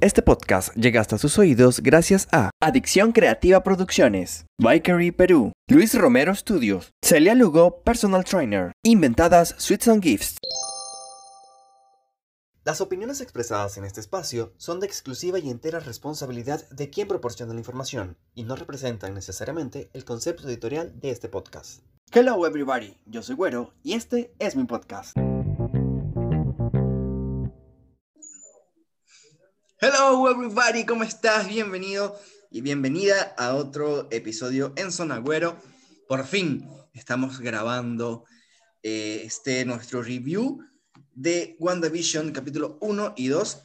Este 0.00 0.22
podcast 0.22 0.72
llega 0.76 1.00
hasta 1.00 1.18
sus 1.18 1.38
oídos 1.40 1.80
gracias 1.80 2.28
a 2.30 2.50
Adicción 2.62 3.10
Creativa 3.10 3.64
Producciones, 3.64 4.46
Bikery 4.56 5.10
Perú, 5.10 5.50
Luis 5.68 5.92
Romero 5.98 6.32
Studios, 6.36 6.92
Celia 7.04 7.34
Lugo 7.34 7.82
Personal 7.82 8.24
Trainer, 8.24 8.70
Inventadas 8.84 9.56
Sweets 9.58 9.88
and 9.88 10.00
Gifts. 10.00 10.36
Las 12.64 12.80
opiniones 12.80 13.20
expresadas 13.20 13.76
en 13.76 13.84
este 13.84 13.98
espacio 13.98 14.52
son 14.56 14.78
de 14.78 14.86
exclusiva 14.86 15.40
y 15.40 15.50
entera 15.50 15.80
responsabilidad 15.80 16.68
de 16.70 16.90
quien 16.90 17.08
proporciona 17.08 17.52
la 17.52 17.58
información 17.58 18.16
y 18.36 18.44
no 18.44 18.54
representan 18.54 19.14
necesariamente 19.14 19.90
el 19.94 20.04
concepto 20.04 20.46
editorial 20.46 20.92
de 21.00 21.10
este 21.10 21.28
podcast. 21.28 21.82
Hello 22.12 22.46
everybody, 22.46 22.96
yo 23.06 23.24
soy 23.24 23.34
Güero 23.34 23.74
y 23.82 23.94
este 23.94 24.32
es 24.38 24.54
mi 24.54 24.62
podcast. 24.62 25.16
Hello 29.80 30.28
everybody, 30.28 30.84
¿cómo 30.84 31.04
estás? 31.04 31.46
Bienvenido 31.46 32.18
y 32.50 32.62
bienvenida 32.62 33.32
a 33.38 33.54
otro 33.54 34.08
episodio 34.10 34.72
en 34.74 34.90
Zona 34.90 35.18
Güero. 35.18 35.56
Por 36.08 36.26
fin 36.26 36.68
estamos 36.94 37.38
grabando 37.38 38.24
eh, 38.82 39.22
este 39.22 39.64
nuestro 39.64 40.02
review 40.02 40.64
de 41.14 41.54
WandaVision 41.60 42.32
capítulo 42.32 42.78
1 42.80 43.14
y 43.16 43.28
2. 43.28 43.58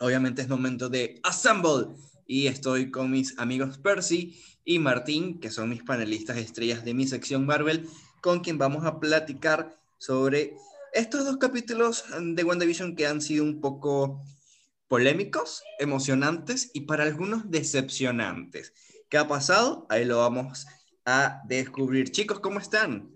Obviamente 0.00 0.40
es 0.40 0.48
momento 0.48 0.88
de 0.88 1.20
Assemble 1.22 1.88
y 2.26 2.46
estoy 2.46 2.90
con 2.90 3.10
mis 3.10 3.38
amigos 3.38 3.76
Percy 3.76 4.42
y 4.64 4.78
Martín, 4.78 5.38
que 5.38 5.50
son 5.50 5.68
mis 5.68 5.82
panelistas 5.82 6.38
estrellas 6.38 6.82
de 6.82 6.94
mi 6.94 7.06
sección 7.06 7.44
Marvel, 7.44 7.86
con 8.22 8.40
quien 8.40 8.56
vamos 8.56 8.86
a 8.86 8.98
platicar 9.00 9.78
sobre 9.98 10.56
estos 10.94 11.26
dos 11.26 11.36
capítulos 11.36 12.04
de 12.18 12.42
WandaVision 12.42 12.96
que 12.96 13.06
han 13.06 13.20
sido 13.20 13.44
un 13.44 13.60
poco 13.60 14.24
polémicos, 14.88 15.62
emocionantes 15.78 16.70
y 16.74 16.82
para 16.82 17.04
algunos 17.04 17.50
decepcionantes. 17.50 18.72
¿Qué 19.08 19.18
ha 19.18 19.28
pasado? 19.28 19.86
Ahí 19.88 20.04
lo 20.04 20.18
vamos 20.18 20.66
a 21.04 21.42
descubrir. 21.46 22.10
Chicos, 22.10 22.40
¿cómo 22.40 22.58
están? 22.58 23.10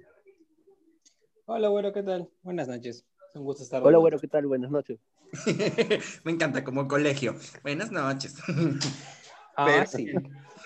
Hola, 1.46 1.68
güero, 1.68 1.92
¿qué 1.92 2.02
tal? 2.02 2.28
Buenas 2.42 2.68
noches. 2.68 3.04
un 3.34 3.44
gusto 3.44 3.62
estar. 3.62 3.82
Hola, 3.82 3.98
güero, 3.98 4.18
¿qué 4.18 4.28
tal? 4.28 4.46
Buenas 4.46 4.70
noches. 4.70 5.00
Me 6.24 6.32
encanta, 6.32 6.64
como 6.64 6.88
colegio. 6.88 7.36
Buenas 7.62 7.90
noches. 7.90 8.34
ah, 9.56 9.86
sí. 9.86 10.06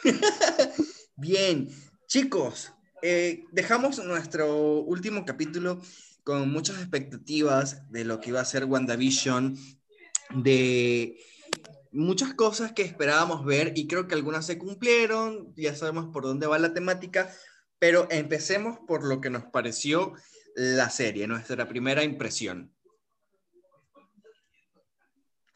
Bien, 1.16 1.68
chicos, 2.06 2.72
eh, 3.02 3.44
dejamos 3.52 4.04
nuestro 4.04 4.80
último 4.80 5.24
capítulo 5.24 5.80
con 6.22 6.50
muchas 6.50 6.76
expectativas 6.78 7.90
de 7.90 8.04
lo 8.04 8.20
que 8.20 8.30
iba 8.30 8.40
a 8.40 8.44
ser 8.46 8.64
WandaVision, 8.64 9.56
de 10.30 11.18
muchas 11.92 12.34
cosas 12.34 12.72
que 12.72 12.82
esperábamos 12.82 13.44
ver 13.44 13.72
y 13.76 13.86
creo 13.86 14.08
que 14.08 14.14
algunas 14.14 14.46
se 14.46 14.58
cumplieron, 14.58 15.54
ya 15.56 15.74
sabemos 15.74 16.06
por 16.12 16.24
dónde 16.24 16.46
va 16.46 16.58
la 16.58 16.74
temática, 16.74 17.30
pero 17.78 18.08
empecemos 18.10 18.78
por 18.80 19.04
lo 19.04 19.20
que 19.20 19.30
nos 19.30 19.44
pareció 19.44 20.14
la 20.56 20.90
serie, 20.90 21.26
nuestra 21.26 21.68
primera 21.68 22.02
impresión. 22.02 22.72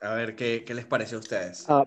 A 0.01 0.15
ver, 0.15 0.37
¿qué, 0.37 0.65
qué 0.65 0.75
les 0.75 0.87
parece 0.87 1.17
a 1.17 1.19
ustedes? 1.19 1.65
Ah, 1.69 1.85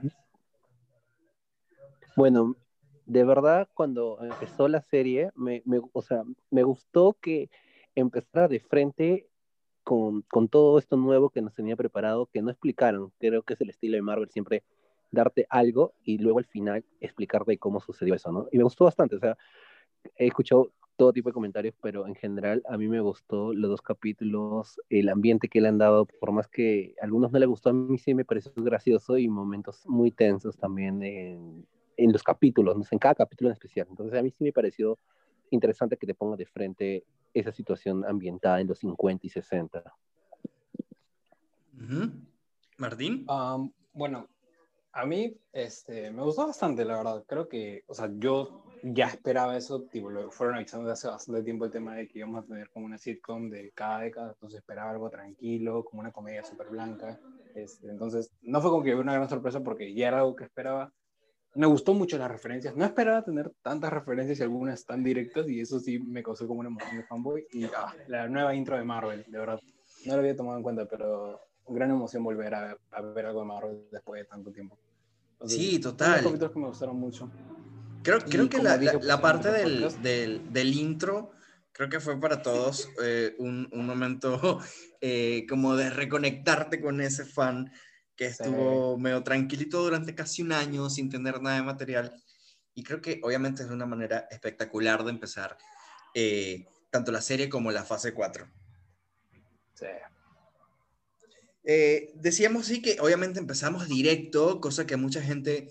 bueno, 2.17 2.57
de 3.05 3.23
verdad, 3.23 3.69
cuando 3.73 4.19
empezó 4.21 4.67
la 4.67 4.81
serie, 4.81 5.31
me, 5.35 5.61
me, 5.65 5.79
o 5.93 6.02
sea, 6.02 6.23
me 6.49 6.63
gustó 6.63 7.17
que 7.21 7.49
empezara 7.95 8.47
de 8.49 8.59
frente 8.59 9.29
con, 9.92 10.47
todo 10.47 10.80
esto 10.80 10.95
nuevo 10.95 11.30
que 11.30 11.42
nos 11.42 11.53
tenía 11.53 11.75
preparado, 11.75 12.28
que 12.28 12.42
no 12.42 12.50
explicaron. 12.50 13.11
Creo 13.20 13.44
que 13.44 13.56
es 13.56 13.61
el 13.61 13.72
estilo 13.72 13.98
de 13.98 14.02
Marvel 14.02 14.30
siempre 14.30 14.64
darte 15.11 15.45
algo 15.50 15.94
y 16.06 16.17
luego 16.17 16.39
al 16.39 16.45
final 16.45 16.86
explicarte 17.02 17.58
cómo 17.58 17.81
sucedió 17.81 18.16
eso, 18.16 18.31
¿no? 18.31 18.48
Y 18.53 18.58
me 18.58 18.64
gustó 18.64 18.86
bastante, 18.86 19.17
o 19.17 19.20
sea, 19.20 19.38
he 20.16 20.28
escuchado 20.28 20.72
todo 20.95 21.11
tipo 21.11 21.28
de 21.28 21.33
comentarios, 21.33 21.75
pero 21.81 22.08
en 22.08 22.16
general 22.16 22.64
a 22.70 22.77
mí 22.77 22.88
me 22.88 23.02
gustó 23.02 23.54
los 23.54 23.70
dos 23.70 23.82
capítulos, 23.82 24.80
el 24.89 25.10
ambiente 25.10 25.49
que 25.49 25.60
le 25.60 25.67
han 25.67 25.77
dado, 25.77 26.05
por 26.05 26.32
más 26.32 26.48
que 26.48 26.95
a 27.02 27.04
algunos 27.04 27.33
no 27.33 27.39
le 27.39 27.45
gustó, 27.45 27.71
a 27.71 27.73
mí 27.73 27.98
sí 27.98 28.14
me 28.14 28.23
pareció 28.23 28.54
gracioso 28.55 29.17
y 29.17 29.27
momentos 29.27 29.83
muy 29.88 30.11
tensos 30.11 30.55
también 30.55 31.04
en, 31.04 31.65
en 31.98 32.11
los 32.14 32.23
capítulos, 32.23 32.77
¿no? 32.77 32.86
en 32.89 32.99
cada 32.99 33.15
capítulo 33.15 33.49
en 33.49 33.54
especial. 33.54 33.88
Entonces 33.89 34.17
a 34.17 34.23
mí 34.23 34.30
sí 34.30 34.45
me 34.45 34.54
pareció 34.54 34.98
interesante 35.52 35.98
que 35.98 36.08
te 36.08 36.16
ponga 36.16 36.36
de 36.36 36.45
frente 36.45 37.06
esa 37.34 37.52
situación 37.52 38.04
ambientada 38.06 38.60
en 38.62 38.67
los 38.67 38.80
50 38.80 39.28
y 39.28 39.30
60. 39.30 39.84
Martín. 42.78 43.26
bueno, 43.94 44.28
a 44.94 45.06
mí 45.06 45.38
este, 45.54 46.12
me 46.12 46.23
gustó 46.23 46.48
bastante, 46.48 46.84
la 46.86 46.98
verdad. 46.98 47.23
Creo 47.28 47.48
que, 47.48 47.84
o 47.88 47.94
sea, 47.94 48.10
yo 48.17 48.66
ya 48.84 49.08
esperaba 49.08 49.56
eso, 49.56 49.84
tipo, 49.84 50.10
lo 50.10 50.32
fueron 50.32 50.56
avisando 50.56 50.88
desde 50.88 50.94
hace 50.94 51.08
bastante 51.08 51.44
tiempo 51.44 51.66
el 51.66 51.72
tema 51.72 51.95
de 51.95 52.08
que 52.08 52.20
íbamos 52.20 52.44
a 52.44 52.48
tener 52.48 52.70
como 52.70 52.86
una 52.86 52.98
sitcom 52.98 53.50
de 53.50 53.72
cada 53.72 54.00
década, 54.00 54.32
entonces 54.32 54.60
esperaba 54.60 54.92
algo 54.92 55.10
tranquilo, 55.10 55.86
como 55.86 56.02
una 56.02 56.12
comedia 56.12 56.44
súper 56.44 56.70
blanca. 56.70 57.20
Este, 57.56 57.89
entonces, 57.89 58.32
no 58.42 58.62
fue 58.62 58.72
como 58.72 58.83
que 58.83 58.95
una 58.95 59.14
gran 59.14 59.30
sorpresa 59.30 59.62
porque 59.62 59.94
ya 59.94 60.08
era 60.08 60.20
algo 60.20 60.36
que 60.36 60.45
esperaba 60.45 60.92
me 61.56 61.67
gustó 61.67 61.94
mucho 61.94 62.17
las 62.17 62.32
referencias. 62.32 62.76
No 62.76 62.86
esperaba 62.86 63.23
tener 63.23 63.52
tantas 63.62 63.92
referencias 63.92 64.39
y 64.39 64.44
algunas 64.44 64.86
tan 64.86 65.04
directas, 65.04 65.50
y 65.50 65.60
eso 65.60 65.80
sí 65.80 66.00
me 66.00 66.23
causó 66.23 66.48
como 66.48 66.62
una 66.62 66.70
emoción 66.70 66.98
de 66.98 67.04
fanboy. 67.04 67.45
Y 67.52 67.66
ah, 67.66 67.94
la 68.08 68.28
nueva 68.28 68.56
intro 68.56 68.78
de 68.78 68.84
Marvel, 68.84 69.26
de 69.28 69.38
verdad. 69.38 69.60
No 70.06 70.14
lo 70.14 70.20
había 70.20 70.36
tomado 70.36 70.58
en 70.58 70.64
cuenta, 70.64 70.86
pero 70.86 71.39
gran 71.67 71.92
emoción 71.92 72.23
volver 72.23 72.54
a, 72.56 72.78
ver 73.14 73.26
algo 73.26 73.42
de 73.42 73.45
Marvel 73.45 73.88
después 73.92 74.22
de 74.22 74.26
tanto 74.26 74.52
tiempo. 74.52 74.78
sí, 75.45 75.80
total. 75.80 76.23
Los 76.23 76.52
que 76.52 76.60
me 76.60 76.67
gustaron 76.67 76.98
mucho. 76.98 77.30
Creo, 78.04 78.20
creo 78.20 78.50
que 78.50 78.58
la, 78.58 78.78
la, 78.78 78.98
pues, 78.98 79.18
parte 79.18 79.52
del, 79.52 80.02
del, 80.02 80.52
del, 80.52 80.73
intro, 80.73 81.32
creo 81.72 81.88
que 81.88 82.00
fue 82.00 82.20
para 82.20 82.42
todos 82.42 82.89
eh, 83.04 83.36
un, 83.38 83.70
un, 83.72 83.86
momento 83.86 84.60
eh, 85.02 85.45
como 85.48 85.76
de 85.76 85.92
reconectarte 85.92 86.82
con 86.82 87.00
ese 87.00 87.26
fan 87.26 87.72
que 88.21 88.27
estuvo 88.27 88.99
medio 88.99 89.23
tranquilito 89.23 89.82
durante 89.82 90.14
casi 90.14 90.43
un 90.43 90.52
año 90.52 90.92
sin 90.92 91.09
tener 91.09 91.42
nada 91.42 91.55
de 91.55 91.64
material. 91.64 92.14
Y 92.76 92.83
creo 92.83 93.02
que 93.02 93.20
obviamente 93.23 93.64
es 93.64 93.70
una 93.71 93.87
manera 93.87 94.27
espectacular 94.30 95.04
de 95.04 95.09
empezar 95.09 95.58
eh, 96.14 96.67
tanto 96.92 97.11
la 97.11 97.20
serie 97.20 97.49
como 97.49 97.71
la 97.71 97.83
fase 97.83 98.14
4. 98.14 98.48
Sí. 99.73 99.87
Eh, 101.64 102.11
decíamos 102.14 102.67
sí 102.67 102.83
que 102.83 102.98
obviamente 102.99 103.39
empezamos 103.39 103.87
directo, 103.87 104.61
cosa 104.61 104.86
que 104.86 104.93
a 104.93 104.98
mucha 104.98 105.23
gente 105.23 105.70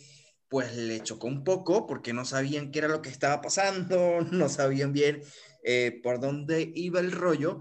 pues 0.49 0.77
le 0.77 1.05
chocó 1.05 1.29
un 1.29 1.45
poco 1.45 1.87
porque 1.87 2.13
no 2.13 2.25
sabían 2.25 2.73
qué 2.73 2.81
era 2.81 2.89
lo 2.89 3.01
que 3.01 3.11
estaba 3.11 3.41
pasando, 3.41 4.23
no 4.33 4.49
sabían 4.49 4.93
bien 4.93 5.23
eh, 5.63 6.01
por 6.03 6.19
dónde 6.19 6.73
iba 6.75 6.99
el 6.99 7.13
rollo, 7.13 7.61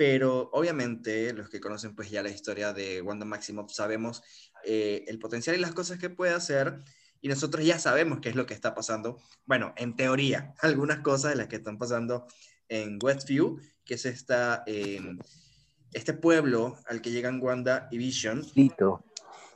pero 0.00 0.48
obviamente 0.54 1.34
los 1.34 1.50
que 1.50 1.60
conocen 1.60 1.94
pues 1.94 2.08
ya 2.08 2.22
la 2.22 2.30
historia 2.30 2.72
de 2.72 3.02
Wanda 3.02 3.26
Maximoff 3.26 3.70
sabemos 3.70 4.22
eh, 4.64 5.04
el 5.08 5.18
potencial 5.18 5.54
y 5.54 5.58
las 5.58 5.74
cosas 5.74 5.98
que 5.98 6.08
puede 6.08 6.32
hacer 6.32 6.80
y 7.20 7.28
nosotros 7.28 7.66
ya 7.66 7.78
sabemos 7.78 8.20
qué 8.22 8.30
es 8.30 8.34
lo 8.34 8.46
que 8.46 8.54
está 8.54 8.74
pasando. 8.74 9.20
Bueno, 9.44 9.74
en 9.76 9.96
teoría, 9.96 10.54
algunas 10.62 11.00
cosas 11.00 11.32
de 11.32 11.36
las 11.36 11.48
que 11.48 11.56
están 11.56 11.76
pasando 11.76 12.26
en 12.70 12.98
Westview, 13.02 13.60
que 13.84 13.92
es 13.92 14.06
esta, 14.06 14.62
em, 14.64 15.18
este 15.92 16.14
pueblo 16.14 16.78
al 16.86 17.02
que 17.02 17.10
llegan 17.10 17.38
Wanda 17.38 17.86
y 17.90 17.98
Vision. 17.98 18.42
Y, 18.54 18.70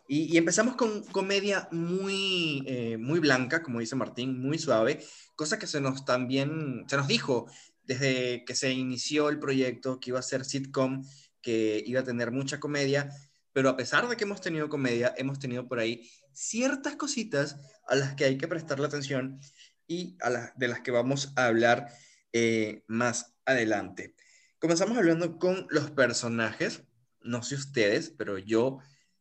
y, 0.07 0.37
empezamos 0.37 0.77
con 0.77 1.05
comedia 1.05 1.69
muy, 1.73 2.63
eh, 2.67 2.99
muy 2.99 3.19
blanca, 3.19 3.63
como 3.63 3.81
dice 3.81 3.97
Martín, 3.97 4.43
muy 4.43 4.59
suave, 4.59 5.03
cosa 5.37 5.59
que 5.59 5.67
se 5.67 5.81
nos 5.81 6.05
también, 6.05 6.85
se 6.87 6.99
nos 6.99 7.09
dijo 7.09 7.47
desde 7.85 8.45
que 8.45 8.55
se 8.55 8.73
inició 8.73 9.29
el 9.29 9.39
proyecto, 9.39 10.01
que 10.01 10.11
iba 10.11 10.19
a 10.19 10.23
ser 10.23 10.45
sitcom, 10.45 11.05
que 11.41 11.83
iba 11.87 12.01
a 12.01 12.05
tener 12.05 12.31
mucha 12.31 12.59
comedia, 12.59 13.11
pero 13.53 13.69
a 13.69 13.77
pesar 13.77 14.09
de 14.09 14.17
que 14.17 14.25
hemos 14.25 14.41
tenido 14.41 14.69
comedia, 14.69 15.15
hemos 15.17 15.39
tenido 15.39 15.69
por 15.69 15.79
ahí 15.79 16.11
ciertas 16.33 16.97
cositas 16.97 17.57
a 17.87 17.95
las 17.95 18.15
que 18.15 18.25
hay 18.25 18.37
que 18.37 18.49
prestarle 18.49 18.87
atención 18.87 19.39
y 19.87 20.17
a 20.21 20.53
de 20.57 20.69
las 20.69 20.81
que 20.81 20.91
vamos 20.91 21.33
a 21.37 21.47
hablar 21.47 21.89
eh, 22.33 22.83
más 22.89 23.37
adelante. 23.45 24.15
Comenzamos 24.59 24.97
hablando 24.97 25.39
con 25.39 25.67
los 25.71 25.91
personajes, 25.91 26.83
no 27.21 27.43
sé 27.43 27.55
ustedes, 27.55 28.11
pero 28.11 28.39
yo 28.39 28.79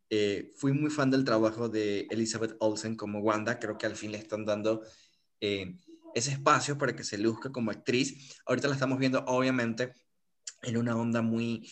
eh, 0.09 0.51
fui 0.55 0.71
muy 0.71 0.89
fan 0.89 1.11
del 1.11 1.25
trabajo 1.25 1.69
de 1.69 2.07
Elizabeth 2.09 2.55
Olsen 2.59 2.95
como 2.95 3.19
Wanda, 3.19 3.59
creo 3.59 3.77
que 3.77 3.85
al 3.85 3.95
fin 3.95 4.11
le 4.11 4.17
están 4.17 4.45
dando... 4.45 4.81
Eh, 5.41 5.77
ese 6.15 6.31
espacio 6.31 6.77
para 6.77 6.95
que 6.95 7.03
se 7.03 7.17
luzca 7.17 7.51
como 7.51 7.71
actriz. 7.71 8.39
Ahorita 8.45 8.67
la 8.67 8.75
estamos 8.75 8.99
viendo, 8.99 9.23
obviamente, 9.25 9.93
en 10.61 10.77
una 10.77 10.95
onda 10.95 11.21
muy, 11.21 11.69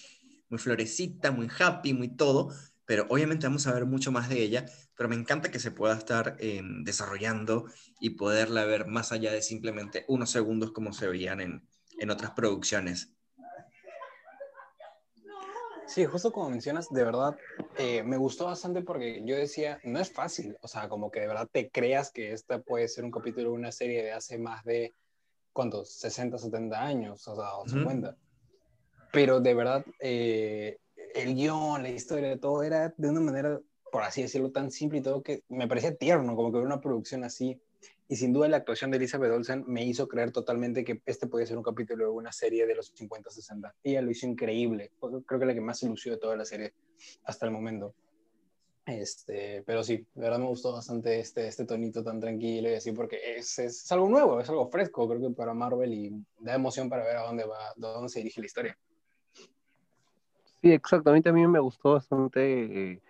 muy 0.49 0.59
florecita, 0.59 1.31
muy 1.31 1.47
happy, 1.57 1.93
muy 1.93 2.15
todo, 2.15 2.53
pero 2.85 3.05
obviamente 3.09 3.47
vamos 3.47 3.67
a 3.67 3.73
ver 3.73 3.85
mucho 3.85 4.11
más 4.11 4.29
de 4.29 4.41
ella, 4.41 4.65
pero 4.97 5.07
me 5.09 5.15
encanta 5.15 5.49
que 5.49 5.59
se 5.59 5.71
pueda 5.71 5.97
estar 5.97 6.35
em, 6.39 6.83
desarrollando 6.83 7.65
y 7.99 8.11
poderla 8.11 8.65
ver 8.65 8.87
más 8.87 9.11
allá 9.11 9.31
de 9.31 9.41
simplemente 9.41 10.05
unos 10.07 10.29
segundos 10.31 10.71
como 10.71 10.91
se 10.93 11.07
veían 11.07 11.39
en, 11.41 11.67
en 11.99 12.09
otras 12.09 12.31
producciones. 12.31 13.13
Sí, 15.91 16.05
justo 16.05 16.31
como 16.31 16.49
mencionas, 16.49 16.89
de 16.89 17.03
verdad, 17.03 17.35
eh, 17.77 18.01
me 18.03 18.15
gustó 18.15 18.45
bastante 18.45 18.81
porque 18.81 19.23
yo 19.25 19.35
decía, 19.35 19.77
no 19.83 19.99
es 19.99 20.09
fácil, 20.09 20.55
o 20.61 20.67
sea, 20.69 20.87
como 20.87 21.11
que 21.11 21.19
de 21.19 21.27
verdad 21.27 21.49
te 21.51 21.69
creas 21.69 22.13
que 22.13 22.31
esta 22.31 22.61
puede 22.61 22.87
ser 22.87 23.03
un 23.03 23.11
capítulo 23.11 23.49
de 23.49 23.55
una 23.55 23.73
serie 23.73 24.01
de 24.01 24.13
hace 24.13 24.37
más 24.37 24.63
de, 24.63 24.95
¿cuántos? 25.51 25.91
60, 25.95 26.37
70 26.37 26.81
años, 26.81 27.27
o 27.27 27.35
sea, 27.35 27.57
o 27.57 27.67
50. 27.67 28.15
Pero 29.11 29.41
de 29.41 29.53
verdad, 29.53 29.85
eh, 29.99 30.77
el 31.13 31.35
guion, 31.35 31.83
la 31.83 31.89
historia, 31.89 32.39
todo 32.39 32.63
era 32.63 32.93
de 32.95 33.09
una 33.09 33.19
manera, 33.19 33.59
por 33.91 34.03
así 34.03 34.21
decirlo, 34.21 34.49
tan 34.49 34.71
simple 34.71 34.99
y 34.99 35.01
todo 35.01 35.21
que 35.21 35.43
me 35.49 35.67
parecía 35.67 35.93
tierno, 35.93 36.37
como 36.37 36.53
que 36.53 36.59
ver 36.59 36.67
una 36.67 36.79
producción 36.79 37.25
así 37.25 37.61
y 38.11 38.17
sin 38.17 38.33
duda 38.33 38.49
la 38.49 38.57
actuación 38.57 38.91
de 38.91 38.97
Elizabeth 38.97 39.31
Olsen 39.31 39.63
me 39.67 39.85
hizo 39.85 40.05
creer 40.05 40.33
totalmente 40.33 40.83
que 40.83 41.01
este 41.05 41.27
podía 41.27 41.45
ser 41.45 41.55
un 41.55 41.63
capítulo 41.63 42.03
de 42.03 42.11
una 42.11 42.33
serie 42.33 42.67
de 42.67 42.75
los 42.75 42.93
50-60. 42.93 43.71
Ella 43.81 44.01
lo 44.01 44.11
hizo 44.11 44.27
increíble. 44.27 44.91
Creo 45.25 45.39
que 45.39 45.45
la 45.45 45.53
que 45.53 45.61
más 45.61 45.79
se 45.79 45.87
lució 45.87 46.11
de 46.11 46.17
toda 46.17 46.35
la 46.35 46.43
serie 46.43 46.73
hasta 47.23 47.45
el 47.45 47.53
momento. 47.53 47.95
Este, 48.85 49.63
pero 49.65 49.81
sí, 49.81 50.05
de 50.13 50.21
verdad 50.21 50.39
me 50.39 50.47
gustó 50.47 50.73
bastante 50.73 51.21
este, 51.21 51.47
este 51.47 51.63
tonito 51.63 52.03
tan 52.03 52.19
tranquilo 52.19 52.69
y 52.69 52.73
así, 52.73 52.91
porque 52.91 53.17
es, 53.37 53.57
es, 53.59 53.89
algo 53.93 54.09
nuevo, 54.09 54.41
es 54.41 54.49
algo 54.49 54.67
fresco, 54.67 55.07
creo 55.07 55.29
que 55.29 55.33
para 55.33 55.53
Marvel 55.53 55.93
y 55.93 56.25
da 56.41 56.55
emoción 56.55 56.89
para 56.89 57.05
ver 57.05 57.15
a 57.15 57.27
dónde 57.27 57.45
va, 57.45 57.71
dónde 57.77 58.09
se 58.09 58.19
dirige 58.19 58.41
la 58.41 58.47
historia. 58.47 58.77
Sí, 60.61 60.69
exactamente. 60.69 61.29
A 61.29 61.33
mí 61.33 61.47
me 61.47 61.59
gustó 61.61 61.93
bastante 61.93 62.91
eh, 62.91 63.01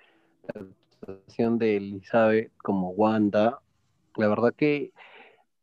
la 0.54 0.62
actuación 0.62 1.58
de 1.58 1.78
Elizabeth 1.78 2.52
como 2.58 2.92
Wanda, 2.92 3.60
la 4.16 4.28
verdad 4.28 4.54
que 4.56 4.92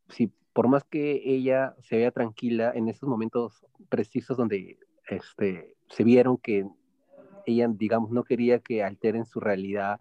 si 0.09 0.33
por 0.53 0.69
más 0.69 0.85
que 0.85 1.23
ella 1.25 1.77
se 1.83 1.97
vea 1.97 2.11
tranquila 2.11 2.73
en 2.75 2.89
esos 2.89 3.09
momentos 3.09 3.65
precisos 3.89 4.37
donde 4.37 4.79
este, 5.09 5.77
se 5.89 6.05
vieron 6.05 6.37
que 6.37 6.67
ella, 7.47 7.69
digamos, 7.69 8.11
no 8.11 8.25
quería 8.25 8.59
que 8.59 8.83
alteren 8.83 9.25
su 9.25 9.41
realidad, 9.41 10.01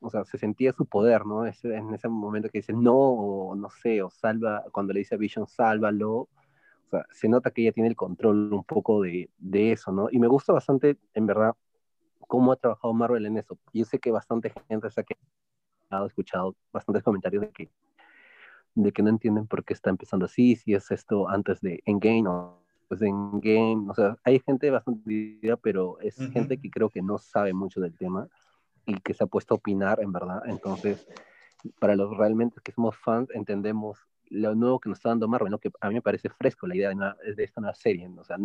o 0.00 0.10
sea, 0.10 0.24
se 0.24 0.38
sentía 0.38 0.72
su 0.72 0.86
poder, 0.86 1.26
¿no? 1.26 1.46
en 1.46 1.94
ese 1.94 2.08
momento 2.08 2.48
que 2.48 2.58
dice 2.58 2.72
no, 2.72 2.96
o 2.96 3.54
no 3.54 3.70
sé, 3.70 4.02
o 4.02 4.10
salva, 4.10 4.64
cuando 4.72 4.92
le 4.92 5.00
dice 5.00 5.14
a 5.14 5.18
Vision, 5.18 5.46
sálvalo, 5.46 6.12
o 6.12 6.28
sea, 6.90 7.06
se 7.10 7.28
nota 7.28 7.50
que 7.50 7.62
ella 7.62 7.72
tiene 7.72 7.88
el 7.88 7.96
control 7.96 8.52
un 8.52 8.64
poco 8.64 9.02
de, 9.02 9.30
de 9.38 9.72
eso, 9.72 9.92
¿no? 9.92 10.08
Y 10.10 10.18
me 10.18 10.26
gusta 10.26 10.52
bastante, 10.52 10.96
en 11.14 11.26
verdad, 11.26 11.54
cómo 12.18 12.52
ha 12.52 12.56
trabajado 12.56 12.94
Marvel 12.94 13.26
en 13.26 13.38
eso. 13.38 13.58
Yo 13.72 13.84
sé 13.84 13.98
que 13.98 14.10
bastante 14.10 14.52
gente 14.68 14.90
se 14.90 15.00
ha 15.00 15.04
escuchado 16.06 16.56
bastantes 16.72 17.02
comentarios 17.02 17.42
de 17.42 17.50
que, 17.50 17.70
de 18.74 18.92
que 18.92 19.02
no 19.02 19.10
entienden 19.10 19.46
por 19.46 19.64
qué 19.64 19.74
está 19.74 19.90
empezando 19.90 20.26
así, 20.26 20.56
si 20.56 20.74
es 20.74 20.90
esto 20.90 21.28
antes 21.28 21.60
de 21.60 21.82
Endgame 21.86 22.28
o 22.28 22.58
pues 22.88 23.00
de 23.00 23.08
Endgame, 23.08 23.88
o 23.88 23.94
sea, 23.94 24.16
hay 24.24 24.40
gente 24.40 24.68
bastante 24.70 25.12
idea, 25.12 25.56
pero 25.56 26.00
es 26.00 26.16
gente 26.32 26.58
que 26.58 26.70
creo 26.70 26.90
que 26.90 27.02
no 27.02 27.18
sabe 27.18 27.52
mucho 27.52 27.80
del 27.80 27.96
tema 27.96 28.28
y 28.84 28.94
que 29.00 29.14
se 29.14 29.22
ha 29.22 29.28
puesto 29.28 29.54
a 29.54 29.58
opinar 29.58 30.00
en 30.00 30.12
verdad, 30.12 30.42
entonces 30.46 31.06
para 31.78 31.94
los 31.94 32.16
realmente 32.16 32.60
que 32.64 32.72
somos 32.72 32.96
fans 32.96 33.28
entendemos 33.34 33.98
lo 34.30 34.54
nuevo 34.54 34.80
que 34.80 34.88
nos 34.88 34.98
está 34.98 35.10
dando 35.10 35.28
Marvel, 35.28 35.50
¿no? 35.50 35.58
que 35.58 35.70
a 35.80 35.88
mí 35.88 35.94
me 35.94 36.02
parece 36.02 36.30
fresco 36.30 36.66
la 36.66 36.74
idea 36.74 36.88
de, 36.90 37.34
de 37.34 37.44
esta 37.44 37.60
nueva 37.60 37.74
serie, 37.74 38.08
¿no? 38.08 38.22
o 38.22 38.24
sea, 38.24 38.38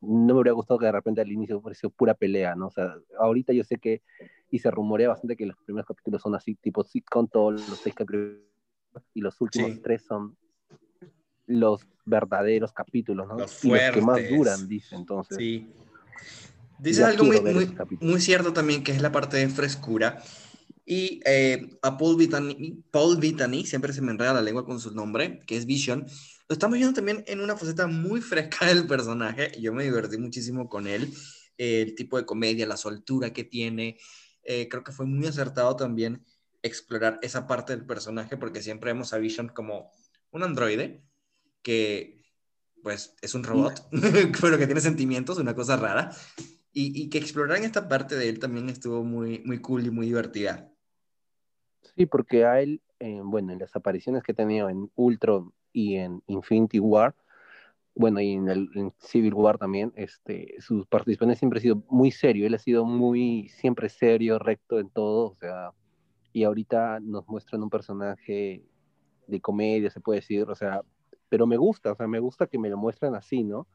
no 0.00 0.34
me 0.34 0.40
hubiera 0.40 0.52
gustado 0.52 0.78
que 0.78 0.86
de 0.86 0.92
repente 0.92 1.20
al 1.20 1.30
inicio 1.30 1.60
pareció 1.60 1.90
pura 1.90 2.14
pelea, 2.14 2.54
¿no? 2.54 2.68
O 2.68 2.70
sea, 2.70 2.94
ahorita 3.18 3.52
yo 3.52 3.64
sé 3.64 3.76
que 3.76 4.02
y 4.50 4.58
se 4.58 4.70
rumorea 4.70 5.08
bastante 5.08 5.36
que 5.36 5.46
los 5.46 5.56
primeros 5.64 5.86
capítulos 5.86 6.22
son 6.22 6.34
así, 6.34 6.54
tipo 6.56 6.84
con 7.08 7.28
todos 7.28 7.68
los 7.68 7.78
seis 7.78 7.94
capítulos, 7.94 8.38
y 9.14 9.20
los 9.20 9.40
últimos 9.40 9.80
tres 9.82 10.02
son 10.02 10.36
los 11.46 11.86
verdaderos 12.04 12.72
capítulos, 12.72 13.26
¿no? 13.28 13.38
Los, 13.38 13.64
y 13.64 13.70
los 13.70 13.80
que 13.92 14.00
más 14.00 14.20
duran, 14.28 14.68
dice 14.68 14.96
entonces. 14.96 15.36
Sí. 15.36 15.68
Dice 16.78 17.04
algo 17.04 17.24
muy, 17.24 17.76
muy, 18.00 18.20
cierto 18.20 18.52
también, 18.52 18.82
que 18.82 18.92
es 18.92 19.02
la 19.02 19.12
parte 19.12 19.36
de 19.36 19.48
frescura. 19.48 20.22
Y 20.86 21.20
eh, 21.26 21.78
a 21.82 21.96
Paul 21.98 22.16
Bettany, 22.16 22.82
Paul 22.90 23.18
Bettany, 23.18 23.64
siempre 23.64 23.92
se 23.92 24.00
me 24.00 24.12
enreda 24.12 24.32
la 24.32 24.42
lengua 24.42 24.64
con 24.64 24.80
su 24.80 24.92
nombre, 24.92 25.40
que 25.46 25.56
es 25.56 25.66
Vision, 25.66 26.06
lo 26.50 26.54
estamos 26.54 26.78
viendo 26.78 26.94
también 26.94 27.22
en 27.28 27.40
una 27.40 27.56
faceta 27.56 27.86
muy 27.86 28.20
fresca 28.20 28.66
del 28.66 28.84
personaje. 28.88 29.52
Yo 29.60 29.72
me 29.72 29.84
divertí 29.84 30.18
muchísimo 30.18 30.68
con 30.68 30.88
él. 30.88 31.08
el 31.56 31.94
tipo 31.94 32.16
de 32.16 32.24
comedia, 32.24 32.66
la 32.66 32.76
soltura 32.76 33.32
que 33.32 33.44
tiene, 33.44 33.98
eh, 34.52 34.68
creo 34.68 34.82
que 34.82 34.90
fue 34.90 35.06
muy 35.06 35.28
acertado 35.28 35.76
también 35.76 36.24
explorar 36.62 37.20
esa 37.22 37.46
parte 37.46 37.72
del 37.72 37.86
personaje 37.86 38.36
porque 38.36 38.62
siempre 38.62 38.92
vemos 38.92 39.12
a 39.12 39.18
Vision 39.18 39.48
como 39.48 39.92
un 40.32 40.42
androide 40.42 41.04
que 41.62 42.24
pues 42.82 43.14
es 43.22 43.36
un 43.36 43.44
robot, 43.44 43.88
pero 44.40 44.58
que 44.58 44.66
tiene 44.66 44.80
sentimientos, 44.80 45.38
una 45.38 45.54
cosa 45.54 45.76
rara, 45.76 46.10
y, 46.72 47.00
y 47.00 47.08
que 47.10 47.18
explorar 47.18 47.58
esta 47.58 47.88
parte 47.88 48.16
de 48.16 48.28
él 48.28 48.40
también 48.40 48.68
estuvo 48.68 49.04
muy, 49.04 49.40
muy 49.44 49.60
cool 49.60 49.86
y 49.86 49.90
muy 49.90 50.06
divertida. 50.06 50.68
Sí, 51.94 52.06
porque 52.06 52.44
a 52.44 52.60
él, 52.60 52.82
bueno, 53.22 53.52
en 53.52 53.60
las 53.60 53.76
apariciones 53.76 54.24
que 54.24 54.32
ha 54.32 54.34
tenido 54.34 54.68
en 54.68 54.90
Ultron 54.96 55.52
y 55.72 55.94
en 55.94 56.24
Infinity 56.26 56.80
War, 56.80 57.14
bueno, 57.94 58.20
y 58.20 58.32
en 58.32 58.48
el 58.48 58.92
Civil 58.98 59.34
War 59.34 59.58
también, 59.58 59.92
este, 59.96 60.54
sus 60.60 60.86
participaciones 60.86 61.38
siempre 61.38 61.58
ha 61.58 61.62
sido 61.62 61.82
muy 61.88 62.10
serio, 62.10 62.46
él 62.46 62.54
ha 62.54 62.58
sido 62.58 62.84
muy, 62.84 63.48
siempre 63.48 63.88
serio, 63.88 64.38
recto 64.38 64.78
en 64.78 64.90
todo, 64.90 65.32
o 65.32 65.34
sea, 65.36 65.72
y 66.32 66.44
ahorita 66.44 67.00
nos 67.00 67.28
muestran 67.28 67.62
un 67.62 67.70
personaje 67.70 68.64
de 69.26 69.40
comedia, 69.40 69.90
se 69.90 70.00
puede 70.00 70.20
decir, 70.20 70.48
o 70.48 70.54
sea, 70.54 70.82
pero 71.28 71.46
me 71.46 71.56
gusta, 71.56 71.92
o 71.92 71.96
sea, 71.96 72.06
me 72.06 72.20
gusta 72.20 72.46
que 72.46 72.58
me 72.58 72.68
lo 72.68 72.76
muestran 72.76 73.14
así, 73.14 73.42
¿no? 73.42 73.66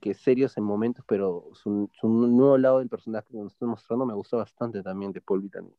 Que 0.00 0.14
serios 0.14 0.56
en 0.56 0.64
momentos, 0.64 1.04
pero 1.06 1.50
su, 1.54 1.90
nuevo 2.02 2.58
lado 2.58 2.78
del 2.80 2.88
personaje 2.88 3.28
que 3.30 3.38
nos 3.38 3.52
están 3.52 3.70
mostrando 3.70 4.06
me 4.06 4.14
gusta 4.14 4.36
bastante 4.36 4.82
también 4.82 5.12
de 5.12 5.20
Paul 5.20 5.42
Bettany. 5.42 5.72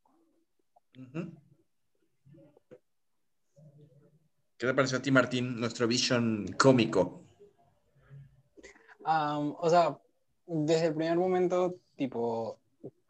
¿Qué 4.56 4.66
te 4.66 4.74
pareció 4.74 4.98
a 4.98 5.02
ti, 5.02 5.12
Martín, 5.12 5.60
nuestro 5.60 5.86
vision 5.86 6.46
cómico? 6.58 7.27
O 9.08 9.70
sea, 9.70 9.98
desde 10.46 10.86
el 10.86 10.94
primer 10.94 11.16
momento, 11.16 11.76
tipo, 11.96 12.58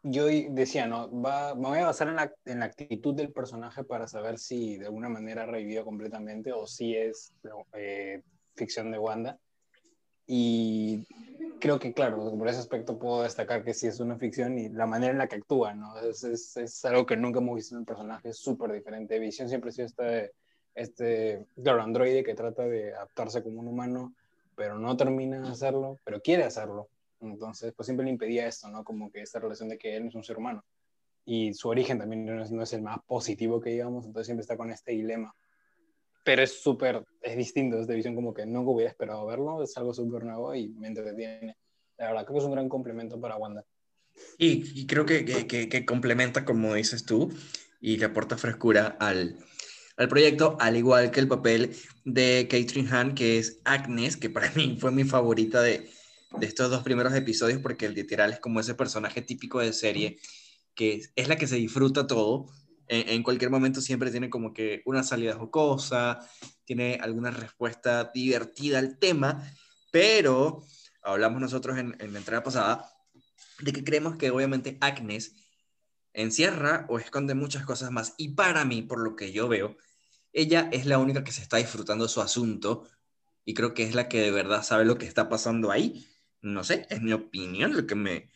yo 0.03 0.25
decía, 0.25 0.87
no, 0.87 1.09
va, 1.21 1.55
me 1.55 1.67
voy 1.69 1.79
a 1.79 1.87
basar 1.87 2.07
en 2.07 2.15
la, 2.15 2.33
en 2.45 2.59
la, 2.59 2.65
actitud 2.65 3.13
del 3.13 3.31
personaje 3.31 3.83
para 3.83 4.07
saber 4.07 4.37
si 4.39 4.77
de 4.77 4.85
alguna 4.85 5.09
manera 5.09 5.45
revivió 5.45 5.83
completamente 5.83 6.53
o 6.53 6.65
si 6.67 6.95
es 6.95 7.33
eh, 7.73 8.21
ficción 8.55 8.91
de 8.91 8.99
Wanda. 8.99 9.37
Y 10.25 11.05
creo 11.59 11.79
que, 11.79 11.93
claro, 11.93 12.31
por 12.37 12.47
ese 12.47 12.59
aspecto 12.59 12.99
puedo 12.99 13.23
destacar 13.23 13.63
que 13.63 13.73
sí 13.73 13.87
es 13.87 13.99
una 13.99 14.17
ficción 14.17 14.57
y 14.57 14.69
la 14.69 14.85
manera 14.85 15.11
en 15.11 15.17
la 15.17 15.27
que 15.27 15.37
actúa, 15.37 15.73
¿no? 15.73 15.99
Es, 15.99 16.23
es, 16.23 16.55
es 16.55 16.85
algo 16.85 17.05
que 17.05 17.17
nunca 17.17 17.39
hemos 17.39 17.55
visto 17.55 17.75
en 17.75 17.79
un 17.79 17.85
personaje 17.85 18.31
súper 18.31 18.71
diferente. 18.71 19.19
Visión 19.19 19.49
siempre 19.49 19.71
ha 19.71 19.73
sido 19.73 19.87
este, 19.87 20.31
este, 20.75 21.45
claro, 21.61 21.81
androide 21.81 22.23
que 22.23 22.35
trata 22.35 22.63
de 22.63 22.93
adaptarse 22.93 23.43
como 23.43 23.59
un 23.59 23.67
humano 23.67 24.13
pero 24.59 24.77
no 24.77 24.97
termina 24.97 25.39
de 25.39 25.47
hacerlo, 25.47 26.01
pero 26.03 26.19
quiere 26.19 26.43
hacerlo. 26.43 26.89
Entonces, 27.21 27.71
pues 27.73 27.85
siempre 27.85 28.03
le 28.03 28.11
impedía 28.11 28.45
esto, 28.45 28.67
¿no? 28.67 28.83
Como 28.83 29.09
que 29.09 29.21
esta 29.21 29.39
relación 29.39 29.69
de 29.69 29.77
que 29.77 29.95
él 29.95 30.03
no 30.03 30.09
es 30.09 30.15
un 30.15 30.23
ser 30.25 30.37
humano. 30.37 30.65
Y 31.23 31.53
su 31.53 31.69
origen 31.69 31.97
también 31.97 32.25
no 32.25 32.43
es, 32.43 32.51
no 32.51 32.61
es 32.61 32.73
el 32.73 32.81
más 32.81 32.97
positivo 33.07 33.61
que 33.61 33.69
digamos, 33.69 34.05
entonces 34.05 34.25
siempre 34.25 34.41
está 34.41 34.57
con 34.57 34.69
este 34.69 34.91
dilema. 34.91 35.33
Pero 36.25 36.43
es 36.43 36.61
súper, 36.61 37.05
es 37.21 37.37
distinto, 37.37 37.79
es 37.79 37.87
de 37.87 37.95
visión 37.95 38.15
como 38.15 38.33
que 38.33 38.45
nunca 38.45 38.71
hubiera 38.71 38.91
esperado 38.91 39.25
verlo, 39.25 39.63
es 39.63 39.77
algo 39.77 39.93
súper 39.93 40.25
nuevo 40.25 40.53
y 40.53 40.67
me 40.67 40.89
entretiene. 40.89 41.55
La 41.97 42.07
verdad, 42.07 42.25
creo 42.25 42.33
que 42.33 42.39
es 42.39 42.45
un 42.45 42.51
gran 42.51 42.67
complemento 42.67 43.17
para 43.17 43.37
Wanda. 43.37 43.63
Y, 44.37 44.81
y 44.81 44.87
creo 44.87 45.05
que, 45.05 45.23
que, 45.23 45.69
que, 45.69 45.85
complementa, 45.85 46.43
como 46.43 46.73
dices 46.73 47.05
tú, 47.05 47.31
y 47.79 47.95
le 47.95 48.07
aporta 48.07 48.37
frescura 48.37 48.97
al, 48.99 49.37
al 49.99 50.07
proyecto, 50.07 50.55
al 50.61 50.77
igual 50.77 51.11
que 51.11 51.19
el 51.19 51.27
papel 51.27 51.75
de 52.05 52.47
Catherine 52.49 52.89
Hahn, 52.89 53.13
que 53.13 53.37
es 53.37 53.59
Agnes, 53.65 54.15
que 54.15 54.29
para 54.29 54.49
mí 54.55 54.77
fue 54.79 54.91
mi 54.91 55.03
favorita 55.03 55.61
de, 55.61 55.89
de 56.37 56.45
estos 56.45 56.71
dos 56.71 56.83
primeros 56.83 57.13
episodios, 57.13 57.61
porque 57.61 57.85
el 57.85 57.95
literal 57.95 58.31
es 58.31 58.39
como 58.39 58.61
ese 58.61 58.75
personaje 58.75 59.21
típico 59.21 59.59
de 59.59 59.73
serie, 59.73 60.17
que 60.73 61.01
es, 61.13 61.27
la 61.27 61.35
que 61.35 61.47
se 61.47 61.57
disfruta 61.57 62.07
todo. 62.07 62.47
En, 62.87 63.21
cualquier 63.23 63.51
momento 63.51 63.81
siempre 63.81 64.09
tiene 64.09 64.29
como 64.29 64.53
que 64.53 64.81
una 64.85 65.03
salida 65.03 65.35
jocosa, 65.35 66.19
tiene 66.63 66.97
alguna 67.01 67.29
respuesta 67.29 68.09
divertida 68.13 68.79
al 68.79 68.97
tema, 68.97 69.43
pero 69.91 70.63
hablamos 71.03 71.41
nosotros 71.41 71.77
en, 71.77 71.95
en 71.99 72.13
la 72.13 72.19
entrada 72.19 72.41
pasada 72.41 72.89
de 73.59 73.73
que 73.73 73.83
creemos 73.83 74.15
que 74.15 74.31
obviamente 74.31 74.77
Agnes 74.79 75.35
encierra 76.13 76.85
o 76.89 76.99
esconde 76.99 77.35
muchas 77.35 77.65
cosas 77.65 77.91
más. 77.91 78.15
Y 78.17 78.29
para 78.29 78.63
mí, 78.63 78.81
por 78.81 79.03
lo 79.03 79.15
que 79.15 79.31
yo 79.31 79.47
veo, 79.49 79.75
ella 80.39 80.69
es 80.71 80.85
la 80.85 80.97
única 80.99 81.23
que 81.23 81.31
se 81.31 81.41
está 81.41 81.57
disfrutando 81.57 82.07
su 82.07 82.21
asunto 82.21 82.87
y 83.45 83.53
creo 83.53 83.73
que 83.73 83.83
es 83.83 83.95
la 83.95 84.07
que 84.07 84.21
de 84.21 84.31
verdad 84.31 84.63
sabe 84.63 84.85
lo 84.85 84.97
que 84.97 85.05
está 85.05 85.29
pasando 85.29 85.71
ahí. 85.71 86.07
No 86.41 86.63
sé, 86.63 86.87
es 86.89 87.01
mi 87.01 87.13
opinión 87.13 87.75
lo 87.75 87.85
que 87.85 87.95
me, 87.95 88.29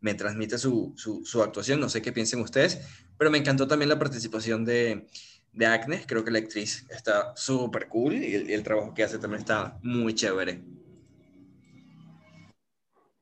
me 0.00 0.14
transmite 0.14 0.58
su, 0.58 0.94
su, 0.96 1.42
actuación. 1.42 1.80
No 1.80 1.88
sé 1.88 2.02
qué 2.02 2.12
piensen 2.12 2.40
ustedes, 2.40 2.80
pero 3.18 3.30
me 3.30 3.38
encantó 3.38 3.66
también 3.66 3.88
la 3.88 3.98
participación 3.98 4.64
de, 4.64 5.08
de 5.52 5.66
Agnes. 5.66 6.06
Creo 6.06 6.24
que 6.24 6.30
la 6.30 6.38
actriz 6.38 6.86
está 6.90 7.34
súper 7.36 7.88
cool 7.88 8.14
y 8.14 8.34
el, 8.34 8.50
el, 8.50 8.62
trabajo 8.62 8.94
que 8.94 9.02
hace 9.02 9.18
también 9.18 9.40
está 9.40 9.78
muy 9.82 10.14
chévere. 10.14 10.62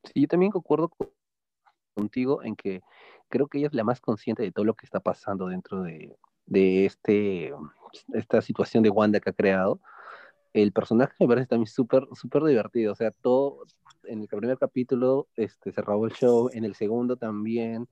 Sí, 0.04 0.20
yo 0.23 0.28
también 0.28 0.52
concuerdo 0.52 0.88
con 0.88 1.11
contigo 1.94 2.42
en 2.44 2.54
que 2.54 2.80
creo 3.28 3.49
que 3.49 3.58
ella 3.58 3.66
es 3.66 3.75
la 3.75 3.85
más 3.85 4.00
consciente 4.00 4.42
de 4.42 4.52
todo 4.52 4.64
lo 4.64 4.75
que 4.75 4.87
está 4.87 5.00
pasando 5.00 5.49
dentro 5.49 5.82
de, 5.82 6.16
de 6.47 6.87
este, 6.87 7.52
esta 8.12 8.40
situación 8.42 8.83
de 8.83 8.90
Wanda 8.90 9.21
que 9.21 9.30
ha 9.30 9.33
creado. 9.33 9.80
El 10.52 10.73
personaje 10.73 11.14
me 11.21 11.28
parece 11.28 11.47
también 11.49 11.66
súper, 11.66 12.07
súper 12.14 12.45
divertido. 12.45 12.92
O 12.92 12.97
sea, 12.97 13.11
todo 13.11 13.64
en 14.04 14.23
el 14.23 14.28
primer 14.28 14.59
capítulo 14.59 15.28
este, 15.37 15.73
se 15.73 15.83
robó 15.83 16.07
el 16.07 16.12
show, 16.12 16.50
en 16.52 16.64
el 16.64 16.75
segundo 16.75 17.16
también. 17.16 17.88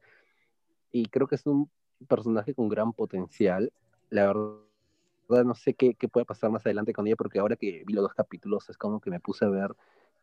Y 0.93 1.07
creo 1.07 1.27
que 1.27 1.35
es 1.35 1.47
un 1.47 1.71
personaje 2.09 2.55
con 2.55 2.69
gran 2.69 2.93
potencial. 2.93 3.73
La 4.11 4.27
verdad, 4.27 5.45
no 5.45 5.55
sé 5.55 5.75
qué, 5.75 5.95
qué 5.95 6.09
puede 6.09 6.27
pasar 6.27 6.51
más 6.51 6.65
adelante 6.65 6.93
con 6.93 7.07
ella, 7.07 7.17
porque 7.17 7.39
ahora 7.39 7.57
que 7.57 7.83
vi 7.87 7.95
los 7.95 8.05
dos 8.05 8.15
capítulos 8.15 8.69
es 8.71 8.77
como 8.77 9.01
que 9.01 9.11
me 9.11 9.21
puse 9.21 9.45
a 9.45 9.49
ver 9.49 9.75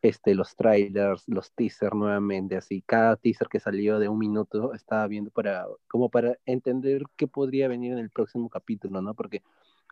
este, 0.04 0.34
los 0.34 0.54
trailers, 0.54 1.26
los 1.28 1.50
teasers 1.52 1.94
nuevamente, 1.94 2.56
así, 2.56 2.82
cada 2.82 3.16
teaser 3.16 3.48
que 3.48 3.58
salió 3.58 3.98
de 3.98 4.08
un 4.08 4.18
minuto 4.18 4.74
estaba 4.74 5.06
viendo 5.06 5.30
para, 5.30 5.66
como 5.88 6.10
para 6.10 6.36
entender 6.44 7.04
qué 7.16 7.26
podría 7.26 7.68
venir 7.68 7.92
en 7.92 7.98
el 7.98 8.10
próximo 8.10 8.50
capítulo, 8.50 9.00
¿no? 9.00 9.14
Porque 9.14 9.42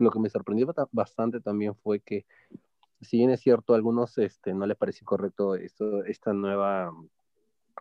lo 0.03 0.11
que 0.11 0.21
me 0.21 0.31
sorprendió 0.31 0.73
bastante 0.93 1.41
también 1.41 1.75
fue 1.75 2.01
que, 2.01 2.27
si 3.01 3.19
bien 3.19 3.31
es 3.31 3.41
cierto, 3.41 3.73
a 3.73 3.77
algunos 3.77 4.19
este, 4.19 4.55
no 4.55 4.67
les 4.67 4.77
pareció 4.77 5.05
correcto 5.05 5.55
esto, 5.55 6.05
esta 6.05 6.33
nueva 6.33 6.93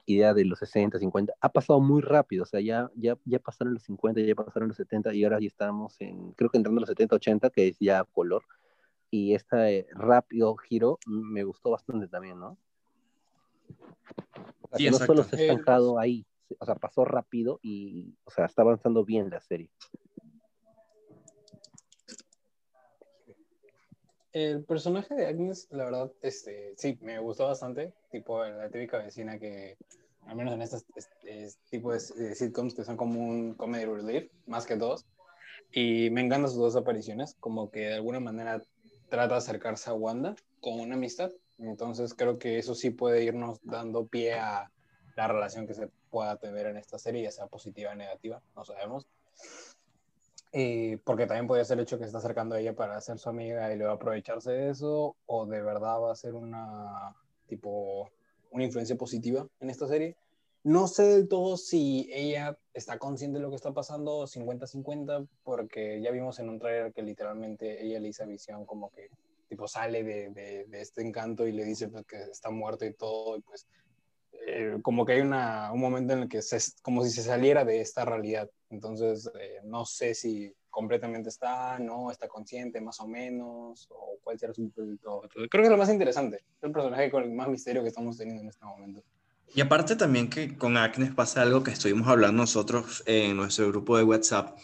idea 0.05 0.33
de 0.33 0.45
los 0.45 0.59
60, 0.59 0.99
50, 0.99 1.33
ha 1.39 1.49
pasado 1.49 1.79
muy 1.79 2.01
rápido, 2.01 2.43
o 2.43 2.45
sea, 2.45 2.59
ya, 2.59 2.89
ya, 2.95 3.17
ya 3.25 3.39
pasaron 3.39 3.73
los 3.73 3.83
50, 3.83 4.21
ya 4.21 4.35
pasaron 4.35 4.69
los 4.69 4.77
70 4.77 5.13
y 5.13 5.23
ahora 5.23 5.39
ya 5.39 5.47
estamos 5.47 5.95
en, 5.99 6.31
creo 6.33 6.49
que 6.49 6.57
entrando 6.57 6.79
a 6.79 6.81
los 6.81 6.89
70, 6.89 7.15
80, 7.15 7.49
que 7.49 7.67
es 7.67 7.77
ya 7.79 8.03
color 8.03 8.43
y 9.09 9.35
este 9.35 9.87
rápido 9.93 10.55
giro 10.55 10.97
me 11.05 11.43
gustó 11.43 11.71
bastante 11.71 12.07
también, 12.07 12.39
¿no? 12.39 12.57
sí, 14.73 14.89
no 14.89 14.97
solo 14.97 15.23
se 15.23 15.35
ha 15.35 15.39
estancado 15.41 15.99
ahí, 15.99 16.25
o 16.59 16.65
sea, 16.65 16.75
pasó 16.75 17.05
rápido 17.05 17.59
y, 17.61 18.15
o 18.23 18.31
sea, 18.31 18.45
está 18.45 18.61
avanzando 18.61 19.03
bien 19.03 19.29
la 19.29 19.41
serie. 19.41 19.69
El 24.33 24.63
personaje 24.63 25.13
de 25.13 25.25
Agnes, 25.25 25.67
la 25.71 25.85
verdad, 25.85 26.11
este, 26.21 26.73
sí, 26.77 26.97
me 27.01 27.19
gustó 27.19 27.47
bastante, 27.47 27.93
tipo 28.11 28.43
la 28.43 28.69
típica 28.69 28.97
vecina 28.99 29.37
que, 29.37 29.77
al 30.25 30.35
menos 30.35 30.53
en 30.53 30.61
estos 30.61 30.85
tipos 31.69 32.15
de 32.15 32.35
sitcoms 32.35 32.73
que 32.73 32.85
son 32.85 32.95
como 32.95 33.19
un 33.19 33.55
comedy 33.55 33.85
relief, 33.85 34.31
más 34.45 34.65
que 34.65 34.77
dos, 34.77 35.05
y 35.73 36.09
me 36.11 36.21
encantan 36.21 36.49
sus 36.49 36.59
dos 36.59 36.75
apariciones, 36.75 37.35
como 37.39 37.71
que 37.71 37.81
de 37.81 37.95
alguna 37.95 38.19
manera 38.19 38.61
trata 39.09 39.33
de 39.33 39.39
acercarse 39.39 39.89
a 39.89 39.93
Wanda 39.93 40.35
con 40.61 40.79
una 40.79 40.95
amistad. 40.95 41.31
Entonces 41.57 42.13
creo 42.13 42.39
que 42.39 42.57
eso 42.57 42.73
sí 42.73 42.89
puede 42.89 43.23
irnos 43.23 43.59
dando 43.63 44.07
pie 44.07 44.33
a 44.33 44.71
la 45.15 45.27
relación 45.27 45.67
que 45.67 45.73
se 45.73 45.89
pueda 46.09 46.37
tener 46.37 46.67
en 46.67 46.77
esta 46.77 46.97
serie, 46.97 47.23
ya 47.23 47.31
sea 47.31 47.47
positiva 47.47 47.91
o 47.91 47.95
negativa, 47.95 48.41
no 48.55 48.63
sabemos. 48.63 49.07
Y 50.53 50.97
porque 50.97 51.27
también 51.27 51.47
puede 51.47 51.63
ser 51.63 51.77
el 51.77 51.83
hecho 51.83 51.97
que 51.97 52.03
se 52.03 52.07
está 52.07 52.17
acercando 52.17 52.55
a 52.55 52.59
ella 52.59 52.75
para 52.75 52.99
ser 52.99 53.17
su 53.17 53.29
amiga 53.29 53.73
y 53.73 53.77
luego 53.77 53.93
aprovecharse 53.93 54.51
de 54.51 54.69
eso, 54.69 55.15
o 55.25 55.45
de 55.45 55.61
verdad 55.61 56.01
va 56.01 56.11
a 56.11 56.15
ser 56.15 56.33
una 56.33 57.15
tipo 57.47 58.11
una 58.51 58.65
influencia 58.65 58.95
positiva 58.95 59.47
en 59.59 59.69
esta 59.69 59.87
serie. 59.87 60.17
No 60.63 60.87
sé 60.87 61.03
del 61.03 61.27
todo 61.27 61.57
si 61.57 62.07
ella 62.13 62.57
está 62.73 62.99
consciente 62.99 63.39
de 63.39 63.43
lo 63.43 63.49
que 63.49 63.55
está 63.55 63.73
pasando 63.73 64.27
50-50, 64.27 65.27
porque 65.43 66.01
ya 66.01 66.11
vimos 66.11 66.37
en 66.39 66.49
un 66.49 66.59
trailer 66.59 66.93
que 66.93 67.01
literalmente 67.01 67.83
ella 67.83 67.99
le 67.99 68.11
a 68.19 68.25
Visión 68.25 68.65
como 68.65 68.91
que 68.91 69.09
tipo 69.49 69.67
sale 69.67 70.03
de, 70.03 70.29
de, 70.29 70.81
este 70.81 71.01
encanto 71.01 71.47
y 71.47 71.51
le 71.51 71.65
dice 71.65 71.87
pues, 71.89 72.05
que 72.05 72.21
está 72.21 72.51
muerto 72.51 72.85
y 72.85 72.93
todo, 72.93 73.37
y 73.37 73.41
pues 73.41 73.67
eh, 74.47 74.77
como 74.81 75.05
que 75.05 75.13
hay 75.13 75.21
una, 75.21 75.73
un 75.73 75.81
momento 75.81 76.13
en 76.13 76.19
el 76.19 76.29
que 76.29 76.37
es 76.37 76.75
como 76.81 77.03
si 77.03 77.09
se 77.09 77.23
saliera 77.23 77.65
de 77.65 77.81
esta 77.81 78.05
realidad. 78.05 78.49
Entonces, 78.71 79.29
eh, 79.39 79.59
no 79.65 79.85
sé 79.85 80.15
si 80.15 80.53
completamente 80.69 81.29
está, 81.29 81.77
no, 81.77 82.09
está 82.09 82.27
consciente 82.27 82.79
más 82.81 82.99
o 83.01 83.07
menos, 83.07 83.87
o 83.91 84.17
cuál 84.23 84.39
será 84.39 84.53
su... 84.53 84.71
Creo 84.71 85.47
que 85.49 85.61
es 85.61 85.69
lo 85.69 85.77
más 85.77 85.89
interesante, 85.89 86.37
es 86.37 86.63
el 86.63 86.71
personaje 86.71 87.11
con 87.11 87.23
el 87.23 87.31
más 87.31 87.49
misterio 87.49 87.83
que 87.83 87.89
estamos 87.89 88.17
teniendo 88.17 88.41
en 88.41 88.49
este 88.49 88.65
momento. 88.65 89.03
Y 89.53 89.59
aparte 89.59 89.97
también 89.97 90.29
que 90.29 90.57
con 90.57 90.77
Acnes 90.77 91.13
pasa 91.13 91.41
algo 91.41 91.61
que 91.61 91.71
estuvimos 91.71 92.07
hablando 92.07 92.43
nosotros 92.43 93.03
en 93.05 93.35
nuestro 93.35 93.67
grupo 93.67 93.97
de 93.97 94.03
WhatsApp, 94.03 94.57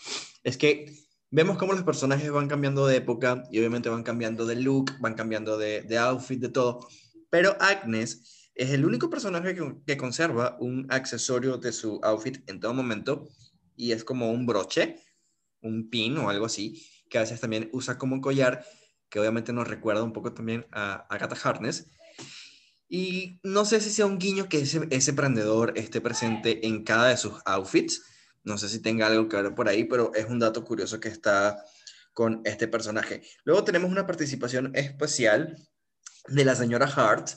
es 0.43 0.57
que 0.57 0.93
vemos 1.29 1.57
cómo 1.57 1.73
los 1.73 1.83
personajes 1.83 2.31
van 2.31 2.47
cambiando 2.47 2.87
de 2.87 2.95
época 2.95 3.43
y 3.51 3.59
obviamente 3.59 3.89
van 3.89 4.03
cambiando 4.03 4.45
de 4.45 4.55
look, 4.55 4.93
van 5.01 5.15
cambiando 5.15 5.57
de, 5.57 5.81
de 5.81 5.97
outfit, 5.97 6.39
de 6.39 6.47
todo, 6.47 6.87
pero 7.29 7.57
Agnes 7.59 8.49
es 8.55 8.71
el 8.71 8.85
único 8.85 9.09
personaje 9.09 9.53
que, 9.53 9.75
que, 9.85 9.97
conserva 9.97 10.55
un 10.61 10.87
accesorio 10.89 11.57
de 11.57 11.73
su 11.73 11.99
outfit 12.01 12.49
en 12.49 12.61
todo 12.61 12.73
momento 12.73 13.27
y 13.77 13.93
es 13.93 14.03
como 14.03 14.31
un 14.31 14.45
broche, 14.45 14.97
un 15.61 15.89
pin 15.89 16.17
o 16.17 16.29
algo 16.29 16.47
así, 16.47 16.85
que 17.09 17.17
a 17.17 17.21
veces 17.21 17.39
también 17.39 17.69
usa 17.71 17.97
como 17.97 18.15
un 18.15 18.21
collar, 18.21 18.65
que 19.09 19.19
obviamente 19.19 19.53
nos 19.53 19.67
recuerda 19.67 20.03
un 20.03 20.11
poco 20.11 20.33
también 20.33 20.65
a 20.71 21.07
Agatha 21.09 21.37
Harkness 21.41 21.87
y 22.89 23.39
no 23.43 23.65
sé 23.65 23.81
si 23.81 23.89
sea 23.89 24.05
un 24.05 24.17
guiño 24.17 24.47
que 24.47 24.59
ese, 24.59 24.87
ese 24.91 25.13
prendedor 25.13 25.73
esté 25.75 25.99
presente 25.99 26.65
en 26.67 26.83
cada 26.83 27.09
de 27.09 27.17
sus 27.17 27.33
outfits. 27.45 28.03
No 28.43 28.57
sé 28.57 28.69
si 28.69 28.81
tenga 28.81 29.07
algo 29.07 29.27
que 29.27 29.41
ver 29.41 29.55
por 29.55 29.67
ahí, 29.67 29.83
pero 29.83 30.13
es 30.15 30.25
un 30.25 30.39
dato 30.39 30.63
curioso 30.63 30.99
que 30.99 31.09
está 31.09 31.61
con 32.13 32.41
este 32.45 32.67
personaje. 32.67 33.21
Luego 33.43 33.63
tenemos 33.63 33.91
una 33.91 34.07
participación 34.07 34.71
especial 34.73 35.57
de 36.27 36.45
la 36.45 36.55
señora 36.55 36.87
Hart, 36.87 37.29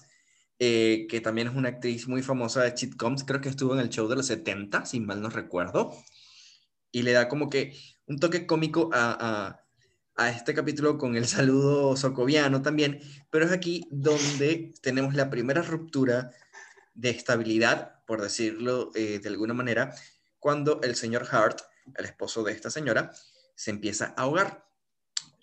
eh, 0.58 1.06
que 1.08 1.20
también 1.20 1.48
es 1.48 1.54
una 1.54 1.70
actriz 1.70 2.06
muy 2.06 2.22
famosa 2.22 2.62
de 2.62 2.76
sitcoms. 2.76 3.24
Creo 3.24 3.40
que 3.40 3.48
estuvo 3.48 3.74
en 3.74 3.80
el 3.80 3.88
show 3.88 4.08
de 4.08 4.16
los 4.16 4.26
70, 4.26 4.86
si 4.86 5.00
mal 5.00 5.20
no 5.20 5.30
recuerdo. 5.30 5.92
Y 6.92 7.02
le 7.02 7.12
da 7.12 7.28
como 7.28 7.48
que 7.48 7.74
un 8.06 8.18
toque 8.18 8.46
cómico 8.46 8.90
a, 8.92 9.60
a 10.16 10.30
este 10.30 10.52
capítulo 10.54 10.98
con 10.98 11.16
el 11.16 11.26
saludo 11.26 11.96
socoviano 11.96 12.60
también, 12.60 13.00
pero 13.30 13.46
es 13.46 13.52
aquí 13.52 13.88
donde 13.90 14.74
tenemos 14.82 15.14
la 15.14 15.30
primera 15.30 15.62
ruptura 15.62 16.30
de 16.94 17.08
estabilidad, 17.08 18.04
por 18.04 18.20
decirlo 18.20 18.90
eh, 18.94 19.18
de 19.18 19.28
alguna 19.30 19.54
manera, 19.54 19.94
cuando 20.38 20.80
el 20.82 20.94
señor 20.94 21.26
Hart, 21.30 21.60
el 21.96 22.04
esposo 22.04 22.42
de 22.42 22.52
esta 22.52 22.70
señora, 22.70 23.12
se 23.54 23.70
empieza 23.70 24.14
a 24.16 24.22
ahogar. 24.22 24.66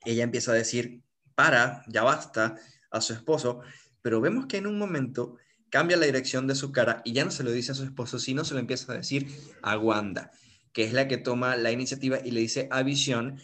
Ella 0.06 0.24
empieza 0.24 0.51
a 0.51 0.56
decir, 0.56 1.01
para, 1.34 1.84
ya 1.88 2.04
basta, 2.04 2.58
a 2.92 3.01
su 3.01 3.13
esposo, 3.13 3.62
pero 4.04 4.22
vemos 4.22 4.46
que 4.46 4.58
en 4.58 4.68
un 4.68 4.77
momento 4.77 5.38
cambia 5.70 5.98
la 5.98 6.06
dirección 6.06 6.46
de 6.46 6.56
su 6.56 6.72
cara 6.72 7.01
y 7.04 7.13
ya 7.13 7.25
no 7.25 7.32
se 7.32 7.44
lo 7.44 7.51
dice 7.51 7.72
a 7.72 7.75
su 7.75 7.84
esposo, 7.84 8.20
sino 8.20 8.46
se 8.46 8.54
lo 8.54 8.60
empieza 8.60 8.92
a 8.92 8.96
decir 8.96 9.27
a 9.62 9.77
Wanda, 9.77 10.32
que 10.77 10.84
es 10.84 10.93
la 10.93 11.07
que 11.07 11.17
toma 11.17 11.55
la 11.55 11.72
iniciativa 11.72 12.19
y 12.24 12.29
le 12.29 12.41
dice 12.41 12.67
a 12.69 12.84
Visión 12.84 13.39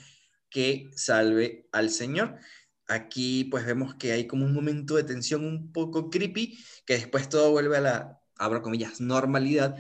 que 0.52 0.92
salve 0.96 1.68
al 1.72 1.90
Señor. 1.90 2.38
Aquí 2.88 3.46
pues 3.46 3.66
vemos 3.66 3.96
que 3.96 4.12
hay 4.12 4.28
como 4.28 4.46
un 4.46 4.54
momento 4.54 4.98
de 4.98 5.04
tensión 5.04 5.44
un 5.44 5.72
poco 5.72 6.12
creepy, 6.12 6.60
que 6.86 6.94
después 6.94 7.30
todo 7.30 7.50
vuelve 7.50 7.78
a 7.78 7.82
la, 7.82 8.22
abro 8.38 8.62
comillas, 8.62 9.02
normalidad, 9.02 9.76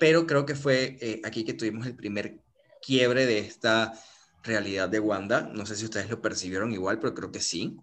pero 0.00 0.26
creo 0.26 0.44
que 0.44 0.56
fue 0.56 0.98
eh, 1.00 1.20
aquí 1.24 1.44
que 1.44 1.54
tuvimos 1.54 1.86
el 1.86 1.94
primer 1.94 2.42
quiebre 2.82 3.26
de 3.26 3.38
esta 3.38 3.92
realidad 4.42 4.88
de 4.88 4.98
Wanda. 4.98 5.42
No 5.54 5.66
sé 5.66 5.76
si 5.76 5.84
ustedes 5.84 6.10
lo 6.10 6.20
percibieron 6.20 6.72
igual, 6.72 6.98
pero 6.98 7.14
creo 7.14 7.30
que 7.30 7.38
sí. 7.38 7.76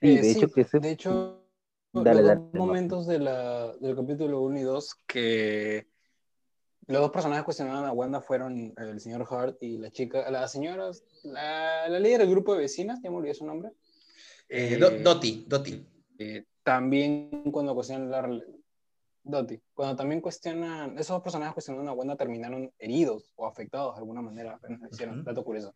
Sí, 0.00 0.16
de 0.16 0.30
hecho, 0.30 0.48
que 0.50 0.64
de 0.80 0.90
hecho 0.92 1.44
los 1.92 2.54
momentos 2.54 3.06
de 3.06 3.18
la, 3.18 3.76
del 3.76 3.94
capítulo 3.94 4.40
1 4.40 4.60
y 4.60 4.62
2 4.62 4.94
que 5.06 5.97
los 6.88 7.02
dos 7.02 7.10
personajes 7.10 7.44
cuestionaban 7.44 7.84
a 7.84 7.92
Wanda 7.92 8.20
fueron 8.20 8.72
el 8.76 8.98
señor 8.98 9.26
Hart 9.30 9.58
y 9.60 9.76
la 9.76 9.90
chica, 9.90 10.30
la 10.30 10.48
señora, 10.48 10.90
la, 11.22 11.88
la 11.88 12.00
líder 12.00 12.20
del 12.20 12.30
grupo 12.30 12.54
de 12.54 12.60
vecinas, 12.60 13.00
ya 13.02 13.10
me 13.10 13.18
olvidé 13.18 13.34
su 13.34 13.44
nombre. 13.44 13.70
Eh, 14.48 14.72
eh 14.72 15.02
Doti, 15.02 15.44
Doti. 15.46 15.86
Eh, 16.18 16.44
también 16.62 17.50
cuando 17.52 17.74
cuestionan 17.74 18.10
la... 18.10 18.42
Doti, 19.22 19.60
cuando 19.74 19.96
también 19.96 20.22
cuestionan, 20.22 20.98
esos 20.98 21.08
dos 21.08 21.22
personajes 21.22 21.52
cuestionaron 21.52 21.88
a 21.88 21.92
Wanda 21.92 22.16
terminaron 22.16 22.72
heridos 22.78 23.34
o 23.36 23.46
afectados 23.46 23.94
de 23.94 23.98
alguna 23.98 24.22
manera, 24.22 24.54
apenas 24.54 24.80
hicieron, 24.90 25.22
dato 25.22 25.44
curioso. 25.44 25.74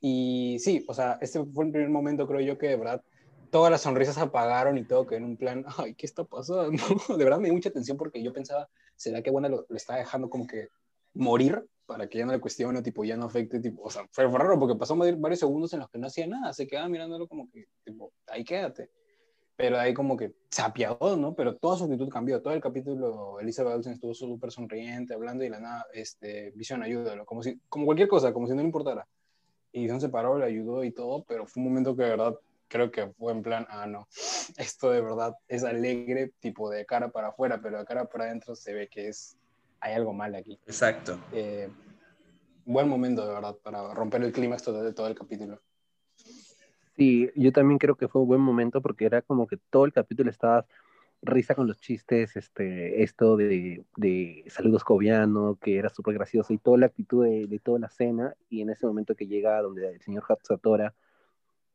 Y 0.00 0.56
sí, 0.60 0.86
o 0.88 0.94
sea, 0.94 1.18
este 1.20 1.44
fue 1.44 1.66
el 1.66 1.72
primer 1.72 1.90
momento, 1.90 2.26
creo 2.26 2.40
yo, 2.40 2.56
que 2.56 2.68
de 2.68 2.76
verdad 2.76 3.02
todas 3.50 3.70
las 3.70 3.82
sonrisas 3.82 4.16
apagaron 4.16 4.78
y 4.78 4.84
todo, 4.84 5.06
que 5.06 5.16
en 5.16 5.24
un 5.24 5.36
plan, 5.36 5.66
ay, 5.76 5.94
¿qué 5.94 6.06
está 6.06 6.24
pasando? 6.24 6.70
De 7.18 7.24
verdad 7.24 7.38
me 7.38 7.48
dio 7.48 7.54
mucha 7.54 7.68
atención 7.68 7.98
porque 7.98 8.22
yo 8.22 8.32
pensaba, 8.32 8.70
¿será 8.96 9.22
que 9.22 9.30
Wanda 9.30 9.48
lo, 9.48 9.66
está 9.70 9.96
dejando 9.96 10.28
como 10.28 10.46
que 10.46 10.68
morir 11.14 11.64
para 11.86 12.08
que 12.08 12.18
ya 12.18 12.26
no 12.26 12.32
le 12.32 12.40
cuestione, 12.40 12.82
tipo, 12.82 13.04
ya 13.04 13.16
no 13.16 13.26
afecte, 13.26 13.60
tipo, 13.60 13.82
o 13.82 13.90
sea, 13.90 14.06
fue, 14.10 14.26
raro 14.26 14.58
porque 14.58 14.74
pasó 14.74 14.96
varios 14.96 15.38
segundos 15.38 15.72
en 15.72 15.80
los 15.80 15.88
que 15.88 15.98
no 15.98 16.08
hacía 16.08 16.26
nada, 16.26 16.52
se 16.52 16.66
quedaba 16.66 16.88
mirándolo 16.88 17.28
como 17.28 17.48
que, 17.48 17.66
tipo, 17.84 18.12
ahí 18.26 18.44
quédate. 18.44 18.90
Pero 19.56 19.78
ahí 19.78 19.94
como 19.94 20.18
que 20.18 20.34
se 20.50 20.60
apiadó, 20.60 21.16
¿no? 21.16 21.34
Pero 21.34 21.56
toda 21.56 21.78
su 21.78 21.84
actitud 21.84 22.10
cambió. 22.10 22.42
Todo 22.42 22.52
el 22.52 22.60
capítulo, 22.60 23.40
Elizabeth 23.40 23.72
Olsen 23.72 23.94
estuvo 23.94 24.12
súper 24.12 24.50
sonriente, 24.50 25.14
hablando 25.14 25.44
y 25.44 25.48
la 25.48 25.60
nada, 25.60 25.86
este, 25.94 26.50
Visión, 26.54 26.82
ayúdalo, 26.82 27.24
como 27.24 27.42
si, 27.42 27.58
como 27.70 27.86
cualquier 27.86 28.08
cosa, 28.08 28.34
como 28.34 28.46
si 28.46 28.52
no 28.52 28.58
le 28.58 28.66
importara. 28.66 29.06
Y 29.72 29.80
Visión 29.80 30.00
se 30.00 30.10
paró, 30.10 30.38
le 30.38 30.44
ayudó 30.44 30.84
y 30.84 30.92
todo, 30.92 31.24
pero 31.24 31.46
fue 31.46 31.62
un 31.62 31.70
momento 31.70 31.96
que 31.96 32.02
de 32.02 32.10
verdad 32.10 32.38
creo 32.68 32.90
que 32.90 33.08
fue 33.18 33.32
en 33.32 33.42
plan, 33.42 33.66
ah, 33.70 33.86
no, 33.86 34.06
esto 34.56 34.90
de 34.90 35.00
verdad 35.00 35.34
es 35.48 35.64
alegre, 35.64 36.32
tipo 36.40 36.70
de 36.70 36.84
cara 36.86 37.10
para 37.10 37.28
afuera, 37.28 37.60
pero 37.62 37.78
de 37.78 37.84
cara 37.84 38.04
para 38.06 38.24
adentro 38.24 38.54
se 38.54 38.74
ve 38.74 38.88
que 38.88 39.08
es, 39.08 39.36
hay 39.80 39.94
algo 39.94 40.12
mal 40.12 40.34
aquí. 40.34 40.58
Exacto. 40.66 41.18
Eh, 41.32 41.68
buen 42.64 42.88
momento, 42.88 43.26
de 43.26 43.34
verdad, 43.34 43.56
para 43.62 43.94
romper 43.94 44.22
el 44.22 44.32
clímax 44.32 44.64
de 44.64 44.92
todo 44.92 45.06
el 45.06 45.14
capítulo. 45.14 45.60
Sí, 46.96 47.30
yo 47.36 47.52
también 47.52 47.78
creo 47.78 47.94
que 47.94 48.08
fue 48.08 48.22
un 48.22 48.28
buen 48.28 48.40
momento 48.40 48.80
porque 48.80 49.04
era 49.04 49.22
como 49.22 49.46
que 49.46 49.58
todo 49.70 49.84
el 49.84 49.92
capítulo 49.92 50.30
estaba 50.30 50.66
risa 51.22 51.54
con 51.54 51.66
los 51.66 51.80
chistes, 51.80 52.36
este, 52.36 53.02
esto 53.02 53.36
de, 53.36 53.84
de 53.96 54.44
saludos 54.48 54.84
cobiano, 54.84 55.58
que 55.60 55.78
era 55.78 55.88
súper 55.88 56.14
gracioso, 56.14 56.52
y 56.52 56.58
toda 56.58 56.78
la 56.78 56.86
actitud 56.86 57.24
de, 57.24 57.46
de, 57.46 57.58
toda 57.58 57.78
la 57.78 57.88
cena, 57.88 58.34
y 58.48 58.62
en 58.62 58.70
ese 58.70 58.86
momento 58.86 59.14
que 59.14 59.26
llega 59.26 59.60
donde 59.60 59.88
el 59.88 60.00
señor 60.00 60.24
Hatsatora, 60.28 60.94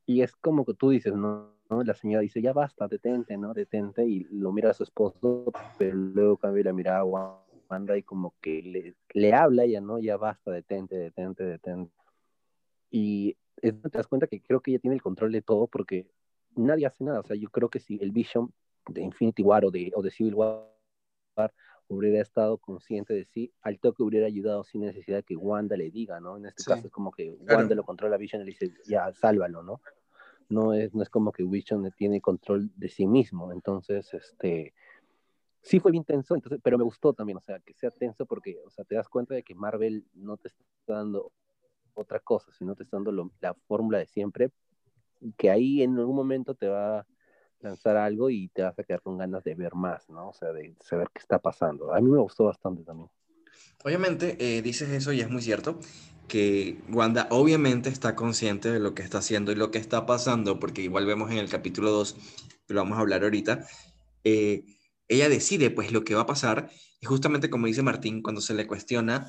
y 0.06 0.22
es 0.22 0.36
como 0.36 0.66
que 0.66 0.74
tú 0.74 0.90
dices, 0.90 1.14
¿no? 1.16 1.52
La 1.70 1.94
señora 1.94 2.22
dice, 2.22 2.42
ya 2.42 2.54
basta, 2.54 2.88
detente, 2.88 3.38
¿no? 3.38 3.54
Detente, 3.54 4.06
y 4.06 4.26
lo 4.26 4.52
mira 4.52 4.72
a 4.72 4.74
su 4.74 4.84
esposo, 4.84 5.52
pero 5.78 5.96
luego 5.96 6.38
cambia 6.38 6.66
la 6.66 6.74
mirada 6.74 7.00
a 7.00 7.06
Wanda 7.06 7.98
y 7.98 8.04
como 8.04 8.34
que 8.42 8.62
le, 8.62 8.96
le 9.14 9.34
habla 9.34 9.66
ya, 9.66 9.80
¿no? 9.80 10.00
Ya 10.00 10.18
basta, 10.18 10.52
detente, 10.52 10.98
detente, 10.98 11.44
detente. 11.46 11.94
Y 12.90 13.38
te 13.62 13.72
das 13.72 14.08
cuenta 14.08 14.28
que 14.28 14.42
creo 14.42 14.60
que 14.60 14.72
ella 14.72 14.80
tiene 14.80 14.96
el 14.96 15.02
control 15.02 15.32
de 15.32 15.42
todo 15.42 15.68
porque 15.68 16.08
nadie 16.56 16.86
hace 16.86 17.04
nada. 17.04 17.22
O 17.22 17.24
sea, 17.24 17.38
yo 17.38 17.50
creo 17.50 17.70
que 17.70 17.80
si 17.80 17.98
el 18.02 18.12
Vision 18.12 18.52
de 18.90 19.02
Infinity 19.02 19.44
War 19.44 19.64
o 19.64 19.72
de, 19.72 19.92
o 19.96 20.02
de 20.02 20.12
Civil 20.12 20.36
War 20.36 20.68
hubiera 21.94 22.22
estado 22.22 22.58
consciente 22.58 23.14
de 23.14 23.26
sí, 23.26 23.54
al 23.62 23.80
toque 23.80 24.04
hubiera 24.04 24.28
ayudado 24.28 24.64
sin 24.64 24.82
necesidad 24.82 25.24
que 25.24 25.36
Wanda 25.36 25.76
le 25.76 25.92
diga, 25.92 26.20
¿no? 26.20 26.38
En 26.38 26.46
este 26.46 26.64
caso 26.64 26.88
es 26.88 26.92
como 26.92 27.12
que 27.12 27.32
Wanda 27.32 27.76
lo 27.76 27.84
controla 27.84 28.18
Vision 28.18 28.42
y 28.42 28.46
le 28.46 28.52
dice, 28.52 28.74
ya, 28.86 29.12
sálvalo, 29.14 29.62
¿no? 29.62 29.82
No 30.50 30.74
es, 30.74 30.94
no 30.94 31.04
es 31.04 31.10
como 31.10 31.32
que 31.32 31.44
Vision 31.44 31.92
tiene 31.98 32.22
control 32.22 32.72
de 32.76 32.90
sí 32.90 33.08
mismo, 33.08 33.52
entonces, 33.52 34.14
este, 34.14 34.74
sí 35.62 35.80
fue 35.80 35.92
bien 35.92 36.04
tenso, 36.04 36.36
entonces, 36.36 36.60
pero 36.64 36.78
me 36.78 36.84
gustó 36.84 37.14
también, 37.14 37.38
o 37.38 37.42
sea, 37.42 37.60
que 37.60 37.74
sea 37.74 37.92
tenso 37.92 38.26
porque, 38.26 38.58
o 38.66 38.70
sea, 38.70 38.86
te 38.86 38.96
das 38.96 39.10
cuenta 39.10 39.36
de 39.36 39.44
que 39.44 39.56
Marvel 39.56 40.06
no 40.14 40.38
te 40.38 40.48
está 40.48 40.64
dando 40.88 41.32
otra 41.94 42.20
cosa, 42.20 42.52
sino 42.54 42.76
te 42.76 42.84
está 42.84 42.98
dando 42.98 43.30
la 43.42 43.54
fórmula 43.54 43.98
de 43.98 44.08
siempre, 44.08 44.52
que 45.38 45.50
ahí 45.50 45.84
en 45.84 45.98
algún 45.98 46.16
momento 46.16 46.56
te 46.56 46.68
va 46.68 47.00
a 47.00 47.08
lanzar 47.64 47.98
algo 47.98 48.30
y 48.30 48.48
te 48.50 48.64
vas 48.64 48.78
a 48.78 48.84
quedar 48.84 49.02
con 49.02 49.18
ganas 49.18 49.44
de 49.44 49.56
ver 49.56 49.76
más, 49.76 50.10
¿no? 50.10 50.30
O 50.30 50.34
sea, 50.34 50.52
de 50.52 50.76
saber 50.80 51.10
qué 51.14 51.20
está 51.20 51.40
pasando. 51.40 51.94
A 51.94 52.00
mí 52.00 52.10
me 52.10 52.20
gustó 52.20 52.46
bastante 52.46 52.84
también. 52.84 53.10
Obviamente, 53.84 54.38
eh, 54.40 54.62
dices 54.62 54.90
eso 54.90 55.12
y 55.12 55.22
es 55.22 55.30
muy 55.30 55.42
cierto, 55.42 55.80
que 56.28 56.80
Wanda 56.90 57.28
obviamente 57.32 57.90
está 57.90 58.16
consciente 58.16 58.72
de 58.72 58.80
lo 58.80 58.94
que 58.94 59.02
está 59.04 59.18
haciendo 59.18 59.52
y 59.52 59.56
lo 59.56 59.72
que 59.72 59.80
está 59.80 60.06
pasando, 60.06 60.60
porque 60.60 60.82
igual 60.82 61.06
vemos 61.06 61.32
en 61.32 61.38
el 61.38 61.50
capítulo 61.50 61.92
2, 61.92 62.16
que 62.68 62.74
lo 62.74 62.82
vamos 62.82 62.98
a 62.98 63.02
hablar 63.02 63.24
ahorita, 63.24 63.66
eh, 64.24 64.64
ella 65.08 65.28
decide 65.28 65.72
pues 65.72 65.92
lo 65.92 66.04
que 66.04 66.16
va 66.16 66.22
a 66.22 66.26
pasar 66.26 66.70
y 67.02 67.06
justamente 67.06 67.50
como 67.50 67.68
dice 67.68 67.82
Martín, 67.82 68.22
cuando 68.22 68.40
se 68.40 68.54
le 68.54 68.68
cuestiona 68.68 69.28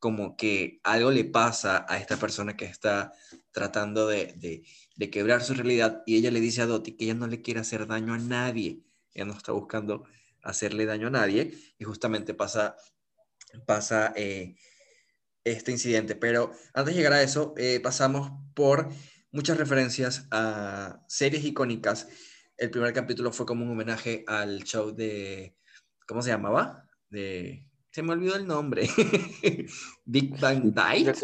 como 0.00 0.36
que 0.36 0.80
algo 0.82 1.10
le 1.10 1.24
pasa 1.24 1.84
a 1.88 1.98
esta 1.98 2.16
persona 2.16 2.56
que 2.56 2.64
está 2.64 3.12
tratando 3.52 4.08
de, 4.08 4.64
quebrar 5.12 5.42
su 5.42 5.54
realidad 5.54 6.02
y 6.06 6.16
ella 6.16 6.30
le 6.30 6.40
dice 6.40 6.62
a 6.62 6.66
Dottie 6.66 6.96
que 6.96 7.04
ella 7.04 7.14
no 7.14 7.26
le 7.26 7.42
quiere 7.42 7.60
hacer 7.60 7.86
daño 7.86 8.14
a 8.14 8.18
nadie, 8.18 8.82
ella 9.12 9.26
no 9.26 9.34
está 9.34 9.52
buscando 9.52 10.04
hacerle 10.42 10.86
daño 10.86 11.08
a 11.08 11.10
nadie 11.10 11.54
y 11.78 11.84
justamente 11.84 12.32
pasa, 12.32 12.76
pasa 13.66 14.12
eh, 14.16 14.56
este 15.44 15.70
incidente. 15.70 16.16
Pero 16.16 16.50
antes 16.72 16.94
de 16.94 17.00
llegar 17.00 17.12
a 17.12 17.22
eso, 17.22 17.54
eh, 17.58 17.80
pasamos 17.80 18.32
por 18.54 18.88
muchas 19.32 19.58
referencias 19.58 20.26
a 20.30 21.04
series 21.08 21.44
icónicas. 21.44 22.08
El 22.56 22.70
primer 22.70 22.94
capítulo 22.94 23.32
fue 23.32 23.44
como 23.44 23.64
un 23.64 23.72
homenaje 23.72 24.24
al 24.26 24.64
show 24.64 24.92
de, 24.92 25.56
¿cómo 26.06 26.22
se 26.22 26.30
llamaba? 26.30 26.88
De 27.10 27.69
se 27.90 28.02
me 28.02 28.12
olvidó 28.12 28.36
el 28.36 28.46
nombre. 28.46 28.88
Big 30.04 30.38
Bang 30.40 30.74
Night. 30.74 31.16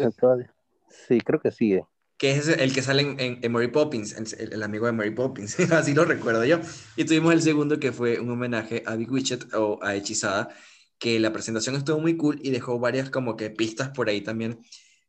Sí, 1.07 1.21
creo 1.21 1.39
que 1.39 1.51
sí. 1.51 1.73
Eh. 1.73 1.83
Que 2.17 2.31
es 2.31 2.47
el 2.47 2.73
que 2.73 2.81
sale 2.81 3.15
en, 3.19 3.51
Mary 3.51 3.67
Poppins, 3.67 4.13
el, 4.33 4.63
amigo 4.63 4.87
de 4.87 4.91
Mary 4.91 5.11
Poppins. 5.11 5.59
Así 5.71 5.93
lo 5.93 6.03
recuerdo 6.03 6.43
yo. 6.45 6.59
Y 6.95 7.05
tuvimos 7.05 7.33
el 7.33 7.41
segundo 7.41 7.79
que 7.79 7.91
fue 7.91 8.19
un 8.19 8.29
homenaje 8.31 8.83
a 8.85 8.95
Big 8.95 9.11
Witchet 9.11 9.53
o 9.53 9.79
a 9.83 9.95
Hechizada, 9.95 10.49
que 10.97 11.19
la 11.19 11.31
presentación 11.31 11.75
estuvo 11.75 11.99
muy 11.99 12.17
cool 12.17 12.39
y 12.41 12.49
dejó 12.49 12.79
varias 12.79 13.11
como 13.11 13.37
que 13.37 13.51
pistas 13.51 13.89
por 13.89 14.09
ahí 14.09 14.21
también 14.21 14.59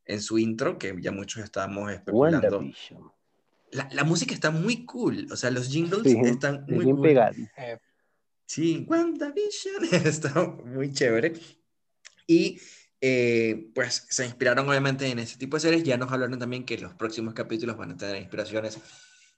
en 0.05 0.21
su 0.21 0.39
intro, 0.39 0.79
que 0.79 0.95
ya 1.01 1.11
muchos 1.11 1.43
estábamos 1.43 1.91
especulando. 1.91 2.63
La, 3.71 3.89
la, 3.93 4.05
música 4.05 4.33
está 4.35 4.51
muy 4.51 4.87
cool, 4.87 5.27
o 5.31 5.37
sea, 5.37 5.51
los 5.51 5.69
jingles 5.69 6.07
están 6.07 6.65
muy 6.69 6.87
bien 6.87 6.97
cool. 6.97 7.09
Eh, 7.09 7.79
Sí, 8.49 8.87
WandaVision, 8.89 9.85
está 10.07 10.43
muy 10.65 10.91
chévere. 10.91 11.35
Y 12.27 12.59
eh, 12.99 13.71
pues 13.75 14.07
se 14.09 14.25
inspiraron 14.25 14.67
obviamente 14.67 15.07
en 15.07 15.19
ese 15.19 15.37
tipo 15.37 15.57
de 15.57 15.61
series. 15.61 15.85
Ya 15.85 15.99
nos 15.99 16.11
hablaron 16.11 16.39
también 16.39 16.65
que 16.65 16.79
los 16.79 16.95
próximos 16.95 17.35
capítulos 17.35 17.77
van 17.77 17.93
a 17.93 17.97
tener 17.97 18.17
inspiraciones 18.17 18.79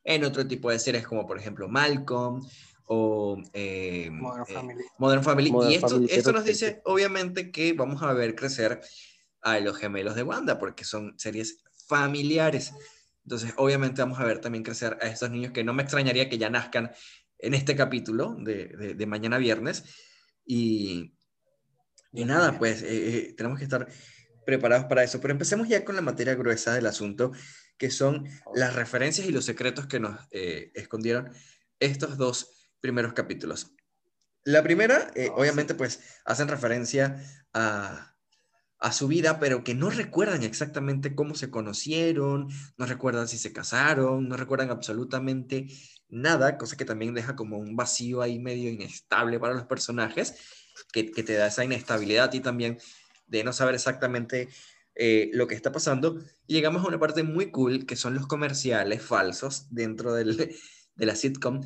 en 0.05 0.25
otro 0.25 0.47
tipo 0.47 0.71
de 0.71 0.79
series, 0.79 1.07
como 1.07 1.27
por 1.27 1.39
ejemplo 1.39 1.69
Malcolm 1.69 2.41
o 2.85 3.43
eh, 3.53 4.11
Modern 4.13 4.45
eh, 4.49 4.55
Family. 4.55 4.85
Modern 4.99 5.25
Family. 5.25 5.53
y 5.71 5.75
esto, 5.75 6.01
esto 6.09 6.33
nos 6.33 6.45
dice 6.45 6.81
obviamente 6.85 7.51
que 7.51 7.73
vamos 7.73 8.03
a 8.05 8.13
ver 8.13 8.37
crecer 8.37 8.81
a 9.43 9.59
los 9.59 9.77
gemelos 9.77 10.15
de 10.15 10.23
Wanda, 10.23 10.57
porque 10.57 10.85
son 10.85 11.19
series 11.19 11.65
familiares. 11.89 12.73
Entonces, 13.25 13.55
obviamente 13.57 14.03
vamos 14.03 14.21
a 14.21 14.25
ver 14.25 14.41
también 14.41 14.63
crecer 14.63 14.99
a 15.03 15.09
estos 15.09 15.31
niños 15.31 15.53
que 15.53 15.65
no 15.65 15.73
me 15.73 15.83
extrañaría 15.83 16.29
que 16.29 16.39
ya 16.39 16.49
nazcan 16.49 16.93
en 17.43 17.55
este 17.55 17.75
capítulo 17.77 18.37
de, 18.39 18.95
de, 18.97 19.07
mañana 19.07 19.39
viernes. 19.39 19.85
Y, 20.45 21.15
y 22.13 22.25
nada, 22.25 22.59
pues 22.59 22.83
eh, 22.83 22.87
eh, 22.91 23.35
tenemos 23.37 23.59
que 23.59 23.65
estar 23.65 23.89
preparados 24.45 24.87
para 24.87 25.05
eso. 25.05 25.21
Pero 25.21 25.33
empecemos 25.33 25.69
ya 25.69 25.85
con 25.85 25.97
la 25.97 26.03
materia 26.03 26.35
gruesa 26.35 26.75
del 26.75 26.87
asunto, 26.87 27.33
que 27.79 27.91
son 27.91 28.29
las 28.55 28.75
referencias 28.75 29.27
y 29.27 29.33
los 29.33 29.45
secretos 29.45 29.87
que 29.87 30.01
nos 30.01 30.19
eh, 30.31 30.71
escondieron 30.75 31.31
estos 31.79 32.17
dos 32.17 32.71
primeros 32.81 33.13
capítulos. 33.13 33.75
La 34.45 34.63
primera, 34.63 35.11
ah, 35.15 35.33
obviamente, 35.35 35.75
pues 35.75 36.01
hacen 36.25 36.49
referencia 36.49 37.23
a, 37.53 38.15
a 38.79 38.93
su 38.93 39.09
vida, 39.09 39.39
pero 39.39 39.63
que 39.63 39.75
no 39.75 39.91
recuerdan 39.91 40.43
exactamente 40.43 41.15
cómo 41.15 41.35
se 41.35 41.51
conocieron, 41.51 42.49
no 42.79 42.87
recuerdan 42.87 43.29
si 43.29 43.39
se 43.39 43.53
casaron, 43.53 44.29
no 44.29 44.37
recuerdan 44.37 44.71
absolutamente 44.71 45.69
nada, 46.11 46.59
cosa 46.59 46.77
que 46.77 46.85
también 46.85 47.15
deja 47.15 47.37
como 47.37 47.59
un 47.59 47.77
vacío 47.77 48.23
ahí 48.23 48.39
medio 48.39 48.71
inestable 48.71 49.39
para 49.39 49.55
los 49.55 49.65
personajes, 49.65 50.35
que, 50.93 51.05
te 51.05 51.35
da 51.35 51.47
esa 51.47 51.65
inestabilidad 51.65 52.33
y 52.33 52.41
también 52.41 52.79
de 53.27 53.45
no 53.45 53.53
saber 53.53 53.75
exactamente 53.75 54.49
eh, 54.95 55.31
lo 55.33 55.47
que 55.47 55.55
está 55.55 55.73
pasando. 55.73 56.19
Llegamos 56.47 56.85
a 56.85 56.89
una 56.89 56.99
parte 56.99 57.23
muy 57.23 57.51
cool, 57.51 57.87
que 57.87 57.97
son 57.97 58.15
los 58.15 58.27
comerciales 58.27 59.03
falsos 59.03 59.67
dentro 59.71 60.15
del, 60.15 60.37
de 60.95 61.07
la 61.07 61.15
sitcom, 61.15 61.61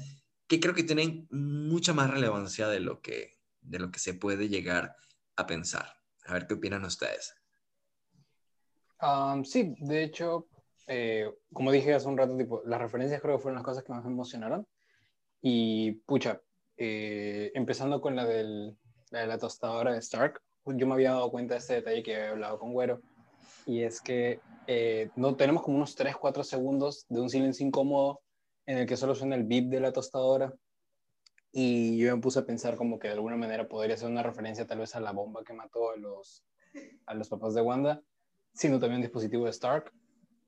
que 0.46 0.60
creo 0.60 0.74
que 0.74 0.84
tienen 0.84 1.26
mucha 1.30 1.92
más 1.94 2.10
relevancia 2.10 2.68
de 2.68 2.80
lo 2.80 3.00
que, 3.00 3.38
de 3.60 3.78
lo 3.78 3.90
que 3.90 3.98
se 3.98 4.14
puede 4.14 4.48
llegar 4.48 4.94
a 5.36 5.46
pensar. 5.46 5.94
A 6.26 6.34
ver 6.34 6.46
qué 6.46 6.54
opinan 6.54 6.84
ustedes. 6.84 7.34
sí, 9.44 9.74
de 9.78 10.04
hecho, 10.04 10.48
eh, 10.86 11.32
como 11.52 11.72
dije 11.72 11.94
hace 11.94 12.08
un 12.08 12.18
rato, 12.18 12.36
tipo, 12.36 12.62
las 12.64 12.80
referencias 12.80 13.20
creo 13.20 13.36
que 13.36 13.42
fueron 13.42 13.56
las 13.56 13.64
cosas 13.64 13.84
que 13.84 13.92
más 13.92 14.04
me 14.04 14.10
emocionaron. 14.10 14.66
Y 15.40 15.92
pucha, 16.06 16.40
eh, 16.76 17.52
empezando 17.54 18.00
con 18.00 18.16
la, 18.16 18.24
del, 18.24 18.76
la 19.10 19.20
de 19.20 19.26
la 19.26 19.38
tostadora 19.38 19.92
de 19.92 19.98
Stark, 19.98 20.40
yo 20.66 20.86
me 20.86 20.94
había 20.94 21.12
dado 21.12 21.30
cuenta 21.30 21.54
de 21.54 21.60
este 21.60 21.74
detalle 21.74 22.02
que 22.02 22.16
había 22.16 22.30
hablado 22.30 22.58
con 22.58 22.72
Güero. 22.72 23.00
Y 23.66 23.82
es 23.82 24.00
que 24.00 24.40
eh, 24.66 25.10
no 25.16 25.36
tenemos 25.36 25.62
como 25.62 25.76
unos 25.76 25.96
3-4 25.96 26.42
segundos 26.42 27.06
de 27.08 27.20
un 27.20 27.30
silencio 27.30 27.66
incómodo 27.66 28.20
en 28.66 28.78
el 28.78 28.86
que 28.86 28.96
solo 28.96 29.14
suena 29.14 29.36
el 29.36 29.44
beep 29.44 29.68
de 29.68 29.80
la 29.80 29.92
tostadora. 29.92 30.52
Y 31.52 31.98
yo 31.98 32.14
me 32.16 32.20
puse 32.20 32.40
a 32.40 32.46
pensar 32.46 32.76
como 32.76 32.98
que 32.98 33.08
de 33.08 33.14
alguna 33.14 33.36
manera 33.36 33.68
podría 33.68 33.96
ser 33.96 34.10
una 34.10 34.22
referencia 34.22 34.66
tal 34.66 34.78
vez 34.78 34.96
a 34.96 35.00
la 35.00 35.12
bomba 35.12 35.44
que 35.44 35.52
mató 35.52 35.90
a 35.90 35.96
los, 35.96 36.44
a 37.06 37.14
los 37.14 37.28
papás 37.28 37.54
de 37.54 37.62
Wanda, 37.62 38.02
siendo 38.54 38.80
también 38.80 38.96
un 38.96 39.02
dispositivo 39.02 39.44
de 39.44 39.50
Stark. 39.50 39.92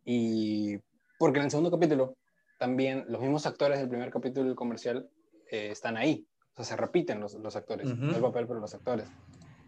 Y 0.06 0.78
porque 1.18 1.40
en 1.40 1.46
el 1.46 1.50
segundo 1.50 1.70
capítulo 1.70 2.16
también 2.58 3.04
los 3.08 3.20
mismos 3.20 3.44
actores 3.44 3.78
del 3.78 3.88
primer 3.88 4.10
capítulo 4.10 4.46
del 4.46 4.56
comercial 4.56 5.10
eh, 5.50 5.68
están 5.70 5.98
ahí. 5.98 6.26
O 6.52 6.56
sea, 6.56 6.64
se 6.64 6.76
repiten 6.76 7.20
los, 7.20 7.34
los 7.34 7.54
actores, 7.56 7.94
no 7.94 8.14
el 8.14 8.22
papel, 8.22 8.46
pero 8.46 8.60
los 8.60 8.74
actores. 8.74 9.06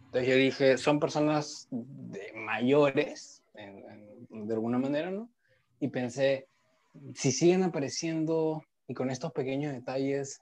Entonces 0.06 0.28
yo 0.30 0.36
dije, 0.36 0.78
son 0.78 0.98
personas 0.98 1.68
de 1.70 2.32
mayores, 2.34 3.42
de 4.30 4.54
alguna 4.54 4.78
manera, 4.78 5.10
¿no? 5.10 5.28
Y 5.80 5.88
pensé, 5.88 6.48
si 7.14 7.30
siguen 7.30 7.62
apareciendo 7.62 8.62
y 8.86 8.94
con 8.94 9.10
estos 9.10 9.32
pequeños 9.32 9.74
detalles, 9.74 10.40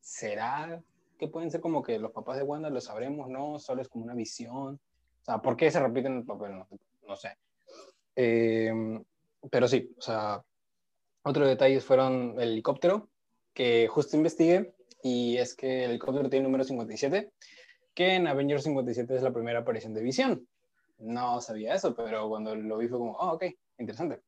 ¿será 0.00 0.80
que 1.18 1.26
pueden 1.26 1.50
ser 1.50 1.60
como 1.60 1.82
que 1.82 1.98
los 1.98 2.12
papás 2.12 2.36
de 2.36 2.44
Wanda 2.44 2.70
lo 2.70 2.80
sabremos, 2.80 3.28
no? 3.28 3.58
Solo 3.58 3.82
es 3.82 3.88
como 3.88 4.04
una 4.04 4.14
visión. 4.14 4.74
O 5.22 5.24
sea, 5.24 5.38
¿por 5.38 5.56
qué 5.56 5.68
se 5.70 5.80
repiten 5.80 6.18
el 6.18 6.24
papel? 6.24 6.62
No, 7.06 7.16
sé. 7.16 7.36
Em, 8.14 9.02
pero 9.50 9.68
sí, 9.68 9.90
o 9.98 10.02
sea, 10.02 10.42
Otros 11.22 11.48
detalles 11.48 11.84
fueron 11.84 12.40
el 12.40 12.52
helicóptero, 12.52 13.10
que 13.52 13.86
justo 13.88 14.16
investigué, 14.16 14.74
y 15.02 15.36
es 15.36 15.54
que 15.54 15.84
el 15.84 15.90
helicóptero 15.90 16.30
tiene 16.30 16.44
número 16.44 16.64
57, 16.64 17.32
que 17.94 18.14
en 18.14 18.26
Avengers 18.26 18.62
57 18.62 19.14
es 19.14 19.22
la 19.22 19.32
primera 19.32 19.58
aparición 19.58 19.92
de 19.92 20.02
Visión. 20.02 20.48
No 20.98 21.40
sabía 21.40 21.74
eso, 21.74 21.94
pero 21.94 22.28
cuando 22.28 22.54
lo 22.54 22.78
vi 22.78 22.88
fue 22.88 22.98
como, 22.98 23.12
oh, 23.12 23.34
ok, 23.34 23.44
interesante. 23.78 24.22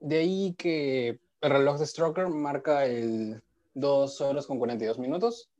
de 0.00 0.18
ahí 0.18 0.54
que 0.54 1.20
el 1.40 1.50
reloj 1.50 1.78
de 1.78 1.86
Stroker 1.86 2.28
marca 2.28 2.86
el 2.86 3.42
2 3.74 4.20
horas 4.22 4.46
con 4.46 4.58
42 4.58 4.98
minutos. 4.98 5.50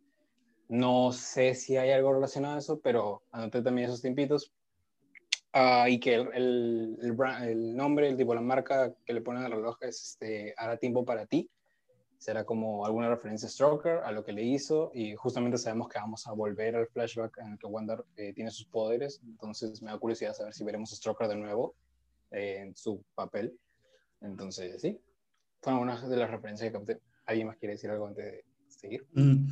No 0.68 1.12
sé 1.12 1.54
si 1.54 1.76
hay 1.76 1.90
algo 1.90 2.14
relacionado 2.14 2.56
a 2.56 2.58
eso, 2.58 2.80
pero 2.80 3.22
anoté 3.30 3.62
también 3.62 3.88
esos 3.88 4.00
tiempitos. 4.00 4.52
Ah, 5.58 5.88
y 5.88 5.98
que 5.98 6.16
el, 6.16 6.28
el, 6.34 7.16
el, 7.48 7.74
nombre, 7.74 8.10
el 8.10 8.16
tipo, 8.18 8.34
la 8.34 8.42
marca 8.42 8.92
que 9.06 9.14
le 9.14 9.22
ponen 9.22 9.42
al 9.42 9.52
reloj 9.52 9.78
es 9.80 10.02
este, 10.02 10.52
Hará 10.54 10.76
tiempo 10.76 11.06
para 11.06 11.24
ti. 11.24 11.48
Será 12.18 12.44
como 12.44 12.84
alguna 12.84 13.08
referencia 13.08 13.48
a 13.48 13.50
Stroker, 13.50 14.00
a 14.04 14.12
lo 14.12 14.22
que 14.22 14.34
le 14.34 14.42
hizo. 14.42 14.90
Y 14.92 15.14
justamente 15.14 15.56
sabemos 15.56 15.88
que 15.88 15.98
vamos 15.98 16.26
a 16.26 16.32
volver 16.32 16.76
al 16.76 16.86
flashback 16.88 17.38
en 17.38 17.52
el 17.52 17.58
que 17.58 17.66
Wanda 17.68 18.04
eh, 18.18 18.34
tiene 18.34 18.50
sus 18.50 18.66
poderes. 18.66 19.18
Entonces 19.24 19.80
me 19.80 19.90
da 19.90 19.96
curiosidad 19.96 20.34
saber 20.34 20.52
si 20.52 20.62
veremos 20.62 20.92
a 20.92 20.96
Stroker 20.96 21.26
de 21.26 21.36
nuevo 21.36 21.74
eh, 22.32 22.58
en 22.60 22.76
su 22.76 23.02
papel. 23.14 23.58
Entonces, 24.20 24.82
sí, 24.82 25.00
fueron 25.62 25.80
una 25.80 26.06
de 26.06 26.16
las 26.18 26.30
referencias 26.30 26.68
que 26.68 26.72
capté. 26.76 27.00
¿Alguien 27.24 27.46
más 27.46 27.56
quiere 27.56 27.76
decir 27.76 27.88
algo 27.88 28.06
antes 28.06 28.26
de 28.26 28.44
seguir? 28.68 29.06
Mm. 29.14 29.46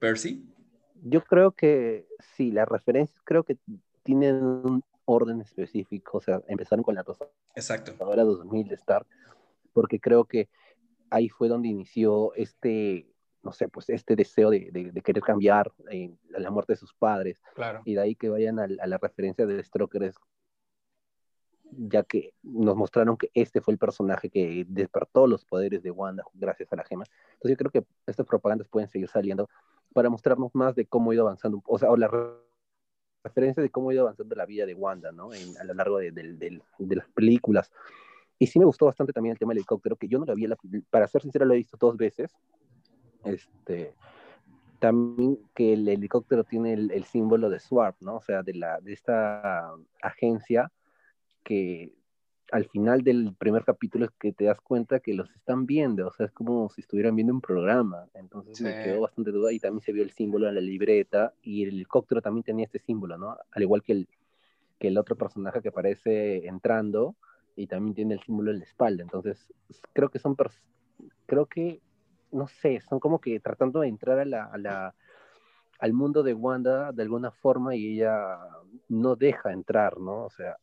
Percy. 0.00 0.52
Yo 1.00 1.22
creo 1.22 1.52
que 1.52 2.08
sí, 2.34 2.50
las 2.50 2.66
referencias 2.66 3.20
creo 3.24 3.44
que 3.44 3.56
tienen 4.02 4.42
un 4.42 4.82
orden 5.08 5.40
específico, 5.40 6.18
o 6.18 6.20
sea, 6.20 6.42
empezaron 6.48 6.82
con 6.82 6.94
la 6.94 7.04
cosa. 7.04 7.26
Exacto. 7.54 7.92
Ahora 8.00 8.24
2000 8.24 8.68
de 8.68 8.74
Star, 8.74 9.06
porque 9.72 9.98
creo 9.98 10.24
que 10.24 10.48
ahí 11.10 11.28
fue 11.28 11.48
donde 11.48 11.68
inició 11.68 12.34
este, 12.34 13.06
no 13.42 13.52
sé, 13.52 13.68
pues 13.68 13.88
este 13.88 14.16
deseo 14.16 14.50
de, 14.50 14.70
de, 14.70 15.02
querer 15.02 15.22
cambiar 15.22 15.72
eh, 15.90 16.14
la 16.30 16.50
muerte 16.50 16.74
de 16.74 16.78
sus 16.78 16.92
padres. 16.94 17.40
Claro. 17.54 17.80
Y 17.84 17.94
de 17.94 18.00
ahí 18.00 18.14
que 18.14 18.28
vayan 18.28 18.58
a, 18.58 18.64
a 18.64 18.86
la 18.86 18.98
referencia 18.98 19.46
de 19.46 19.62
Stroker 19.62 20.12
ya 21.70 22.02
que 22.02 22.32
nos 22.42 22.76
mostraron 22.76 23.16
que 23.16 23.30
este 23.34 23.60
fue 23.60 23.72
el 23.72 23.78
personaje 23.78 24.30
que 24.30 24.64
despertó 24.68 25.26
los 25.26 25.44
poderes 25.44 25.82
de 25.82 25.90
Wanda 25.90 26.24
gracias 26.34 26.72
a 26.72 26.76
la 26.76 26.84
gema. 26.84 27.04
Entonces 27.34 27.50
yo 27.50 27.56
creo 27.56 27.70
que 27.70 27.84
estas 28.06 28.26
propagandas 28.26 28.68
pueden 28.68 28.88
seguir 28.88 29.08
saliendo 29.08 29.48
para 29.92 30.10
mostrarnos 30.10 30.54
más 30.54 30.74
de 30.74 30.86
cómo 30.86 31.10
ha 31.10 31.14
ido 31.14 31.24
avanzando, 31.24 31.62
o 31.66 31.78
sea, 31.78 31.90
o 31.90 31.96
la 31.96 32.08
referencia 33.28 33.62
de 33.62 33.70
cómo 33.70 33.90
ha 33.90 33.94
ido 33.94 34.02
avanzando 34.02 34.34
la 34.34 34.46
vida 34.46 34.66
de 34.66 34.74
Wanda, 34.74 35.12
¿no? 35.12 35.30
a 35.32 35.64
lo 35.64 35.74
largo 35.74 35.98
de, 35.98 36.10
de, 36.10 36.60
las 36.96 37.08
películas. 37.10 37.70
Y 38.38 38.46
sí 38.46 38.58
me 38.58 38.64
gustó 38.64 38.86
bastante 38.86 39.12
también 39.12 39.32
el 39.32 39.38
tema 39.38 39.50
del 39.50 39.58
helicóptero, 39.58 39.96
que 39.96 40.08
yo 40.08 40.18
no 40.18 40.24
lo 40.24 40.32
había, 40.32 40.48
para 40.90 41.08
ser 41.08 41.22
sincero, 41.22 41.44
lo 41.44 41.54
he 41.54 41.58
visto 41.58 41.76
dos 41.78 41.96
veces. 41.96 42.32
Este, 43.24 43.94
también 44.78 45.38
que 45.54 45.72
el 45.72 45.88
helicóptero 45.88 46.44
tiene 46.44 46.72
el, 46.72 46.90
el 46.92 47.04
símbolo 47.04 47.50
de 47.50 47.58
SWARP, 47.58 48.00
¿no? 48.00 48.16
O 48.16 48.22
sea, 48.22 48.42
de, 48.42 48.54
la, 48.54 48.80
de 48.80 48.92
esta 48.92 49.72
agencia 50.02 50.70
que 51.42 51.92
al 52.50 52.66
final 52.66 53.02
del 53.02 53.34
primer 53.38 53.64
capítulo 53.64 54.06
es 54.06 54.10
que 54.12 54.32
te 54.32 54.44
das 54.44 54.60
cuenta 54.60 55.00
que 55.00 55.14
los 55.14 55.30
están 55.34 55.66
viendo, 55.66 56.08
o 56.08 56.12
sea, 56.12 56.26
es 56.26 56.32
como 56.32 56.70
si 56.70 56.80
estuvieran 56.80 57.14
viendo 57.14 57.32
un 57.32 57.40
programa, 57.40 58.06
entonces 58.14 58.60
me 58.60 58.82
quedó 58.82 59.02
bastante 59.02 59.30
duda 59.30 59.52
y 59.52 59.58
también 59.58 59.82
se 59.82 59.92
vio 59.92 60.02
el 60.02 60.10
símbolo 60.10 60.48
en 60.48 60.54
la 60.54 60.60
libreta 60.60 61.34
y 61.42 61.64
el 61.64 61.70
helicóptero 61.70 62.22
también 62.22 62.44
tenía 62.44 62.64
este 62.64 62.78
símbolo, 62.78 63.18
¿no? 63.18 63.36
Al 63.50 63.62
igual 63.62 63.82
que 63.82 63.92
el, 63.92 64.08
que 64.78 64.88
el 64.88 64.98
otro 64.98 65.16
personaje 65.16 65.60
que 65.60 65.68
aparece 65.68 66.46
entrando 66.46 67.16
y 67.54 67.66
también 67.66 67.94
tiene 67.94 68.14
el 68.14 68.20
símbolo 68.20 68.50
en 68.50 68.60
la 68.60 68.64
espalda, 68.64 69.02
entonces 69.02 69.46
creo 69.92 70.08
que 70.08 70.18
son, 70.18 70.36
creo 71.26 71.46
que, 71.46 71.80
no 72.32 72.48
sé, 72.48 72.80
son 72.80 72.98
como 72.98 73.20
que 73.20 73.40
tratando 73.40 73.80
de 73.80 73.88
entrar 73.88 74.18
a 74.18 74.24
la, 74.24 74.44
a 74.44 74.58
la 74.58 74.94
al 75.78 75.92
mundo 75.92 76.22
de 76.22 76.34
Wanda 76.34 76.92
de 76.92 77.02
alguna 77.02 77.30
forma 77.30 77.76
y 77.76 77.94
ella 77.94 78.36
no 78.88 79.16
deja 79.16 79.52
entrar, 79.52 79.98
¿no? 79.98 80.24
O 80.24 80.30
sea, 80.30 80.56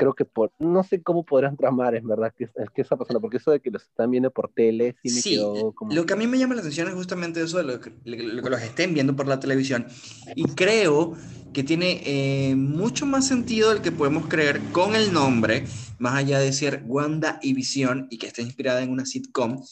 creo 0.00 0.14
que 0.14 0.24
por, 0.24 0.50
no 0.58 0.82
sé 0.82 1.02
cómo 1.02 1.26
podrán 1.26 1.58
tramar, 1.58 1.94
en 1.94 2.08
verdad, 2.08 2.32
qué, 2.34 2.48
qué 2.74 2.80
está 2.80 2.96
pasando, 2.96 3.20
porque 3.20 3.36
eso 3.36 3.50
de 3.50 3.60
que 3.60 3.70
los 3.70 3.82
están 3.82 4.10
viendo 4.10 4.30
por 4.30 4.50
tele, 4.50 4.96
sí 5.04 5.14
me 5.14 5.22
quedó 5.22 5.72
como... 5.72 5.92
Lo 5.92 6.06
que 6.06 6.14
a 6.14 6.16
mí 6.16 6.26
me 6.26 6.38
llama 6.38 6.54
la 6.54 6.62
atención 6.62 6.88
es 6.88 6.94
justamente 6.94 7.42
eso 7.42 7.58
de 7.58 7.64
lo 7.64 7.80
que, 7.80 7.92
los 8.06 8.62
estén 8.62 8.94
viendo 8.94 9.14
por 9.14 9.28
la 9.28 9.38
televisión, 9.40 9.86
y 10.34 10.44
creo 10.54 11.16
que 11.52 11.64
tiene 11.64 12.00
eh, 12.06 12.54
mucho 12.56 13.04
más 13.04 13.26
sentido 13.26 13.68
del 13.68 13.82
que 13.82 13.92
podemos 13.92 14.26
creer 14.26 14.62
con 14.72 14.96
el 14.96 15.12
nombre, 15.12 15.66
más 15.98 16.14
allá 16.14 16.38
de 16.38 16.54
ser 16.54 16.82
Wanda 16.86 17.38
y 17.42 17.52
Visión, 17.52 18.06
y 18.08 18.16
que 18.16 18.26
está 18.26 18.40
inspirada 18.40 18.82
en 18.82 18.88
una 18.88 19.04
sitcom, 19.04 19.62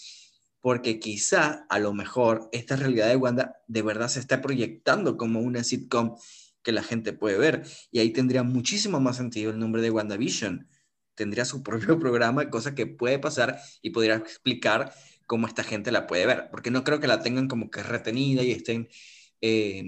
porque 0.61 0.99
quizá, 1.01 1.65
a 1.71 1.79
lo 1.79 1.95
mejor, 1.95 2.51
esta 2.53 2.77
realidad 2.77 3.09
de 3.09 3.17
Wanda 3.17 3.57
de 3.67 3.81
verdad 3.81 4.09
se 4.09 4.21
está 4.21 4.43
proyectando 4.43 5.17
como 5.17 5.41
una 5.41 5.65
sitcom 5.65 6.17
que 6.69 6.73
la 6.73 6.83
gente 6.83 7.15
puede 7.15 7.39
ver. 7.39 7.63
Y 7.91 7.99
ahí 7.99 8.11
tendría 8.11 8.43
muchísimo 8.43 9.01
más 9.01 9.17
sentido 9.17 9.51
el 9.51 9.59
nombre 9.59 9.81
de 9.81 9.91
WandaVision. 9.91 10.69
Tendría 11.15 11.47
su 11.47 11.63
propio 11.69 11.99
programa, 11.99 12.51
cosa 12.51 12.75
que 12.75 12.87
puede 12.87 13.19
pasar 13.19 13.59
y 13.81 13.89
podría 13.89 14.17
explicar 14.17 14.93
cómo 15.25 15.47
esta 15.47 15.65
gente 15.65 15.91
la 15.91 16.07
puede 16.07 16.27
ver. 16.27 16.49
Porque 16.51 16.71
no 16.71 16.85
creo 16.85 17.01
que 17.01 17.07
la 17.07 17.23
tengan 17.23 17.49
como 17.49 17.71
que 17.71 17.83
retenida 17.83 18.43
y 18.43 18.53
estén, 18.53 18.87
eh, 19.41 19.83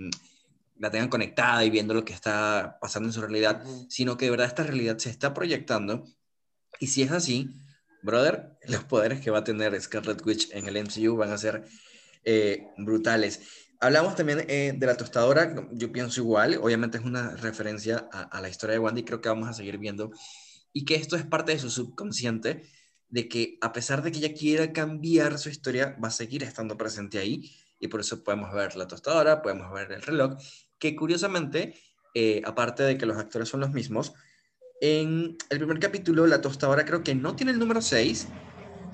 la 0.78 0.90
tengan 0.90 1.10
conectada 1.10 1.62
y 1.66 1.68
viendo 1.68 1.92
lo 1.92 2.02
que 2.02 2.14
está 2.14 2.78
pasando 2.80 3.10
en 3.10 3.12
su 3.12 3.20
realidad, 3.20 3.62
sino 3.90 4.16
que 4.16 4.24
de 4.24 4.30
verdad 4.30 4.46
esta 4.46 4.62
realidad 4.62 4.96
se 4.96 5.10
está 5.10 5.34
proyectando. 5.34 6.06
Y 6.78 6.86
si 6.86 7.02
es 7.02 7.10
así, 7.10 7.50
brother, 8.02 8.56
los 8.66 8.84
poderes 8.84 9.20
que 9.20 9.30
va 9.30 9.40
a 9.40 9.44
tener 9.44 9.78
Scarlet 9.78 10.24
Witch 10.24 10.48
en 10.52 10.66
el 10.66 10.82
MCU 10.82 11.14
van 11.14 11.30
a 11.30 11.36
ser 11.36 11.62
eh, 12.24 12.68
brutales. 12.78 13.68
Hablamos 13.82 14.14
también 14.14 14.44
eh, 14.46 14.74
de 14.76 14.86
la 14.86 14.94
tostadora, 14.94 15.54
yo 15.72 15.90
pienso 15.90 16.20
igual, 16.20 16.58
obviamente 16.60 16.98
es 16.98 17.04
una 17.04 17.34
referencia 17.36 18.10
a, 18.12 18.38
la 18.42 18.50
historia 18.50 18.74
de 18.74 18.78
Wandy, 18.78 19.04
creo 19.04 19.22
que 19.22 19.30
vamos 19.30 19.48
a 19.48 19.54
seguir 19.54 19.78
viendo, 19.78 20.10
y 20.74 20.84
que 20.84 20.96
esto 20.96 21.16
es 21.16 21.24
parte 21.24 21.52
de 21.52 21.58
su 21.58 21.70
subconsciente, 21.70 22.62
de 23.08 23.26
que 23.26 23.56
a 23.62 23.72
pesar 23.72 24.02
de 24.02 24.12
que 24.12 24.18
ella 24.18 24.34
quiera 24.34 24.74
cambiar 24.74 25.38
su 25.38 25.48
historia, 25.48 25.96
va 26.02 26.08
a 26.08 26.10
seguir 26.10 26.42
estando 26.42 26.76
presente 26.76 27.18
ahí, 27.18 27.50
y 27.78 27.88
por 27.88 28.00
eso 28.00 28.22
podemos 28.22 28.52
ver 28.52 28.76
la 28.76 28.86
tostadora, 28.86 29.40
podemos 29.40 29.72
ver 29.72 29.90
el 29.92 30.02
reloj, 30.02 30.36
que 30.78 30.94
curiosamente, 30.94 31.74
eh, 32.14 32.42
aparte 32.44 32.82
de 32.82 32.98
que 32.98 33.06
los 33.06 33.16
actores 33.16 33.48
son 33.48 33.60
los 33.60 33.70
mismos, 33.70 34.12
en 34.82 35.38
el 35.48 35.58
primer 35.58 35.78
capítulo 35.78 36.26
la 36.26 36.42
tostadora 36.42 36.84
creo 36.84 37.02
que 37.02 37.14
no 37.14 37.34
tiene 37.34 37.52
el 37.52 37.58
número 37.58 37.80
6, 37.80 38.28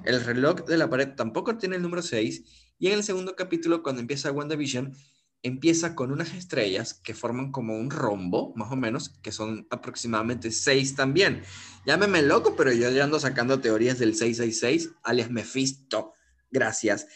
el 0.05 0.25
reloj 0.25 0.65
de 0.65 0.77
la 0.77 0.89
pared 0.89 1.09
tampoco 1.17 1.59
tiene 1.59 1.75
el 1.75 1.83
número 1.83 2.03
6, 2.03 2.66
y 2.79 2.89
en 2.89 2.95
el 2.95 3.05
segundo 3.05 3.37
capítulo, 3.37 3.83
cuando 3.83 4.01
empieza 4.01 4.33
WandaVision, 4.33 4.95
empieza 5.43 5.95
con 5.95 6.11
unas 6.11 6.35
estrellas 6.35 6.95
que 6.95 7.15
forman 7.15 7.53
como 7.53 7.77
un 7.77 7.91
rombo, 7.91 8.53
más 8.57 8.73
o 8.73 8.77
menos, 8.77 9.11
que 9.23 9.33
son 9.33 9.67
aproximadamente 9.71 10.51
seis 10.51 10.95
también. 10.95 11.43
Llámeme 11.87 12.23
loco, 12.23 12.57
pero 12.57 12.73
yo 12.73 12.91
ya 12.91 13.05
ando 13.05 13.21
sacando 13.21 13.61
teorías 13.61 13.99
del 13.99 14.15
666, 14.15 14.91
alias 15.05 15.31
Mephisto. 15.31 16.13
Gracias. 16.51 17.07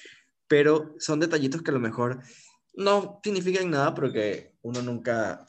Pero 0.47 0.95
son 0.99 1.21
detallitos 1.21 1.63
que 1.63 1.71
a 1.71 1.75
lo 1.75 1.81
mejor 1.81 2.21
no 2.75 3.21
significan 3.23 3.71
nada, 3.71 3.95
pero 3.95 4.13
que 4.13 4.55
uno 4.63 4.81
nunca, 4.83 5.47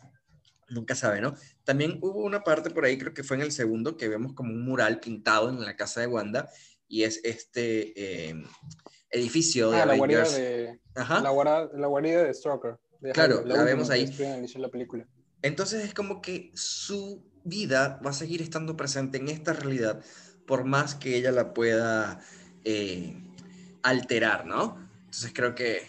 nunca 0.70 0.96
sabe, 0.96 1.22
¿no? 1.22 1.36
También 1.64 2.00
hubo 2.02 2.24
una 2.24 2.44
parte 2.44 2.70
por 2.72 2.86
ahí, 2.86 2.98
creo 2.98 3.14
que 3.14 3.24
fue 3.24 3.38
en 3.38 3.44
el 3.44 3.52
segundo, 3.52 3.96
que 3.96 4.08
vemos 4.08 4.34
como 4.34 4.54
un 4.54 4.66
mural 4.66 5.00
pintado 5.00 5.50
en 5.50 5.62
la 5.62 5.76
casa 5.76 6.02
de 6.02 6.08
Wanda, 6.08 6.50
y 6.88 7.04
es 7.04 7.22
este... 7.24 8.30
Eh, 8.30 8.44
edificio 9.12 9.72
de 9.72 9.82
ah, 9.82 9.86
la 9.86 9.98
guarida 9.98 10.24
de, 10.24 10.80
La, 10.96 11.30
guarida, 11.30 11.70
la 11.74 11.88
guarida 11.88 12.24
de 12.24 12.34
Stroker. 12.34 12.78
claro, 13.14 13.44
la, 13.46 13.64
vemos 13.64 13.90
ahí. 13.90 14.06
La 14.56 14.70
película. 14.70 15.08
Entonces 15.42 15.84
es 15.84 15.94
como 15.94 16.22
que 16.22 16.52
su 16.54 17.24
vida 17.44 18.00
va 18.06 18.12
a 18.12 18.14
seguir 18.14 18.42
estando 18.42 18.78
presente 18.78 19.18
en 19.18 19.30
esta 19.30 19.54
realidad, 19.54 20.04
por 20.46 20.66
más 20.66 20.96
que 20.96 21.16
ella 21.16 21.32
la 21.32 21.54
pueda 21.54 22.20
eh, 22.64 23.16
alterar, 23.84 24.46
¿no? 24.46 24.90
Entonces 25.06 25.34
creo 25.34 25.56
que 25.56 25.88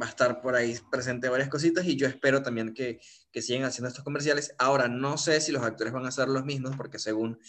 va 0.00 0.06
a 0.06 0.08
estar 0.08 0.40
por 0.42 0.54
ahí 0.54 0.78
presente 0.92 1.28
varias 1.28 1.48
cositas 1.48 1.84
y 1.86 1.96
yo 1.96 2.06
espero 2.06 2.42
también 2.42 2.72
que, 2.72 3.00
que, 3.32 3.42
sigan 3.42 3.64
haciendo 3.64 3.88
estos 3.88 4.04
comerciales. 4.04 4.54
Ahora, 4.58 4.86
no 4.86 5.18
sé 5.18 5.40
si 5.40 5.50
los 5.50 5.64
actores 5.64 5.92
van 5.92 6.06
a 6.06 6.12
ser 6.12 6.28
los 6.28 6.44
mismos, 6.44 6.76
porque 6.76 7.00
según 7.00 7.40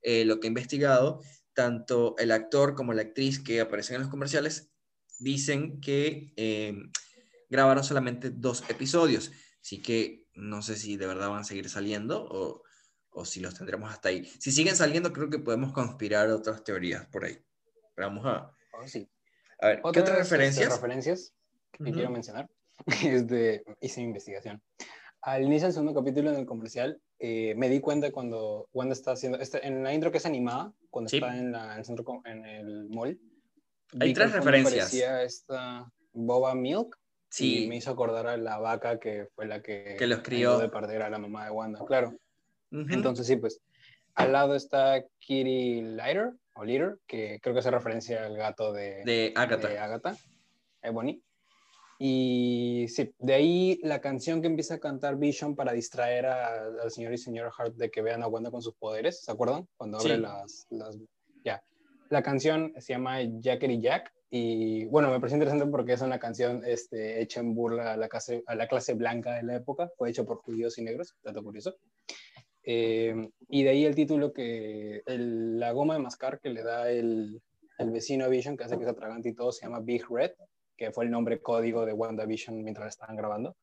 eh, 0.00 0.24
lo 0.24 0.40
que 0.40 0.46
he 0.46 0.48
investigado, 0.48 1.20
tanto 1.54 2.16
el 2.18 2.30
actor 2.30 2.74
como 2.74 2.92
la 2.92 3.02
actriz 3.02 3.38
que 3.42 3.60
aparecen 3.60 3.96
en 3.96 4.02
los 4.02 4.10
comerciales 4.10 4.72
dicen 5.18 5.80
que 5.80 6.32
eh, 6.36 6.74
grabaron 7.48 7.84
solamente 7.84 8.30
dos 8.30 8.64
episodios. 8.68 9.30
Así 9.60 9.80
que 9.80 10.26
no 10.34 10.62
sé 10.62 10.76
si 10.76 10.96
de 10.96 11.06
verdad 11.06 11.28
van 11.28 11.40
a 11.40 11.44
seguir 11.44 11.68
saliendo 11.68 12.24
o, 12.24 12.62
o 13.10 13.24
si 13.24 13.40
los 13.40 13.54
tendremos 13.54 13.92
hasta 13.92 14.08
ahí. 14.08 14.24
Si 14.24 14.50
siguen 14.50 14.76
saliendo, 14.76 15.12
creo 15.12 15.30
que 15.30 15.38
podemos 15.38 15.72
conspirar 15.72 16.28
otras 16.30 16.64
teorías 16.64 17.06
por 17.06 17.24
ahí. 17.24 17.38
Pero 17.94 18.08
vamos 18.08 18.26
a... 18.26 18.50
Oh, 18.72 18.88
sí. 18.88 19.08
A 19.60 19.68
ver, 19.68 19.82
¿qué 19.82 20.00
otras 20.00 20.08
este, 20.08 20.22
referencias? 20.22 20.72
referencias 20.72 21.34
que 21.72 21.92
quiero 21.92 22.10
mencionar 22.10 22.50
es 23.04 23.26
de... 23.28 23.64
Hice 23.80 24.00
investigación. 24.00 24.62
Al 25.20 25.42
inicio 25.42 25.66
del 25.66 25.74
segundo 25.74 25.94
capítulo 25.94 26.30
en 26.30 26.36
el 26.36 26.46
comercial 26.46 27.00
eh, 27.24 27.54
me 27.56 27.68
di 27.68 27.78
cuenta 27.78 28.10
cuando 28.10 28.68
Wanda 28.72 28.94
está 28.94 29.12
haciendo, 29.12 29.38
este, 29.38 29.64
en 29.64 29.84
la 29.84 29.94
intro 29.94 30.10
que 30.10 30.18
es 30.18 30.26
animada, 30.26 30.72
cuando 30.90 31.08
Sí. 31.08 31.16
está 31.18 31.38
en, 31.38 31.52
la, 31.52 31.72
en 31.74 31.78
el 31.78 31.84
centro, 31.84 32.20
en 32.24 32.44
el 32.44 32.88
mall. 32.88 33.16
Hay 34.00 34.12
tres 34.12 34.32
referencias. 34.32 34.86
Parecía 34.86 35.22
esta 35.22 35.88
Boba 36.12 36.54
Milk. 36.56 36.98
Sí. 37.30 37.64
Y 37.64 37.68
me 37.68 37.76
hizo 37.76 37.92
acordar 37.92 38.26
a 38.26 38.36
la 38.36 38.58
vaca 38.58 38.98
que 38.98 39.28
fue 39.36 39.46
la 39.46 39.62
que, 39.62 39.94
Que 39.98 40.06
los 40.08 40.18
crió. 40.20 40.58
de 40.58 40.68
perder 40.68 41.02
a 41.02 41.10
la 41.10 41.18
mamá 41.18 41.44
de 41.44 41.50
Wanda, 41.52 41.78
claro. 41.86 42.08
Ujú. 42.72 42.86
Entonces 42.90 43.26
sí, 43.26 43.36
pues 43.36 43.60
al 44.14 44.32
lado 44.32 44.54
está 44.56 45.02
Kitty 45.20 45.80
Lighter, 45.82 46.32
o 46.54 46.64
Litter, 46.64 46.98
que 47.06 47.38
creo 47.40 47.54
que 47.54 47.60
hace 47.60 47.70
referencia 47.70 48.26
al 48.26 48.36
gato 48.36 48.72
de, 48.72 49.02
de 49.04 49.32
Agatha. 49.36 49.68
de 49.68 49.78
Agatha, 49.78 50.16
Ebony. 50.82 51.22
Y 52.04 52.86
sí, 52.88 53.14
de 53.20 53.32
ahí 53.34 53.78
la 53.84 54.00
canción 54.00 54.40
que 54.40 54.48
empieza 54.48 54.74
a 54.74 54.80
cantar 54.80 55.14
Vision 55.18 55.54
para 55.54 55.72
distraer 55.72 56.26
a- 56.26 56.64
al 56.82 56.90
señor 56.90 57.12
y 57.12 57.16
señora 57.18 57.52
Hart 57.56 57.76
de 57.76 57.92
que 57.92 58.02
vean 58.02 58.24
a 58.24 58.26
Wanda 58.26 58.50
con 58.50 58.60
sus 58.60 58.74
poderes, 58.74 59.20
¿se 59.22 59.30
acuerdan? 59.30 59.68
Cuando 59.76 59.98
abre 59.98 60.16
Sí. 60.16 60.20
las, 60.20 60.66
las... 60.70 60.98
Ya. 61.44 61.62
La 62.10 62.20
canción 62.24 62.72
se 62.78 62.94
llama 62.94 63.18
Jackety 63.22 63.80
Jack 63.80 64.12
y 64.30 64.84
bueno, 64.86 65.12
me 65.12 65.20
parece 65.20 65.36
interesante 65.36 65.70
porque 65.70 65.92
es 65.92 66.00
una 66.02 66.18
canción 66.18 66.62
este, 66.66 67.22
hecha 67.22 67.38
en 67.38 67.54
burla 67.54 67.92
a 67.92 67.96
la, 67.96 68.08
clase, 68.08 68.42
a 68.48 68.56
la 68.56 68.66
clase 68.66 68.94
blanca 68.94 69.34
de 69.34 69.44
la 69.44 69.54
época, 69.54 69.88
fue 69.96 70.10
hecho 70.10 70.26
por 70.26 70.38
judíos 70.38 70.76
y 70.78 70.82
negros, 70.82 71.14
dato 71.22 71.40
curioso. 71.44 71.76
Eh, 72.64 73.28
y 73.48 73.62
de 73.62 73.70
ahí 73.70 73.84
el 73.84 73.94
título 73.94 74.32
que, 74.32 75.02
el- 75.06 75.60
la 75.60 75.70
goma 75.70 75.94
de 75.94 76.00
mascar 76.00 76.40
que 76.40 76.50
le 76.50 76.64
da 76.64 76.90
el, 76.90 77.40
el 77.78 77.90
vecino 77.92 78.28
Vision, 78.28 78.56
que 78.56 78.64
hace 78.64 78.76
que 78.76 78.82
se 78.84 78.90
atragante 78.90 79.28
y 79.28 79.34
todo, 79.34 79.52
se 79.52 79.66
llama 79.66 79.78
Big 79.78 80.04
Red, 80.10 80.32
que 80.76 80.90
fue 80.92 81.04
el 81.04 81.10
nombre 81.10 81.40
código 81.40 81.84
de 81.86 81.92
WandaVision 81.92 82.62
mientras 82.62 82.84
la 82.86 82.90
estaban 82.90 83.16
grabando. 83.16 83.56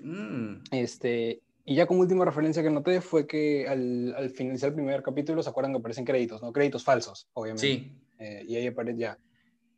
Mm, 0.00 0.62
Este, 0.70 1.40
y 1.64 1.74
ya 1.76 1.86
como 1.86 2.00
última 2.00 2.24
referencia 2.24 2.62
que 2.62 2.70
noté 2.70 3.00
fue 3.00 3.26
que 3.26 3.66
al, 3.68 4.14
al 4.16 4.30
finalizar 4.30 4.70
el 4.70 4.74
primer 4.74 5.02
capítulo, 5.02 5.42
¿se 5.42 5.50
acuerdan 5.50 5.72
que 5.72 5.78
aparecen 5.78 6.04
créditos? 6.04 6.42
¿no? 6.42 6.52
Créditos 6.52 6.84
falsos, 6.84 7.28
obviamente. 7.34 7.66
sí. 7.66 7.98
Eh, 8.18 8.44
y 8.46 8.54
ahí 8.56 8.66
aparece 8.68 8.98
ya. 8.98 9.18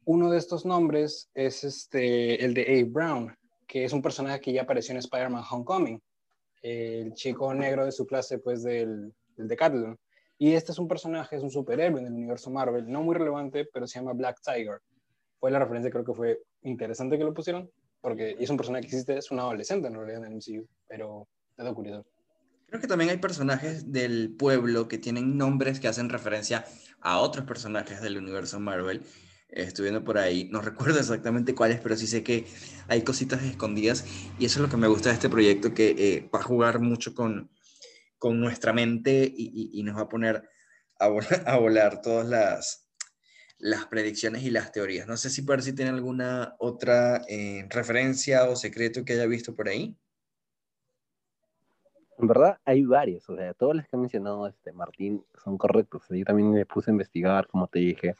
Uno 0.04 0.30
de 0.30 0.36
estos 0.36 0.66
nombres 0.66 1.30
es 1.34 1.64
este, 1.64 2.44
el 2.44 2.52
de 2.52 2.62
Abe 2.62 2.84
Brown, 2.84 3.34
que 3.66 3.84
es 3.84 3.92
un 3.94 4.02
personaje 4.02 4.38
que 4.40 4.52
ya 4.52 4.62
apareció 4.62 4.92
en 4.92 4.98
Spider-Man 4.98 5.42
Homecoming, 5.50 5.98
el 6.60 7.14
chico 7.14 7.54
negro 7.54 7.86
de 7.86 7.92
su 7.92 8.06
clase, 8.06 8.38
pues 8.38 8.62
del, 8.62 9.14
del 9.36 9.48
Decathlon. 9.48 9.98
Y 10.36 10.52
este 10.52 10.72
es 10.72 10.78
un 10.78 10.88
personaje, 10.88 11.36
es 11.36 11.42
un 11.42 11.50
superhéroe 11.50 12.00
en 12.00 12.06
el 12.08 12.12
universo 12.12 12.50
Marvel, 12.50 12.90
no 12.90 13.02
muy 13.02 13.14
relevante, 13.14 13.66
pero 13.72 13.86
se 13.86 13.98
llama 13.98 14.12
Black 14.12 14.38
Tiger. 14.44 14.80
Fue 15.40 15.50
la 15.50 15.58
referencia, 15.58 15.90
creo 15.90 16.04
que 16.04 16.14
fue 16.14 16.42
interesante 16.62 17.18
que 17.18 17.24
lo 17.24 17.34
pusieron, 17.34 17.70
porque 18.00 18.36
es 18.38 18.50
un 18.50 18.56
personaje 18.56 18.82
que 18.82 18.88
existe, 18.88 19.16
es 19.18 19.30
un 19.30 19.40
adolescente 19.40 19.88
en 19.88 19.94
realidad 19.94 20.18
en 20.18 20.24
el 20.26 20.32
MCU, 20.32 20.66
pero 20.88 21.28
es 21.56 21.72
curioso. 21.72 22.06
Creo 22.66 22.80
que 22.80 22.86
también 22.88 23.10
hay 23.10 23.18
personajes 23.18 23.92
del 23.92 24.34
pueblo 24.36 24.88
que 24.88 24.98
tienen 24.98 25.36
nombres 25.36 25.78
que 25.80 25.88
hacen 25.88 26.08
referencia 26.08 26.64
a 27.00 27.18
otros 27.18 27.44
personajes 27.44 28.00
del 28.00 28.16
universo 28.16 28.58
Marvel. 28.58 29.02
Eh, 29.50 29.62
Estoy 29.62 29.84
viendo 29.84 30.02
por 30.02 30.18
ahí, 30.18 30.48
no 30.50 30.60
recuerdo 30.60 30.98
exactamente 30.98 31.54
cuáles, 31.54 31.80
pero 31.80 31.96
sí 31.96 32.06
sé 32.06 32.24
que 32.24 32.46
hay 32.88 33.02
cositas 33.02 33.42
escondidas 33.44 34.04
y 34.38 34.46
eso 34.46 34.58
es 34.58 34.62
lo 34.62 34.68
que 34.70 34.76
me 34.78 34.88
gusta 34.88 35.10
de 35.10 35.14
este 35.14 35.28
proyecto, 35.28 35.72
que 35.74 35.94
eh, 35.96 36.30
va 36.34 36.40
a 36.40 36.42
jugar 36.42 36.80
mucho 36.80 37.14
con, 37.14 37.50
con 38.18 38.40
nuestra 38.40 38.72
mente 38.72 39.24
y, 39.32 39.44
y- 39.74 39.80
y 39.80 39.82
nos 39.84 39.96
va 39.96 40.02
a 40.02 40.08
poner 40.08 40.48
a 40.98 41.08
volar, 41.08 41.28
a 41.46 41.58
volar 41.58 42.00
todas 42.00 42.26
las, 42.26 42.83
las 43.58 43.86
predicciones 43.86 44.42
y 44.42 44.50
las 44.50 44.72
teorías. 44.72 45.06
No 45.06 45.16
sé 45.16 45.30
si 45.30 45.42
Percy 45.42 45.72
tiene 45.74 45.90
alguna 45.90 46.54
otra 46.58 47.22
eh, 47.28 47.66
referencia 47.70 48.48
o 48.48 48.56
secreto 48.56 49.04
que 49.04 49.14
haya 49.14 49.26
visto 49.26 49.54
por 49.54 49.68
ahí. 49.68 49.96
En 52.18 52.28
verdad 52.28 52.58
hay 52.64 52.84
varios, 52.84 53.28
o 53.28 53.36
sea, 53.36 53.54
todas 53.54 53.76
las 53.76 53.88
que 53.88 53.96
ha 53.96 53.98
mencionado 53.98 54.46
este 54.46 54.72
Martín 54.72 55.24
son 55.42 55.58
correctos. 55.58 56.04
Yo 56.10 56.24
también 56.24 56.52
me 56.52 56.64
puse 56.64 56.90
a 56.90 56.92
investigar, 56.92 57.48
como 57.48 57.66
te 57.66 57.80
dije, 57.80 58.14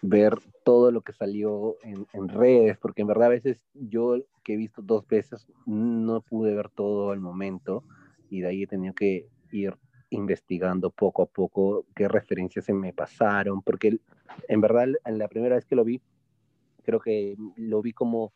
ver 0.00 0.38
todo 0.64 0.90
lo 0.90 1.02
que 1.02 1.12
salió 1.12 1.76
en, 1.82 2.06
en 2.12 2.28
redes, 2.28 2.78
porque 2.78 3.02
en 3.02 3.08
verdad 3.08 3.26
a 3.26 3.30
veces 3.30 3.62
yo 3.74 4.16
que 4.42 4.54
he 4.54 4.56
visto 4.56 4.80
dos 4.82 5.06
veces 5.06 5.46
no 5.66 6.22
pude 6.22 6.54
ver 6.54 6.70
todo 6.70 7.10
al 7.10 7.20
momento 7.20 7.84
y 8.30 8.40
de 8.40 8.48
ahí 8.48 8.62
he 8.62 8.66
tenido 8.66 8.94
que 8.94 9.28
ir 9.50 9.76
investigando 10.12 10.90
poco 10.90 11.22
a 11.22 11.26
poco 11.26 11.86
qué 11.94 12.08
referencias 12.08 12.64
se 12.64 12.72
me 12.72 12.92
pasaron, 12.92 13.62
porque 13.62 13.98
en 14.48 14.60
verdad 14.60 14.88
en 15.04 15.18
la 15.18 15.28
primera 15.28 15.56
vez 15.56 15.64
que 15.64 15.76
lo 15.76 15.84
vi, 15.84 16.00
creo 16.84 17.00
que 17.00 17.36
lo 17.56 17.82
vi 17.82 17.92
como 17.92 18.32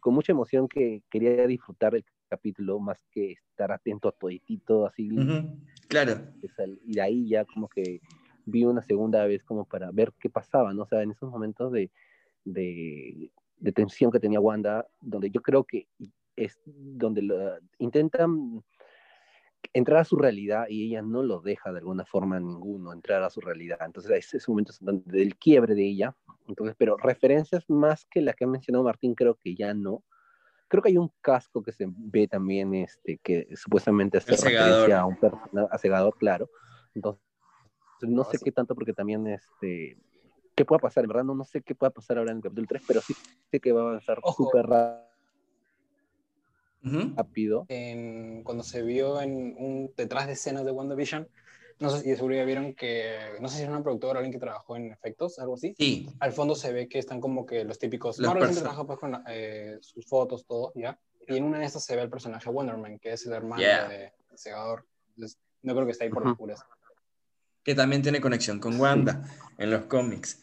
con 0.00 0.14
mucha 0.14 0.32
emoción 0.32 0.66
que 0.68 1.02
quería 1.10 1.46
disfrutar 1.46 1.94
el 1.94 2.04
capítulo 2.28 2.80
más 2.80 3.04
que 3.12 3.32
estar 3.32 3.70
atento 3.70 4.08
a 4.08 4.12
toditito 4.12 4.84
así 4.86 5.10
Ujú, 5.12 5.58
Claro. 5.88 6.20
que 6.40 6.48
sal- 6.48 6.80
y 6.84 6.94
de 6.94 7.00
ahí 7.02 7.28
ya 7.28 7.44
como 7.44 7.68
que 7.68 8.00
vi 8.46 8.64
una 8.64 8.82
segunda 8.82 9.24
vez 9.26 9.44
como 9.44 9.64
para 9.64 9.90
ver 9.92 10.12
qué 10.18 10.28
pasaba, 10.28 10.72
¿no? 10.74 10.82
O 10.82 10.86
sea, 10.86 11.02
en 11.02 11.12
esos 11.12 11.30
momentos 11.30 11.70
de, 11.72 11.90
de, 12.44 13.30
de 13.58 13.72
tensión 13.72 14.10
que 14.10 14.18
tenía 14.20 14.40
Wanda, 14.40 14.86
donde 15.00 15.30
yo 15.30 15.40
creo 15.42 15.64
que 15.64 15.86
es 16.36 16.58
donde 16.66 17.22
la- 17.22 17.58
intentan 17.78 18.62
entrar 19.72 20.00
a 20.00 20.04
su 20.04 20.16
realidad 20.16 20.66
y 20.68 20.88
ella 20.88 21.02
no 21.02 21.22
lo 21.22 21.40
deja 21.40 21.72
de 21.72 21.78
alguna 21.78 22.04
forma 22.04 22.36
a 22.36 22.40
ninguno 22.40 22.92
entrar 22.92 23.22
a 23.22 23.30
su 23.30 23.40
realidad. 23.40 23.78
Entonces, 23.84 24.10
ese 24.12 24.38
es 24.38 24.48
un 24.48 24.54
momento 24.54 24.72
del 24.80 25.36
quiebre 25.36 25.74
de 25.74 25.86
ella. 25.86 26.16
Entonces, 26.48 26.74
pero 26.78 26.96
referencias 26.96 27.68
más 27.68 28.06
que 28.06 28.20
la 28.20 28.32
que 28.32 28.44
ha 28.44 28.48
mencionado 28.48 28.84
Martín, 28.84 29.14
creo 29.14 29.36
que 29.36 29.54
ya 29.54 29.74
no. 29.74 30.02
Creo 30.68 30.82
que 30.82 30.90
hay 30.90 30.96
un 30.96 31.12
casco 31.20 31.62
que 31.62 31.72
se 31.72 31.86
ve 31.88 32.28
también, 32.28 32.74
este, 32.74 33.18
que 33.18 33.48
supuestamente 33.56 34.18
hace 34.18 34.32
referencia 34.32 35.00
a 35.00 35.06
un 35.06 35.18
personaje, 35.18 35.68
a 35.70 35.78
segador, 35.78 36.16
claro. 36.16 36.48
Entonces, 36.94 37.22
no 38.02 38.24
sé 38.24 38.38
qué 38.42 38.52
tanto, 38.52 38.74
porque 38.74 38.92
también, 38.92 39.26
este, 39.26 39.98
qué 40.54 40.64
pueda 40.64 40.78
pasar, 40.78 41.04
en 41.04 41.08
verdad, 41.08 41.24
no, 41.24 41.34
no 41.34 41.44
sé 41.44 41.62
qué 41.62 41.74
pueda 41.74 41.90
pasar 41.90 42.18
ahora 42.18 42.30
en 42.30 42.38
el 42.38 42.42
capítulo 42.42 42.66
3, 42.68 42.82
pero 42.86 43.00
sí 43.00 43.14
sé 43.50 43.60
que 43.60 43.72
va 43.72 43.80
a 43.80 43.84
avanzar 43.88 44.20
Ojo. 44.22 44.50
Súper 46.82 47.04
Ujú. 47.06 47.14
rápido. 47.16 47.64
en- 47.68 48.42
cuando 48.42 48.62
se 48.64 48.82
vio 48.82 49.20
en 49.20 49.54
un 49.58 49.92
detrás 49.96 50.26
de 50.26 50.32
escenas 50.34 50.64
de 50.64 50.70
WandaVision, 50.72 51.28
no 51.78 51.90
sé 51.90 52.00
si 52.02 52.10
de 52.10 52.16
seguro 52.16 52.34
ya 52.34 52.44
vieron 52.44 52.74
que, 52.74 53.16
no 53.40 53.48
sé 53.48 53.56
si 53.56 53.62
era 53.62 53.72
una 53.72 53.82
productora 53.82 54.14
o 54.14 54.18
alguien 54.18 54.32
que 54.32 54.38
trabajó 54.38 54.76
en 54.76 54.92
efectos, 54.92 55.38
algo 55.38 55.54
así. 55.54 55.74
Sí, 55.78 56.06
Al 56.20 56.32
fondo 56.32 56.54
se 56.54 56.72
ve 56.72 56.88
que 56.88 56.98
están 56.98 57.20
como 57.20 57.46
que 57.46 57.64
los 57.64 57.78
típicos, 57.78 58.18
Marvel 58.20 58.44
siempre 58.44 58.60
trabaja 58.62 58.84
pues 58.86 58.98
con 58.98 59.22
eh, 59.28 59.78
sus 59.80 60.06
fotos, 60.06 60.44
todo, 60.46 60.72
¿ya? 60.74 60.98
Y 61.26 61.36
en 61.36 61.44
una 61.44 61.58
de 61.58 61.64
estas 61.64 61.84
se 61.84 61.96
ve 61.96 62.02
el 62.02 62.10
personaje 62.10 62.50
Wonderman, 62.50 62.98
que 62.98 63.12
es 63.12 63.24
el 63.26 63.32
hermano 63.32 63.62
Yeah. 63.62 63.88
de 63.88 64.12
Segador. 64.34 64.86
Entonces, 65.14 65.38
no 65.62 65.74
creo 65.74 65.86
que 65.86 65.92
esté 65.92 66.04
ahí 66.04 66.10
por 66.10 66.24
las 66.26 66.36
puras. 66.36 66.62
que 67.62 67.74
también 67.74 68.00
tiene 68.02 68.20
conexión 68.22 68.58
con 68.58 68.80
Wanda 68.80 69.22
en 69.58 69.70
los 69.70 69.84
cómics. 69.84 70.42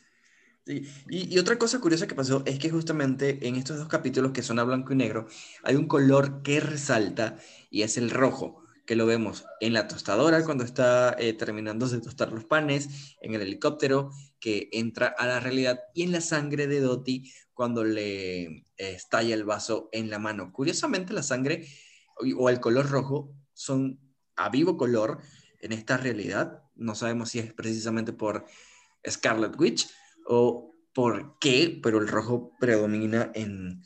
Y, 0.68 1.40
otra 1.40 1.58
cosa 1.58 1.80
curiosa 1.80 2.08
que 2.08 2.16
pasó 2.16 2.44
es 2.46 2.60
que 2.60 2.70
justamente 2.70 3.48
en 3.48 3.56
estos 3.56 3.78
dos 3.78 3.88
capítulos 3.88 4.32
que 4.32 4.44
son 4.44 4.60
a 4.60 4.64
blanco 4.64 4.94
y 4.94 4.96
negro, 4.96 5.28
hay 5.64 5.76
un 5.76 5.88
color 5.88 6.42
que 6.44 6.60
resalta 6.60 7.38
y 7.70 7.84
es 7.84 7.98
el 7.98 8.10
rojo, 8.10 8.64
que 8.86 8.96
lo 8.96 9.06
vemos 9.06 9.46
en 9.60 9.74
la 9.74 9.88
tostadora 9.88 10.44
cuando 10.46 10.64
está 10.64 11.16
eh, 11.20 11.34
terminando 11.34 11.88
de 11.88 12.00
tostar 12.00 12.32
los 12.32 12.46
panes, 12.46 13.16
en 13.22 13.34
el 13.34 13.42
helicóptero 13.42 14.12
que 14.40 14.70
entra 14.72 15.08
a 15.08 15.28
la 15.28 15.40
realidad 15.40 15.80
y 15.94 16.04
en 16.04 16.12
la 16.12 16.22
sangre 16.22 16.68
de 16.68 16.80
Dottie 16.80 17.32
cuando 17.54 17.84
le 17.84 18.44
eh, 18.44 18.64
estalla 18.78 19.34
el 19.34 19.44
vaso 19.44 19.90
en 19.92 20.10
la 20.10 20.20
mano. 20.20 20.52
Curiosamente 20.54 21.14
la 21.14 21.24
sangre 21.24 21.68
o 22.38 22.50
el 22.50 22.60
color 22.60 22.90
rojo 22.90 23.34
son 23.54 24.00
a 24.36 24.50
vivo 24.50 24.78
color 24.78 25.20
en 25.60 25.74
esta 25.74 25.98
realidad. 25.98 26.64
No 26.76 26.96
sabemos 26.96 27.30
si 27.30 27.40
es 27.40 27.54
precisamente 27.54 28.14
por 28.14 28.46
Scarlet 29.08 29.60
Witch 29.60 29.88
o 30.28 30.76
por 30.94 31.38
qué, 31.40 31.80
pero 31.82 32.00
el 32.00 32.08
rojo 32.08 32.52
predomina 32.60 33.32
en, 33.34 33.84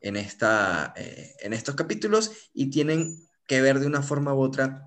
en, 0.00 0.16
esta, 0.16 0.92
eh, 0.96 1.34
en 1.40 1.52
estos 1.52 1.74
capítulos 1.74 2.50
y 2.52 2.70
tienen 2.70 3.16
que 3.46 3.60
ver 3.60 3.80
de 3.80 3.86
una 3.86 4.02
forma 4.02 4.34
u 4.34 4.40
otra 4.40 4.84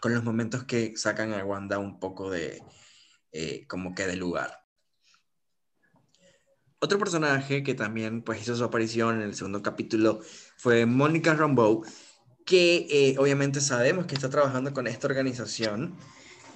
con 0.00 0.14
los 0.14 0.24
momentos 0.24 0.64
que 0.64 0.96
sacan 0.96 1.32
a 1.32 1.44
Wanda 1.44 1.78
un 1.78 1.98
poco 1.98 2.30
de, 2.30 2.62
eh, 3.32 3.66
como 3.66 3.94
que 3.94 4.06
de 4.06 4.16
lugar. 4.16 4.62
Otro 6.78 6.98
personaje 6.98 7.62
que 7.62 7.74
también 7.74 8.22
pues, 8.22 8.42
hizo 8.42 8.54
su 8.54 8.64
aparición 8.64 9.16
en 9.16 9.22
el 9.22 9.34
segundo 9.34 9.62
capítulo 9.62 10.20
fue 10.56 10.86
Mónica 10.86 11.34
Rambeau, 11.34 11.84
que 12.44 12.86
eh, 12.90 13.16
obviamente 13.18 13.60
sabemos 13.60 14.06
que 14.06 14.14
está 14.14 14.28
trabajando 14.28 14.72
con 14.72 14.86
esta 14.86 15.06
organización 15.06 15.96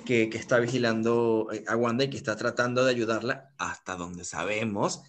que, 0.04 0.30
está 0.34 0.58
vigilando 0.58 1.48
eh, 1.52 1.64
a 1.66 1.76
Wanda 1.76 2.04
y 2.04 2.10
que 2.10 2.16
está 2.16 2.36
tratando 2.36 2.84
de 2.84 2.90
ayudarla 2.90 3.52
hasta 3.58 3.96
donde 3.96 4.24
sabemos. 4.24 5.02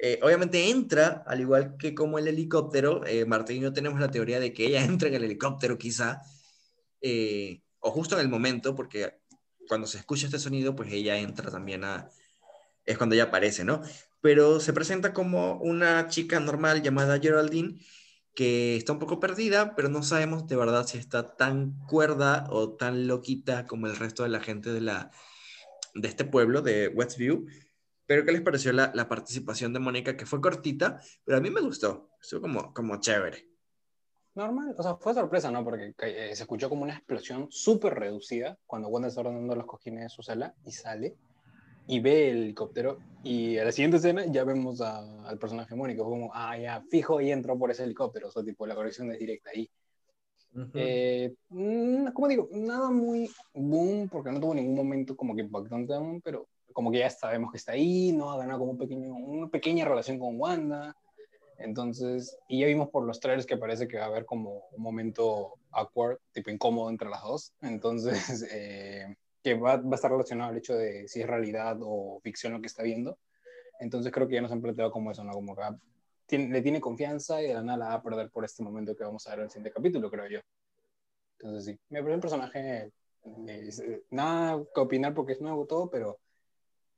Eh, 0.00 0.20
obviamente 0.22 0.70
entra, 0.70 1.24
al 1.26 1.40
igual 1.40 1.76
que 1.76 1.92
como 1.94 2.18
el 2.18 2.28
helicóptero, 2.28 3.04
eh, 3.04 3.24
Martín 3.24 3.56
y 3.56 3.60
yo 3.60 3.72
tenemos 3.72 3.98
la 3.98 4.10
teoría 4.10 4.38
de 4.38 4.52
que 4.52 4.66
ella 4.66 4.84
entra 4.84 5.08
en 5.08 5.14
el 5.16 5.24
helicóptero 5.24 5.76
quizá, 5.76 6.22
eh, 7.00 7.62
o 7.80 7.90
justo 7.90 8.14
en 8.14 8.22
el 8.22 8.28
momento, 8.28 8.74
porque 8.74 9.20
cuando 9.68 9.86
se 9.86 9.98
escucha 9.98 10.26
este 10.26 10.38
sonido, 10.38 10.74
pues 10.76 10.92
ella 10.92 11.18
entra 11.18 11.50
también 11.50 11.84
a... 11.84 12.10
Es 12.84 12.96
cuando 12.96 13.14
ella 13.14 13.24
aparece, 13.24 13.64
¿no? 13.64 13.82
Pero 14.20 14.60
se 14.60 14.72
presenta 14.72 15.12
como 15.12 15.58
una 15.60 16.08
chica 16.08 16.40
normal 16.40 16.82
llamada 16.82 17.20
Geraldine, 17.20 17.78
que 18.38 18.76
está 18.76 18.92
un 18.92 19.00
poco 19.00 19.18
perdida, 19.18 19.74
pero 19.74 19.88
no 19.88 20.04
sabemos 20.04 20.46
de 20.46 20.54
verdad 20.54 20.86
si 20.86 20.96
está 20.96 21.34
tan 21.34 21.76
cuerda 21.88 22.46
o 22.50 22.76
tan 22.76 23.08
loquita 23.08 23.66
como 23.66 23.88
el 23.88 23.96
resto 23.96 24.22
de 24.22 24.28
la 24.28 24.38
gente 24.38 24.72
de, 24.72 24.80
la, 24.80 25.10
de 25.94 26.06
este 26.06 26.24
pueblo, 26.24 26.62
de 26.62 26.86
Westview. 26.86 27.46
Pero 28.06 28.24
¿qué 28.24 28.30
les 28.30 28.42
pareció 28.42 28.72
la, 28.72 28.92
la 28.94 29.08
participación 29.08 29.72
de 29.72 29.80
Mónica? 29.80 30.16
Que 30.16 30.24
fue 30.24 30.40
cortita, 30.40 31.00
pero 31.24 31.38
a 31.38 31.40
mí 31.40 31.50
me 31.50 31.60
gustó. 31.60 32.10
Estuvo 32.22 32.42
como, 32.42 32.72
como 32.72 33.00
chévere. 33.00 33.48
Normal, 34.36 34.72
o 34.78 34.82
sea, 34.84 34.94
fue 34.94 35.14
sorpresa, 35.14 35.50
¿no? 35.50 35.64
Porque 35.64 35.92
eh, 35.98 36.30
se 36.36 36.44
escuchó 36.44 36.68
como 36.68 36.84
una 36.84 36.94
explosión 36.94 37.48
súper 37.50 37.94
reducida 37.94 38.56
cuando 38.66 38.86
Wanda 38.86 39.08
está 39.08 39.22
ordenando 39.22 39.56
los 39.56 39.66
cojines 39.66 40.04
de 40.04 40.08
su 40.10 40.22
sala 40.22 40.54
y 40.64 40.70
sale 40.70 41.16
y 41.88 42.00
ve 42.00 42.30
el 42.30 42.42
helicóptero 42.44 42.98
y 43.24 43.58
a 43.58 43.64
la 43.64 43.72
siguiente 43.72 43.96
escena 43.96 44.24
ya 44.26 44.44
vemos 44.44 44.80
al 44.80 45.38
personaje 45.38 45.74
Mónica 45.74 46.04
como, 46.04 46.30
ah, 46.32 46.56
ya, 46.56 46.82
fijo 46.88 47.20
y 47.20 47.32
entró 47.32 47.58
por 47.58 47.70
ese 47.70 47.84
helicóptero, 47.84 48.28
o 48.28 48.30
sea, 48.30 48.44
tipo, 48.44 48.66
la 48.66 48.76
conexión 48.76 49.10
es 49.10 49.18
directa 49.18 49.50
ahí. 49.50 49.68
Eh, 50.74 51.34
mm, 51.50 52.08
como 52.08 52.28
digo, 52.28 52.48
nada 52.52 52.90
muy 52.90 53.30
boom, 53.54 54.08
porque 54.08 54.30
no 54.30 54.40
tuvo 54.40 54.54
ningún 54.54 54.74
momento 54.74 55.16
como 55.16 55.34
que 55.34 55.42
impactante 55.42 55.94
aún, 55.94 56.20
pero 56.20 56.48
como 56.72 56.90
que 56.90 56.98
ya 56.98 57.10
sabemos 57.10 57.50
que 57.50 57.58
está 57.58 57.72
ahí, 57.72 58.12
¿no? 58.12 58.30
Ha 58.30 58.38
ganado 58.38 58.60
como 58.60 58.72
un 58.72 58.78
pequeño, 58.78 59.14
una 59.14 59.48
pequeña 59.48 59.84
relación 59.84 60.18
con 60.18 60.38
Wanda. 60.38 60.94
Entonces, 61.58 62.38
y 62.48 62.60
ya 62.60 62.66
vimos 62.66 62.88
por 62.90 63.04
los 63.04 63.18
trailers 63.18 63.46
que 63.46 63.56
parece 63.56 63.88
que 63.88 63.98
va 63.98 64.04
a 64.04 64.08
haber 64.08 64.24
como 64.24 64.62
un 64.72 64.82
momento 64.82 65.54
awkward, 65.72 66.18
tipo 66.32 66.50
incómodo 66.50 66.88
entre 66.90 67.08
las 67.08 67.22
dos. 67.22 67.52
Entonces, 67.62 68.12
eh, 68.52 69.16
que 69.42 69.54
va, 69.54 69.76
va, 69.76 69.92
a 69.92 69.94
estar 69.94 70.10
relacionado 70.10 70.50
al 70.50 70.56
hecho 70.56 70.74
de 70.76 71.08
si 71.08 71.20
es 71.20 71.26
realidad 71.26 71.78
o 71.80 72.20
ficción 72.22 72.52
lo 72.52 72.60
que 72.60 72.66
está 72.66 72.82
viendo. 72.82 73.18
Entonces 73.80 74.12
creo 74.12 74.26
que 74.26 74.34
ya 74.34 74.42
nos 74.42 74.52
han 74.52 74.60
planteado 74.60 74.90
como 74.90 75.10
eso, 75.10 75.24
¿no? 75.24 75.32
Como 75.32 75.56
que 76.26 76.38
le 76.38 76.62
tiene 76.62 76.80
confianza 76.80 77.42
y 77.42 77.48
de 77.48 77.54
la 77.54 77.62
nada 77.62 77.78
la 77.78 77.88
va 77.88 77.94
a 77.94 78.02
perder 78.02 78.30
por 78.30 78.44
este 78.44 78.62
momento 78.62 78.94
que 78.94 79.04
vamos 79.04 79.26
a 79.26 79.30
ver 79.30 79.40
en 79.40 79.44
el 79.44 79.50
siguiente 79.50 79.72
capítulo, 79.72 80.10
creo 80.10 80.28
yo. 80.28 80.40
Entonces 81.38 81.64
sí, 81.64 81.80
me 81.88 82.00
parece 82.00 82.14
un 82.16 82.20
personaje, 82.20 82.92
eh, 83.46 84.02
nada 84.10 84.62
que 84.74 84.80
opinar 84.80 85.14
porque 85.14 85.32
es 85.32 85.40
nuevo 85.40 85.66
todo, 85.66 85.88
pero 85.88 86.18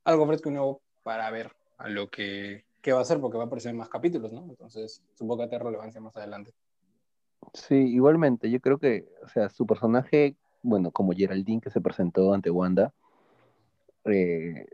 algo 0.03 0.27
fresco 0.27 0.49
y 0.49 0.53
nuevo 0.53 0.81
para 1.03 1.29
ver 1.29 1.51
a 1.77 1.87
lo 1.87 2.09
que, 2.09 2.65
que 2.81 2.91
va 2.91 2.99
a 2.99 3.01
hacer 3.03 3.19
porque 3.19 3.37
va 3.37 3.43
a 3.43 3.47
aparecer 3.47 3.71
en 3.71 3.77
más 3.77 3.89
capítulos, 3.89 4.33
¿no? 4.33 4.45
Entonces 4.49 5.03
supongo 5.13 5.43
que 5.43 5.49
tiene 5.49 5.63
relevancia 5.63 6.01
más 6.01 6.15
adelante. 6.15 6.53
Sí, 7.53 7.75
igualmente, 7.75 8.49
yo 8.49 8.59
creo 8.59 8.77
que, 8.77 9.07
o 9.23 9.27
sea, 9.27 9.49
su 9.49 9.65
personaje 9.65 10.35
bueno, 10.61 10.91
como 10.91 11.13
Geraldine 11.13 11.61
que 11.61 11.69
se 11.69 11.81
presentó 11.81 12.33
ante 12.33 12.49
Wanda, 12.49 12.93
eh, 14.05 14.65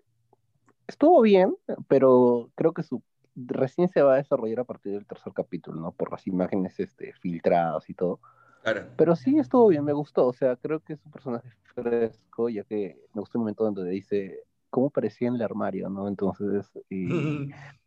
estuvo 0.88 1.22
bien, 1.22 1.56
pero 1.88 2.50
creo 2.56 2.74
que 2.74 2.84
su 2.84 3.02
recién 3.36 3.88
se 3.90 4.02
va 4.02 4.16
a 4.16 4.18
desarrollar 4.18 4.62
a 4.62 4.64
partir 4.64 4.94
del 4.94 5.06
tercer 5.06 5.34
capítulo, 5.34 5.80
¿no? 5.80 5.92
Por 5.92 6.12
las 6.12 6.26
imágenes 6.28 6.80
este, 6.80 7.14
filtradas 7.14 7.90
y 7.90 7.94
todo. 7.94 8.20
Claro. 8.64 8.88
Pero 8.98 9.16
sí 9.16 9.38
estuvo 9.38 9.68
bien, 9.68 9.84
me 9.84 9.94
gustó. 9.94 10.28
O 10.28 10.34
sea, 10.34 10.56
creo 10.56 10.80
que 10.80 10.94
es 10.94 11.06
un 11.06 11.12
personaje 11.12 11.50
fresco, 11.76 12.50
ya 12.50 12.64
que 12.64 13.00
me 13.14 13.22
gustó 13.22 13.38
el 13.38 13.42
momento 13.42 13.64
donde 13.64 13.90
dice 13.90 14.44
cómo 14.70 14.90
parecía 14.90 15.28
en 15.28 15.36
el 15.36 15.42
armario, 15.42 15.90
¿no? 15.90 16.08
Entonces, 16.08 16.72
y, 16.90 17.08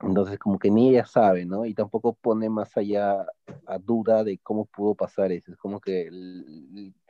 Entonces, 0.00 0.38
como 0.38 0.58
que 0.60 0.70
ni 0.70 0.90
ella 0.90 1.04
sabe, 1.04 1.44
¿no? 1.44 1.66
Y 1.66 1.74
tampoco 1.74 2.14
pone 2.14 2.48
más 2.48 2.76
allá 2.76 3.26
a 3.66 3.78
duda 3.78 4.22
de 4.22 4.38
cómo 4.38 4.66
pudo 4.66 4.94
pasar 4.94 5.32
eso. 5.32 5.50
Es 5.50 5.58
como 5.58 5.80
que 5.80 6.08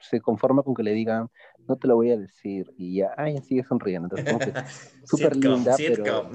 se 0.00 0.20
conforma 0.20 0.62
con 0.62 0.74
que 0.74 0.82
le 0.82 0.92
digan, 0.92 1.28
no 1.68 1.76
te 1.76 1.86
lo 1.86 1.96
voy 1.96 2.12
a 2.12 2.16
decir. 2.16 2.72
Y 2.78 2.96
ya, 2.96 3.12
ay, 3.18 3.42
sigue 3.42 3.62
sonriendo. 3.62 4.16
Entonces, 4.16 4.32
como 4.32 4.38
que 4.38 4.68
súper 5.04 5.36
linda, 5.36 5.76
pero... 5.76 6.30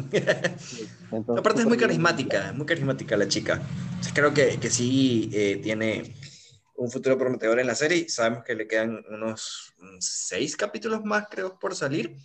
Aparte 1.38 1.62
es 1.62 1.68
muy 1.68 1.78
carismática, 1.78 2.54
muy 2.54 2.68
carismática 2.68 3.18
la 3.18 3.28
chica. 3.28 3.60
creo 4.14 4.32
que, 4.32 4.60
que 4.60 4.70
sí 4.70 5.32
eh, 5.34 5.60
tiene 5.64 6.14
un 6.76 6.92
futuro 6.92 7.18
prometedor 7.18 7.60
en 7.60 7.68
la 7.68 7.76
serie. 7.76 8.08
Sabemos 8.10 8.44
que 8.44 8.54
le 8.54 8.68
quedan 8.68 9.04
unos 9.10 9.74
seis 10.00 10.56
capítulos 10.56 11.04
más, 11.04 11.28
creo, 11.32 11.58
por 11.58 11.74
salir. 11.76 12.16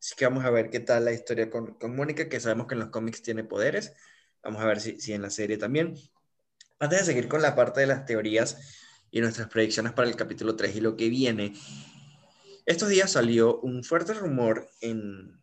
Así 0.00 0.14
que 0.16 0.24
vamos 0.24 0.44
a 0.44 0.50
ver 0.50 0.70
qué 0.70 0.80
tal 0.80 1.04
la 1.04 1.12
historia 1.12 1.50
con, 1.50 1.74
con 1.74 1.94
Mónica, 1.94 2.28
que 2.28 2.40
sabemos 2.40 2.66
que 2.66 2.74
en 2.74 2.80
los 2.80 2.88
cómics 2.88 3.20
tiene 3.20 3.44
poderes. 3.44 3.92
Vamos 4.42 4.62
a 4.62 4.66
ver 4.66 4.80
si, 4.80 4.98
si 4.98 5.12
en 5.12 5.20
la 5.20 5.30
serie 5.30 5.58
también. 5.58 5.94
Antes 6.78 7.00
de 7.00 7.04
seguir 7.04 7.28
con 7.28 7.42
la 7.42 7.54
parte 7.54 7.80
de 7.80 7.86
las 7.86 8.06
teorías 8.06 8.56
y 9.10 9.20
nuestras 9.20 9.48
predicciones 9.48 9.92
para 9.92 10.08
el 10.08 10.16
capítulo 10.16 10.56
3 10.56 10.76
y 10.76 10.80
lo 10.80 10.96
que 10.96 11.10
viene, 11.10 11.52
estos 12.64 12.88
días 12.88 13.12
salió 13.12 13.60
un 13.60 13.84
fuerte 13.84 14.14
rumor 14.14 14.70
en, 14.80 15.38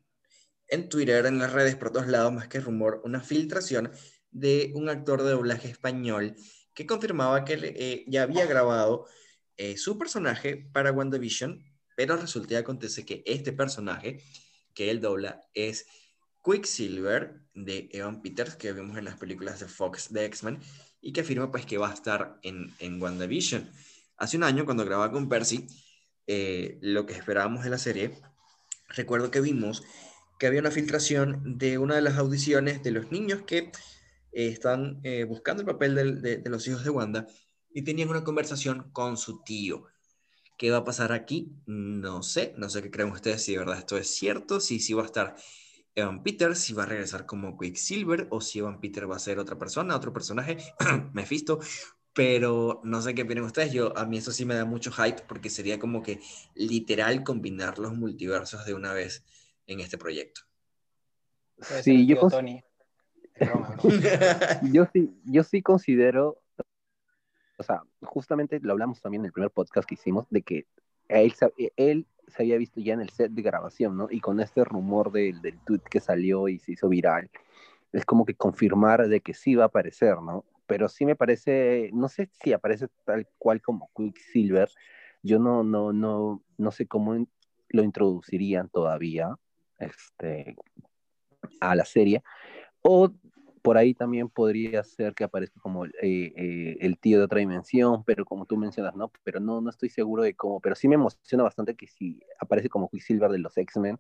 en 0.68 0.90
Twitter, 0.90 1.28
en 1.28 1.38
las 1.38 1.54
redes, 1.54 1.76
por 1.76 1.92
todos 1.92 2.08
lados, 2.08 2.34
más 2.34 2.48
que 2.48 2.60
rumor, 2.60 3.02
una 3.04 3.22
filtración 3.22 3.92
de 4.32 4.72
un 4.74 4.90
actor 4.90 5.22
de 5.22 5.32
doblaje 5.32 5.70
español 5.70 6.36
que 6.74 6.86
confirmaba 6.86 7.46
que 7.46 7.60
eh, 7.62 8.06
ya 8.08 8.24
había 8.24 8.46
grabado 8.46 9.06
eh, 9.58 9.78
su 9.78 9.98
personaje 9.98 10.70
para 10.72 10.92
WandaVision, 10.92 11.64
pero 11.96 12.18
resulta 12.18 12.54
y 12.54 12.58
acontece 12.58 13.06
que 13.06 13.24
este 13.26 13.52
personaje 13.54 14.24
que 14.78 14.92
él 14.92 15.02
dobla 15.02 15.44
es 15.56 15.88
Quicksilver 16.46 17.42
de 17.56 17.90
Evan 17.92 18.22
Peters, 18.22 18.56
que 18.56 18.74
vemos 18.74 18.96
en 18.96 19.06
las 19.06 19.18
películas 19.18 19.60
de 19.60 19.68
Fox 19.68 20.14
de 20.14 20.26
X-Men, 20.26 20.60
y 21.02 21.14
que 21.14 21.22
afirma 21.22 21.52
pues 21.52 21.66
que 21.66 21.80
va 21.80 21.90
a 21.90 21.96
estar 21.96 22.38
en, 22.44 22.72
en 22.78 23.02
WandaVision. 23.02 23.68
Hace 24.18 24.38
un 24.38 24.44
año, 24.44 24.66
cuando 24.66 24.86
grababa 24.86 25.12
con 25.12 25.30
Percy, 25.30 25.66
eh, 26.28 26.78
lo 26.82 27.08
que 27.08 27.16
esperábamos 27.16 27.64
de 27.64 27.72
la 27.72 27.80
serie, 27.80 28.22
recuerdo 28.90 29.32
que 29.32 29.42
vimos 29.42 29.84
que 30.38 30.46
había 30.46 30.60
una 30.60 30.70
filtración 30.70 31.58
de 31.58 31.80
una 31.80 31.96
de 31.96 32.04
las 32.04 32.18
audiciones 32.18 32.84
de 32.84 32.92
los 32.92 33.12
niños 33.12 33.42
que 33.48 33.58
eh, 33.58 33.72
están 34.32 35.00
eh, 35.02 35.24
buscando 35.24 35.62
el 35.62 35.68
papel 35.68 36.22
de, 36.22 36.44
los 36.46 36.68
hijos 36.68 36.84
de 36.84 36.92
Wanda 36.92 37.26
y 37.72 37.82
tenían 37.82 38.10
una 38.10 38.24
conversación 38.24 38.92
con 38.92 39.18
su 39.18 39.42
tío. 39.42 39.88
¿Qué 40.58 40.72
va 40.72 40.78
a 40.78 40.84
pasar 40.84 41.12
aquí? 41.12 41.52
No 41.68 42.24
sé, 42.24 42.54
no 42.58 42.70
sé 42.70 42.82
qué 42.82 42.90
creen 42.90 43.12
ustedes 43.12 43.44
si 43.44 43.54
de 43.54 43.60
verdad 43.60 43.78
esto 43.78 43.98
es 43.98 44.10
cierto, 44.10 44.60
si 44.60 44.80
sí 44.80 44.94
va 44.94 45.04
a 45.04 45.06
estar 45.06 45.36
Evan 45.94 46.24
Peters, 46.24 46.60
si 46.60 46.74
va 46.74 46.84
a 46.84 46.88
regresar 46.88 47.26
como 47.26 47.58
Quicksilver 47.58 48.28
o 48.32 48.42
si 48.42 48.60
Evan 48.60 48.80
Peter 48.80 49.10
va 49.10 49.16
a 49.16 49.20
ser 49.20 49.38
otra 49.38 49.58
persona, 49.58 49.96
otro 49.96 50.12
personaje, 50.12 50.58
Mephisto, 51.14 51.60
pero 52.14 52.82
no 52.84 53.02
sé 53.04 53.14
qué 53.14 53.22
opinan 53.22 53.44
ustedes, 53.44 53.72
yo 53.72 53.96
a 53.96 54.06
mí 54.06 54.18
eso 54.18 54.32
sí 54.32 54.46
me 54.46 54.56
da 54.56 54.66
mucho 54.66 54.92
hype 54.92 55.22
porque 55.28 55.52
sería 55.52 55.78
como 55.78 56.02
que 56.02 56.20
literal 56.56 57.24
combinar 57.24 57.78
los 57.78 57.96
multiversos 57.96 58.66
de 58.66 58.74
una 58.74 58.94
vez 58.94 59.24
en 59.68 59.80
este 59.80 60.00
proyecto. 60.00 60.42
Sí, 61.84 62.08
yo, 62.08 62.28
yo 64.72 64.88
sí, 64.92 65.12
yo 65.26 65.44
sí 65.44 65.62
considero 65.62 66.42
o 67.58 67.64
sea, 67.64 67.84
justamente 68.02 68.60
lo 68.62 68.74
hablamos 68.74 69.02
también 69.02 69.22
en 69.22 69.28
el 69.28 69.32
primer 69.34 69.52
podcast 69.52 69.88
que 69.88 69.96
hicimos, 69.96 70.28
de 70.30 70.42
que 70.42 70.68
él, 71.08 71.34
él 71.76 72.08
se 72.28 72.44
había 72.44 72.58
visto 72.58 72.80
ya 72.80 72.94
en 72.94 73.02
el 73.02 73.10
set 73.10 73.32
de 73.32 73.42
grabación, 73.42 73.98
¿no? 73.98 74.08
Y 74.10 74.20
con 74.20 74.40
este 74.40 74.64
rumor 74.64 75.12
del, 75.12 75.42
del 75.42 75.60
tweet 75.66 75.82
que 75.90 76.00
salió 76.00 76.48
y 76.48 76.60
se 76.60 76.74
hizo 76.74 76.90
viral, 76.90 77.30
es 77.94 78.06
como 78.06 78.26
que 78.26 78.36
confirmar 78.36 79.08
de 79.08 79.22
que 79.22 79.34
sí 79.34 79.56
va 79.56 79.64
a 79.64 79.68
aparecer, 79.68 80.22
¿no? 80.22 80.46
Pero 80.68 80.90
sí 80.90 81.06
me 81.06 81.16
parece, 81.16 81.90
no 81.94 82.10
sé 82.10 82.30
si 82.44 82.54
aparece 82.54 82.88
tal 83.06 83.28
cual 83.38 83.62
como 83.62 83.90
Quicksilver, 83.96 84.70
yo 85.24 85.40
no, 85.40 85.64
no, 85.64 85.94
no, 85.94 86.44
no 86.58 86.72
sé 86.72 86.88
cómo 86.88 87.26
lo 87.70 87.84
introducirían 87.84 88.70
todavía 88.70 89.36
este, 89.80 90.56
a 91.60 91.76
la 91.76 91.86
serie, 91.86 92.24
o 92.82 93.12
por 93.62 93.78
ahí 93.78 93.94
también 93.94 94.30
podría 94.30 94.84
ser 94.84 95.14
que 95.14 95.24
aparezca 95.24 95.60
como 95.60 95.86
eh, 95.86 95.92
eh, 96.02 96.78
el 96.82 96.98
tío 96.98 97.20
de 97.20 97.26
otra 97.26 97.40
dimensión, 97.40 98.04
pero 98.04 98.26
como 98.26 98.46
tú 98.46 98.58
mencionas, 98.58 98.96
¿no? 98.96 99.12
Pero 99.24 99.40
no, 99.40 99.62
no 99.62 99.70
estoy 99.70 99.90
seguro 99.90 100.24
de 100.24 100.36
cómo, 100.36 100.60
pero 100.60 100.76
sí 100.76 100.88
me 100.88 100.96
emociona 100.96 101.44
bastante 101.44 101.76
que 101.76 101.88
si 101.88 102.20
aparece 102.40 102.70
como 102.70 102.90
Quicksilver 102.90 103.32
de 103.32 103.40
los 103.40 103.58
X-Men, 103.58 104.00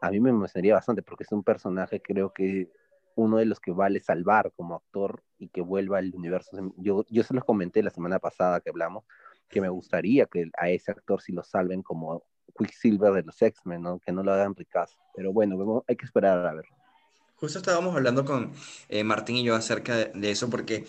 a 0.00 0.10
mí 0.10 0.20
me 0.20 0.30
emocionaría 0.30 0.74
bastante 0.74 1.02
porque 1.02 1.24
es 1.24 1.32
un 1.32 1.44
personaje, 1.44 2.00
creo 2.00 2.32
que 2.32 2.70
uno 3.16 3.38
de 3.38 3.44
los 3.44 3.60
que 3.60 3.72
vale 3.72 4.00
salvar 4.00 4.52
como 4.56 4.76
actor 4.76 5.22
y 5.38 5.48
que 5.48 5.60
vuelva 5.60 5.98
al 5.98 6.14
universo. 6.14 6.56
Yo, 6.76 7.04
yo 7.08 7.22
se 7.22 7.34
los 7.34 7.44
comenté 7.44 7.82
la 7.82 7.90
semana 7.90 8.18
pasada 8.18 8.60
que 8.60 8.70
hablamos, 8.70 9.04
que 9.48 9.60
me 9.60 9.68
gustaría 9.68 10.26
que 10.26 10.50
a 10.56 10.70
ese 10.70 10.92
actor 10.92 11.20
si 11.20 11.32
lo 11.32 11.42
salven 11.42 11.82
como 11.82 12.22
Quicksilver 12.56 13.12
de 13.12 13.22
los 13.22 13.40
X-Men, 13.40 13.82
¿no? 13.82 13.98
Que 13.98 14.12
no 14.12 14.22
lo 14.22 14.32
hagan 14.32 14.54
ricas. 14.54 14.96
Pero 15.14 15.32
bueno, 15.32 15.84
hay 15.86 15.96
que 15.96 16.06
esperar 16.06 16.46
a 16.46 16.54
ver. 16.54 16.64
Justo 17.40 17.58
estábamos 17.58 17.96
hablando 17.96 18.26
con 18.26 18.52
eh, 18.90 19.02
Martín 19.02 19.36
y 19.36 19.42
yo 19.42 19.54
acerca 19.54 19.96
de, 19.96 20.30
eso 20.30 20.50
porque 20.50 20.86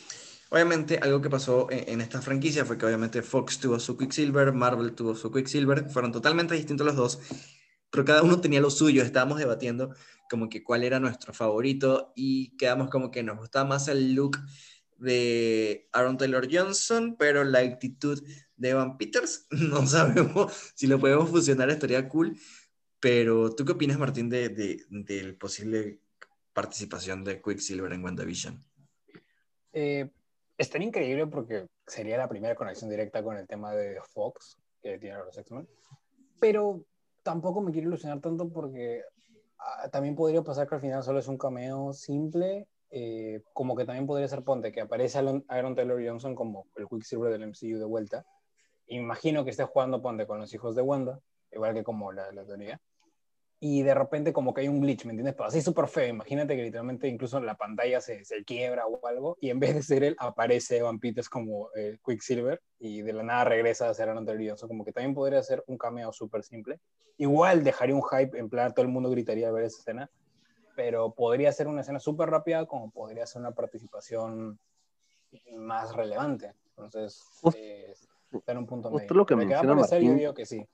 obviamente 0.50 1.00
algo 1.02 1.22
que 1.22 1.30
pasó 1.30 1.68
en, 1.72 2.02
esta 2.02 2.22
franquicia 2.22 2.66
fue 2.66 2.78
que 2.78 2.86
obviamente 2.86 3.22
Fox 3.22 3.58
tuvo 3.58 3.80
su 3.80 3.98
Quicksilver, 3.98 4.52
Marvel 4.52 4.94
tuvo 4.94 5.16
su 5.16 5.32
Quicksilver, 5.32 5.90
fueron 5.90 6.12
totalmente 6.12 6.54
distintos 6.54 6.86
los 6.86 6.98
dos, 6.98 7.20
pero 7.90 8.04
cada 8.04 8.22
uno 8.22 8.42
tenía 8.42 8.60
lo 8.60 8.70
suyo, 8.70 9.02
estábamos 9.02 9.40
debatiendo 9.40 9.96
como 10.30 10.50
que 10.50 10.62
cuál 10.62 10.84
era 10.84 11.00
nuestro 11.00 11.34
favorito 11.34 12.12
y 12.18 12.58
quedamos 12.58 12.90
como 12.90 13.12
que 13.12 13.24
nos 13.24 13.38
gustaba 13.38 13.70
más 13.70 13.88
el 13.88 14.14
look 14.14 14.38
de 14.98 15.88
Aaron 15.94 16.18
Taylor 16.18 16.50
Johnson, 16.52 17.16
pero 17.18 17.46
la 17.46 17.60
actitud 17.60 18.22
de 18.58 18.70
Evan 18.70 18.98
Peters, 18.98 19.48
no 19.52 19.88
sabemos 19.88 20.52
si 20.76 20.88
lo 20.88 21.00
podemos 21.00 21.30
fusionar, 21.30 21.70
estaría 21.70 22.10
cool. 22.10 22.38
Pero, 23.00 23.56
¿tú 23.56 23.66
qué 23.66 23.72
opinas, 23.72 23.98
Martín, 23.98 24.30
de, 24.30 24.50
de, 24.50 24.86
del 24.90 25.36
posible 25.36 26.02
participación 26.54 27.24
de 27.24 27.42
Quicksilver 27.42 27.92
en 27.94 28.04
WandaVision? 28.04 28.64
Eh, 29.74 30.10
estaría 30.58 30.88
increíble 30.88 31.28
porque 31.28 31.68
sería 31.86 32.18
la 32.18 32.28
primera 32.28 32.56
conexión 32.56 32.90
directa 32.90 33.24
con 33.24 33.38
el 33.38 33.48
tema 33.48 33.74
de 33.74 34.00
Fox 34.14 34.58
que 34.82 34.98
tiene 34.98 35.18
los 35.18 35.38
X-Men. 35.38 35.68
Pero 36.40 36.84
tampoco 37.24 37.62
me 37.62 37.72
quiero 37.72 37.88
ilusionar 37.88 38.20
tanto 38.20 38.50
porque 38.50 39.04
ah, 39.60 39.90
también 39.90 40.16
podría 40.16 40.42
pasar 40.42 40.68
que 40.68 40.76
al 40.76 40.82
final 40.82 41.04
solo 41.04 41.20
es 41.20 41.28
un 41.28 41.38
cameo 41.38 41.94
simple. 41.94 42.68
eh, 42.94 43.42
como 43.54 43.76
que 43.76 43.86
también 43.86 44.06
podría 44.06 44.28
ser 44.28 44.44
Ponte, 44.44 44.72
que 44.72 44.82
aparece 44.82 45.18
Aaron, 45.18 45.46
Aaron 45.48 45.76
Taylor 45.76 46.06
Johnson 46.06 46.36
como 46.36 46.68
el 46.76 46.88
Quicksilver 46.90 47.32
del 47.32 47.48
MCU 47.48 47.80
de 47.80 47.86
vuelta. 47.86 48.26
Imagino 48.88 49.46
que 49.46 49.52
esté 49.52 49.64
jugando 49.64 50.02
Ponte 50.02 50.28
con 50.28 50.40
los 50.40 50.54
hijos 50.54 50.76
de 50.76 50.82
Wanda, 50.82 51.20
igual 51.52 51.74
que 51.74 51.84
como 51.84 52.12
la, 52.12 52.32
la 52.34 52.46
teoría 52.46 52.82
y 53.64 53.84
de 53.84 53.94
repente 53.94 54.34
como 54.34 54.56
que 54.56 54.62
hay 54.62 54.68
un 54.68 54.82
glitch, 54.82 55.06
¿me 55.06 55.12
entiendes? 55.12 55.36
Pero 55.36 55.46
así 55.46 55.62
súper 55.62 55.88
feo, 55.88 56.08
imagínate 56.08 56.56
que 56.56 56.64
literalmente 56.64 57.08
incluso 57.08 57.40
la 57.40 57.56
pantalla 57.56 58.02
se, 58.02 58.26
se, 58.26 58.44
quiebra 58.44 58.88
o 58.88 59.06
algo, 59.06 59.38
y 59.40 59.52
en 59.52 59.60
vez 59.60 59.76
de 59.76 59.84
ser 59.84 60.04
él, 60.04 60.16
aparece 60.18 60.78
Evan 60.78 61.00
Peters 61.00 61.30
como 61.30 61.70
eh, 61.76 62.00
Quicksilver, 62.04 62.60
y 62.80 63.04
de 63.04 63.14
la 63.14 63.22
nada 63.22 63.44
regresa 63.44 63.88
a 63.88 63.94
ser 63.94 64.10
Aaron 64.10 64.26
Taylor 64.26 64.58
como 64.68 64.84
que 64.84 64.92
también 64.92 65.14
podría 65.14 65.44
ser 65.44 65.64
un 65.68 65.78
cameo 65.78 66.12
súper 66.12 66.42
simple. 66.42 66.80
Igual 67.18 67.64
dejaría 67.64 67.94
un 67.94 68.02
hype, 68.02 68.36
en 68.36 68.50
plan, 68.50 68.74
todo 68.74 68.84
el 68.84 68.92
mundo 68.92 69.12
gritaría 69.12 69.50
a 69.50 69.52
ver 69.52 69.66
esa 69.66 69.78
escena, 69.78 70.10
pero 70.76 71.14
podría 71.14 71.52
ser 71.52 71.68
una 71.68 71.82
escena 71.82 72.00
súper 72.00 72.32
rápida, 72.32 72.66
como 72.66 72.90
podría 72.90 73.28
ser 73.28 73.42
una 73.42 73.52
participación 73.52 74.60
más 75.56 75.96
relevante. 75.96 76.56
Entonces, 76.78 77.22
eh, 77.56 77.94
está 78.32 78.54
en 78.54 78.58
un 78.58 78.66
punto 78.66 78.90
medio. 78.90 79.14
lo 79.14 79.26
que 79.28 79.36
me 79.36 79.46
menciona 79.46 79.76
Martín, 79.76 80.14
yo 80.14 80.16
digo 80.16 80.34
que 80.34 80.48
sí. 80.48 80.68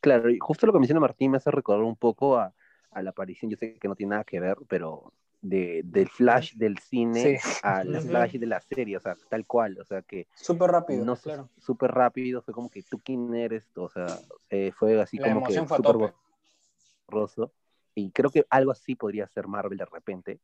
Claro, 0.00 0.30
y 0.30 0.38
justo 0.38 0.66
lo 0.66 0.72
que 0.72 0.80
menciona 0.80 1.00
Martín 1.00 1.30
me 1.30 1.36
hace 1.36 1.50
recordar 1.50 1.84
un 1.84 1.96
poco 1.96 2.36
a, 2.36 2.52
a, 2.90 3.02
la 3.02 3.10
aparición, 3.10 3.50
yo 3.50 3.56
sé 3.56 3.74
que 3.78 3.88
no 3.88 3.94
tiene 3.94 4.10
nada 4.10 4.24
que 4.24 4.40
ver, 4.40 4.56
pero 4.68 5.12
de, 5.40 5.82
del 5.84 6.08
flash 6.08 6.54
del 6.54 6.78
cine 6.78 7.38
sí. 7.38 7.48
al 7.62 8.00
flash 8.00 8.36
de 8.36 8.46
la 8.46 8.60
serie, 8.60 8.96
o 8.96 9.00
sea, 9.00 9.16
tal 9.28 9.46
cual, 9.46 9.78
o 9.80 9.84
sea 9.84 10.02
que... 10.02 10.26
Súper 10.34 10.70
rápido, 10.70 11.04
no, 11.04 11.16
claro. 11.16 11.48
Súper 11.58 11.92
rápido, 11.92 12.42
fue 12.42 12.52
como 12.52 12.68
que 12.68 12.82
tú 12.82 13.00
quién 13.02 13.32
eres, 13.34 13.64
o 13.76 13.88
sea, 13.88 14.06
eh, 14.48 14.72
fue 14.72 15.00
así 15.00 15.18
la 15.18 15.32
como 15.32 15.46
que 15.46 15.54
súper 15.54 16.12
borroso, 17.06 17.52
y 17.94 18.10
creo 18.10 18.30
que 18.30 18.44
algo 18.50 18.72
así 18.72 18.96
podría 18.96 19.28
ser 19.28 19.46
Marvel 19.46 19.78
de 19.78 19.84
repente, 19.84 20.40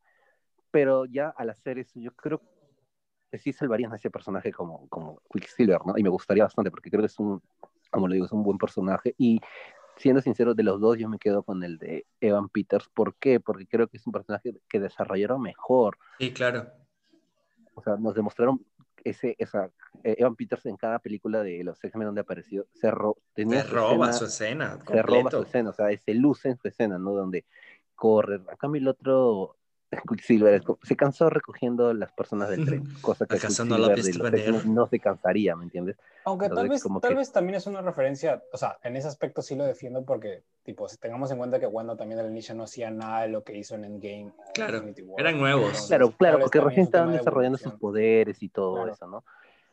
pero 0.71 1.05
ya 1.05 1.31
al 1.31 1.51
hacer 1.51 1.79
eso, 1.79 1.99
yo 1.99 2.13
creo 2.13 2.41
que 3.31 3.39
sí 3.39 3.53
salvarían 3.53 3.93
a 3.93 3.97
ese 3.97 4.11
personaje 4.11 4.53
como, 4.53 4.89
como 4.89 5.21
Quicksilver, 5.33 5.81
¿no? 5.85 5.95
Y 5.97 6.03
me 6.03 6.11
gustaría 6.11 6.45
bastante, 6.45 6.71
porque 6.71 6.91
creo 6.91 7.03
que 7.03 7.07
es 7.07 7.19
un, 7.19 7.43
como 7.97 8.09
lo 8.09 8.15
digo, 8.15 8.27
es 8.27 8.33
un 8.33 8.43
buen 8.43 8.59
personaje. 8.59 9.15
Y 9.17 9.41
siendo 9.97 10.21
sincero, 10.21 10.55
de 10.55 10.63
los 10.63 10.81
dos, 10.83 10.99
yo 10.99 11.09
me 11.09 11.19
quedo 11.19 11.43
con 11.43 11.65
el 11.65 11.79
de 11.79 12.05
Evan 12.21 12.51
Peters. 12.51 12.91
¿Por 12.93 13.15
qué? 13.17 13.41
Porque 13.41 13.67
creo 13.67 13.89
que 13.89 13.97
es 13.97 14.07
un 14.07 14.13
personaje 14.13 14.53
que 14.69 14.81
desarrollaron 14.81 15.41
mejor. 15.41 15.97
Sí, 16.19 16.31
claro. 16.35 16.71
O 17.75 17.83
sea, 17.83 17.97
nos 17.97 18.15
demostraron 18.15 18.63
ese, 19.03 19.35
esa, 19.39 19.71
eh, 20.05 20.17
Evan 20.19 20.37
Peters 20.37 20.67
en 20.67 20.77
cada 20.77 20.99
película 20.99 21.43
de 21.43 21.65
los 21.65 21.83
X-Men 21.83 22.09
donde 22.09 22.21
apareció, 22.21 22.67
se, 22.75 22.91
ro 22.91 23.17
tenía 23.33 23.63
se 23.63 23.71
roba 23.71 24.11
escena, 24.11 24.13
su 24.13 24.25
escena. 24.27 24.79
Se 24.87 25.03
roba 25.03 25.31
su 25.31 25.43
escena, 25.43 25.71
o 25.71 25.73
sea, 25.73 25.87
se 25.97 26.15
luce 26.15 26.51
en 26.51 26.59
su 26.59 26.69
escena, 26.69 26.99
¿no? 26.99 27.13
Donde 27.13 27.47
corre. 27.95 28.43
A 28.53 28.57
cambio, 28.57 28.83
el 28.83 28.89
otro, 28.89 29.57
Quicksilver 30.09 30.63
se 30.83 30.97
cansó 30.97 31.31
recogiendo 31.31 31.95
las 31.95 32.13
personas 32.13 32.51
del 32.51 32.65
tren, 32.65 32.85
cosa 33.01 33.27
que 33.27 33.39
Cazando 33.39 33.79
la 33.79 33.95
no, 33.95 34.63
no 34.65 34.87
se 34.87 34.99
cansaría, 34.99 35.55
¿me 35.55 35.65
entiendes? 35.65 35.97
Aunque 36.25 36.47
Entonces, 36.47 36.83
tal, 36.83 36.93
vez, 36.93 37.03
tal 37.03 37.11
que... 37.11 37.17
vez 37.17 37.33
también 37.33 37.55
es 37.57 37.67
una 37.67 37.83
referencia, 37.83 38.43
o 38.53 38.57
sea, 38.57 38.79
en 38.83 38.97
ese 38.97 39.07
aspecto 39.07 39.43
sí 39.43 39.55
lo 39.55 39.65
defiendo 39.65 40.05
porque, 40.05 40.43
tipo, 40.65 40.89
si 40.89 40.97
tengamos 40.99 41.31
en 41.31 41.39
cuenta 41.39 41.61
que 41.61 41.67
Wanda 41.67 41.97
también 41.97 42.21
al 42.21 42.31
inicio 42.31 42.55
no 42.55 42.65
hacía 42.65 42.91
nada 42.91 43.23
de 43.23 43.29
lo 43.29 43.45
que 43.45 43.57
hizo 43.57 43.77
en 43.77 43.85
Endgame. 43.85 44.33
Claro, 44.55 44.83
eran 45.19 45.39
nuevos. 45.39 45.67
Entonces, 45.67 45.89
claro, 45.89 46.11
claro, 46.13 46.39
porque 46.41 46.61
recién 46.61 46.87
estaban 46.87 47.13
desarrollando 47.13 47.59
sus 47.59 47.75
poderes 47.75 48.43
y 48.43 48.49
todo 48.49 48.75
claro. 48.75 48.93
eso, 48.93 49.07
¿no? 49.07 49.25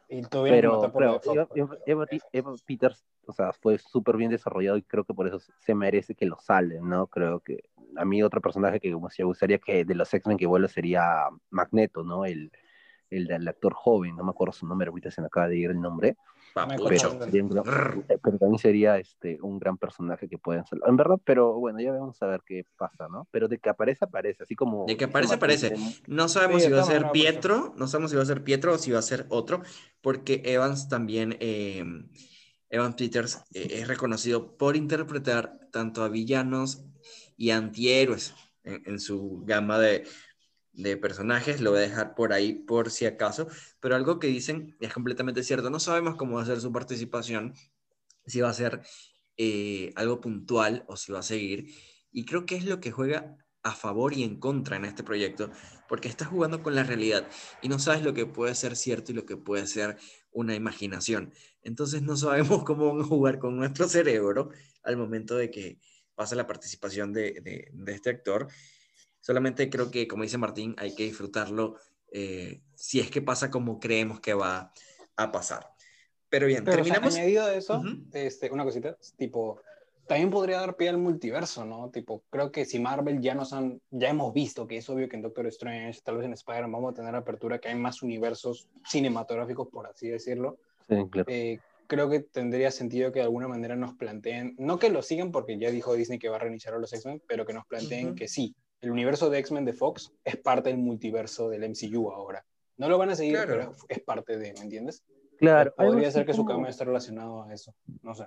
Y 0.10 0.22
pero, 0.30 0.92
pero 0.94 1.22
Eva, 1.24 1.48
Eva, 1.56 1.78
Eva, 1.88 2.08
Eva, 2.32 2.54
Peters, 2.68 3.04
o 3.26 3.34
sea, 3.34 3.52
fue 3.54 3.80
súper 3.80 4.18
bien 4.18 4.30
desarrollado 4.30 4.78
y 4.78 4.84
creo 4.84 5.06
que 5.06 5.14
por 5.14 5.28
eso 5.28 5.40
se 5.40 5.74
merece 5.74 6.14
que 6.14 6.28
lo 6.28 6.38
salen, 6.40 6.88
¿no? 6.88 7.08
Creo 7.08 7.40
que 7.40 7.64
a 7.98 8.06
mí 8.06 8.24
otro 8.24 8.42
personaje 8.42 8.80
que 8.80 8.90
me 8.90 9.26
gustaría 9.26 9.58
que 9.60 9.86
de 9.86 9.96
los 9.96 10.14
X-Men 10.14 10.38
que 10.38 10.48
vuelva 10.48 10.68
sería 10.68 11.28
Magneto, 11.50 12.04
¿no? 12.04 12.26
El, 12.26 12.52
el 13.10 13.28
del 13.28 13.48
actor 13.48 13.74
joven, 13.74 14.16
no 14.16 14.24
me 14.24 14.32
acuerdo 14.32 14.54
su 14.54 14.68
nombre, 14.68 14.90
ahorita 14.90 15.12
se 15.12 15.22
me 15.22 15.28
acaba 15.28 15.48
de 15.48 15.58
ir 15.58 15.70
el 15.70 15.82
nombre. 15.82 16.18
Pero, 16.54 17.18
gran, 17.18 18.06
pero, 18.22 18.38
también 18.38 18.60
sería 18.60 19.00
este, 19.00 19.40
un 19.42 19.58
gran 19.58 19.76
personaje 19.78 20.30
que 20.30 20.38
pueden 20.38 20.64
ser. 20.66 20.80
En 20.86 20.96
verdad, 20.96 21.18
pero 21.24 21.54
bueno, 21.54 21.80
ya 21.80 21.92
vamos 21.92 22.22
a 22.22 22.28
ver 22.28 22.42
qué 22.46 22.64
pasa, 22.78 23.08
¿no? 23.10 23.28
Pero 23.32 23.48
de 23.48 23.58
que 23.58 23.70
aparece, 23.70 24.06
aparece, 24.06 24.44
así 24.44 24.56
como... 24.56 24.86
De 24.86 24.96
que 24.96 25.06
aparece, 25.06 25.34
aparece. 25.34 25.74
No 26.06 26.28
sabemos 26.28 26.62
sí, 26.62 26.68
si 26.68 26.74
va 26.74 26.82
a 26.82 26.86
ser 26.86 27.10
Pietro, 27.12 27.74
no 27.76 27.88
sabemos 27.88 28.12
si 28.12 28.18
va 28.18 28.24
a 28.24 28.28
ser 28.28 28.44
Pietro 28.44 28.74
o 28.74 28.78
si 28.78 28.92
va 28.92 29.00
a 29.00 29.04
ser 29.04 29.26
otro, 29.30 29.64
porque 30.02 30.42
Evans 30.46 30.90
también... 30.90 31.38
Eh, 31.40 31.84
Evan 32.70 32.96
Peters 32.96 33.44
eh, 33.54 33.68
es 33.82 33.88
reconocido 33.88 34.58
por 34.58 34.76
interpretar 34.76 35.60
tanto 35.72 36.04
a 36.04 36.10
villanos 36.10 36.84
y 37.38 37.52
antihéroes 37.52 38.34
en, 38.64 39.00
su 39.00 39.44
gama 39.46 39.80
de, 39.80 40.08
de, 40.72 40.98
personajes. 40.98 41.62
Lo 41.62 41.72
voy 41.72 41.80
a 41.80 41.84
dejar 41.84 42.16
por 42.16 42.34
ahí 42.34 42.54
por 42.54 42.92
si 42.92 43.06
acaso. 43.06 43.48
Pero 43.80 43.96
algo 43.96 44.20
que 44.20 44.28
dicen 44.28 44.76
es 44.80 44.94
completamente 44.94 45.44
cierto. 45.44 45.70
No 45.70 45.80
sabemos 45.80 46.16
cómo 46.16 46.38
va 46.38 46.44
a 46.44 46.46
ser 46.46 46.62
su 46.62 46.72
participación, 46.72 47.54
si 48.26 48.42
va 48.42 48.50
a 48.50 48.54
ser 48.54 48.82
eh, 49.38 49.92
algo 49.96 50.22
puntual 50.22 50.86
o 50.88 50.96
si 50.96 51.12
va 51.12 51.20
a 51.20 51.24
seguir. 51.24 51.74
Y 52.12 52.26
creo 52.26 52.46
que 52.46 52.56
es 52.56 52.66
lo 52.66 52.80
que 52.80 52.92
juega 52.92 53.38
a 53.64 53.74
favor 53.74 54.14
y 54.14 54.24
en 54.24 54.40
contra 54.40 54.76
en 54.76 54.86
este 54.86 55.04
proyecto, 55.04 55.50
porque 55.88 56.10
estás 56.10 56.28
jugando 56.28 56.62
con 56.62 56.76
la 56.76 56.84
realidad 56.84 57.28
y 57.62 57.70
no 57.70 57.80
sabes 57.80 58.04
lo 58.04 58.14
que 58.14 58.26
puede 58.26 58.54
ser 58.56 58.76
cierto 58.76 59.12
y 59.12 59.16
lo 59.16 59.26
que 59.26 59.38
puede 59.38 59.66
ser 59.68 59.98
una 60.32 60.54
imaginación. 60.54 61.34
Entonces 61.64 62.02
no 62.02 62.18
sabemos 62.18 62.64
cómo 62.66 62.94
van 62.94 63.02
a 63.02 63.08
jugar 63.08 63.40
con 63.40 63.56
nuestro 63.56 63.88
cerebro 63.88 64.50
al 64.84 64.98
momento 64.98 65.36
de 65.36 65.50
que 65.50 65.80
pasa 66.24 66.36
la 66.38 66.48
participación 66.48 67.12
de, 67.12 67.42
de, 67.42 67.68
de 67.74 67.92
este 67.92 68.10
actor. 68.12 68.48
Solamente 69.20 69.70
creo 69.70 69.92
que, 69.92 70.08
como 70.08 70.24
dice 70.24 70.38
Martín, 70.38 70.74
hay 70.78 70.96
que 70.96 71.04
disfrutarlo 71.04 71.76
eh, 72.14 72.62
si 72.76 73.02
es 73.02 73.12
que 73.12 73.22
pasa 73.22 73.50
como 73.52 73.78
creemos 73.78 74.22
que 74.22 74.34
va 74.34 74.72
a 75.18 75.32
pasar. 75.34 75.68
Pero 76.30 76.48
bien, 76.48 76.64
Pero, 76.64 76.78
terminamos. 76.78 77.10
O 77.10 77.12
sea, 77.12 77.24
añadido 77.24 77.44
a 77.46 77.54
eso, 77.54 77.78
uh 77.78 77.84
-huh. 77.84 78.08
este, 78.14 78.50
una 78.52 78.64
cosita, 78.64 78.96
tipo, 79.18 79.60
también 80.08 80.30
podría 80.30 80.62
dar 80.62 80.78
pie 80.78 80.88
al 80.88 80.98
multiverso, 80.98 81.66
¿no? 81.66 81.90
Tipo, 81.92 82.24
creo 82.30 82.52
que 82.54 82.64
si 82.64 82.80
Marvel 82.80 83.20
ya 83.20 83.36
nos 83.36 83.52
han, 83.52 83.82
ya 83.92 84.10
hemos 84.10 84.34
visto 84.34 84.66
que 84.66 84.78
es 84.78 84.90
obvio 84.90 85.10
que 85.10 85.18
en 85.18 85.24
Doctor 85.24 85.48
Strange, 85.48 86.00
tal 86.04 86.18
vez 86.18 86.26
en 86.26 86.34
Spider-Man 86.34 86.72
vamos 86.72 86.92
a 86.94 86.96
tener 86.96 87.14
apertura, 87.16 87.60
que 87.60 87.68
hay 87.68 87.76
más 87.76 88.02
universos 88.02 88.70
cinematográficos, 88.86 89.68
por 89.68 89.88
así 89.88 90.08
decirlo. 90.08 90.58
Sí, 90.88 90.96
claro. 91.12 91.28
Eh, 91.28 91.60
creo 91.88 92.10
que 92.10 92.20
tendría 92.22 92.72
sentido 92.72 93.12
que 93.12 93.20
de 93.20 93.26
alguna 93.26 93.48
manera 93.48 93.76
nos 93.76 93.94
planteen, 93.96 94.56
no 94.58 94.80
que 94.80 94.90
lo 94.90 95.02
sigan 95.02 95.32
porque 95.32 95.58
ya 95.58 95.72
dijo 95.72 95.94
Disney 95.94 96.20
que 96.20 96.30
va 96.30 96.38
a 96.38 96.40
reiniciar 96.40 96.74
a 96.74 96.80
los 96.80 96.94
X-Men, 96.94 97.22
pero 97.28 97.46
que 97.46 97.54
nos 97.54 97.66
planteen 97.66 98.08
uh 98.08 98.12
-huh. 98.12 98.16
que 98.16 98.28
sí, 98.28 98.56
el 98.82 98.92
universo 98.92 99.30
de 99.30 99.40
X-Men 99.40 99.66
de 99.66 99.74
Fox 99.74 100.12
es 100.24 100.38
parte 100.38 100.70
del 100.70 100.78
multiverso 100.78 101.50
del 101.50 101.70
MCU 101.70 102.12
ahora. 102.12 102.46
No 102.78 102.90
lo 102.90 102.98
van 102.98 103.12
a 103.12 103.16
seguir, 103.16 103.34
claro. 103.34 103.52
pero 103.52 103.76
es 103.88 104.00
parte 104.02 104.38
de, 104.38 104.54
¿me 104.54 104.62
entiendes? 104.62 105.04
Claro. 105.38 105.74
Pero 105.78 105.92
podría 105.92 106.12
ser 106.12 106.26
que 106.26 106.32
como... 106.32 106.44
su 106.44 106.48
cambio 106.48 106.70
esté 106.70 106.84
relacionado 106.86 107.44
a 107.44 107.54
eso, 107.54 107.74
no 108.02 108.14
sé. 108.14 108.26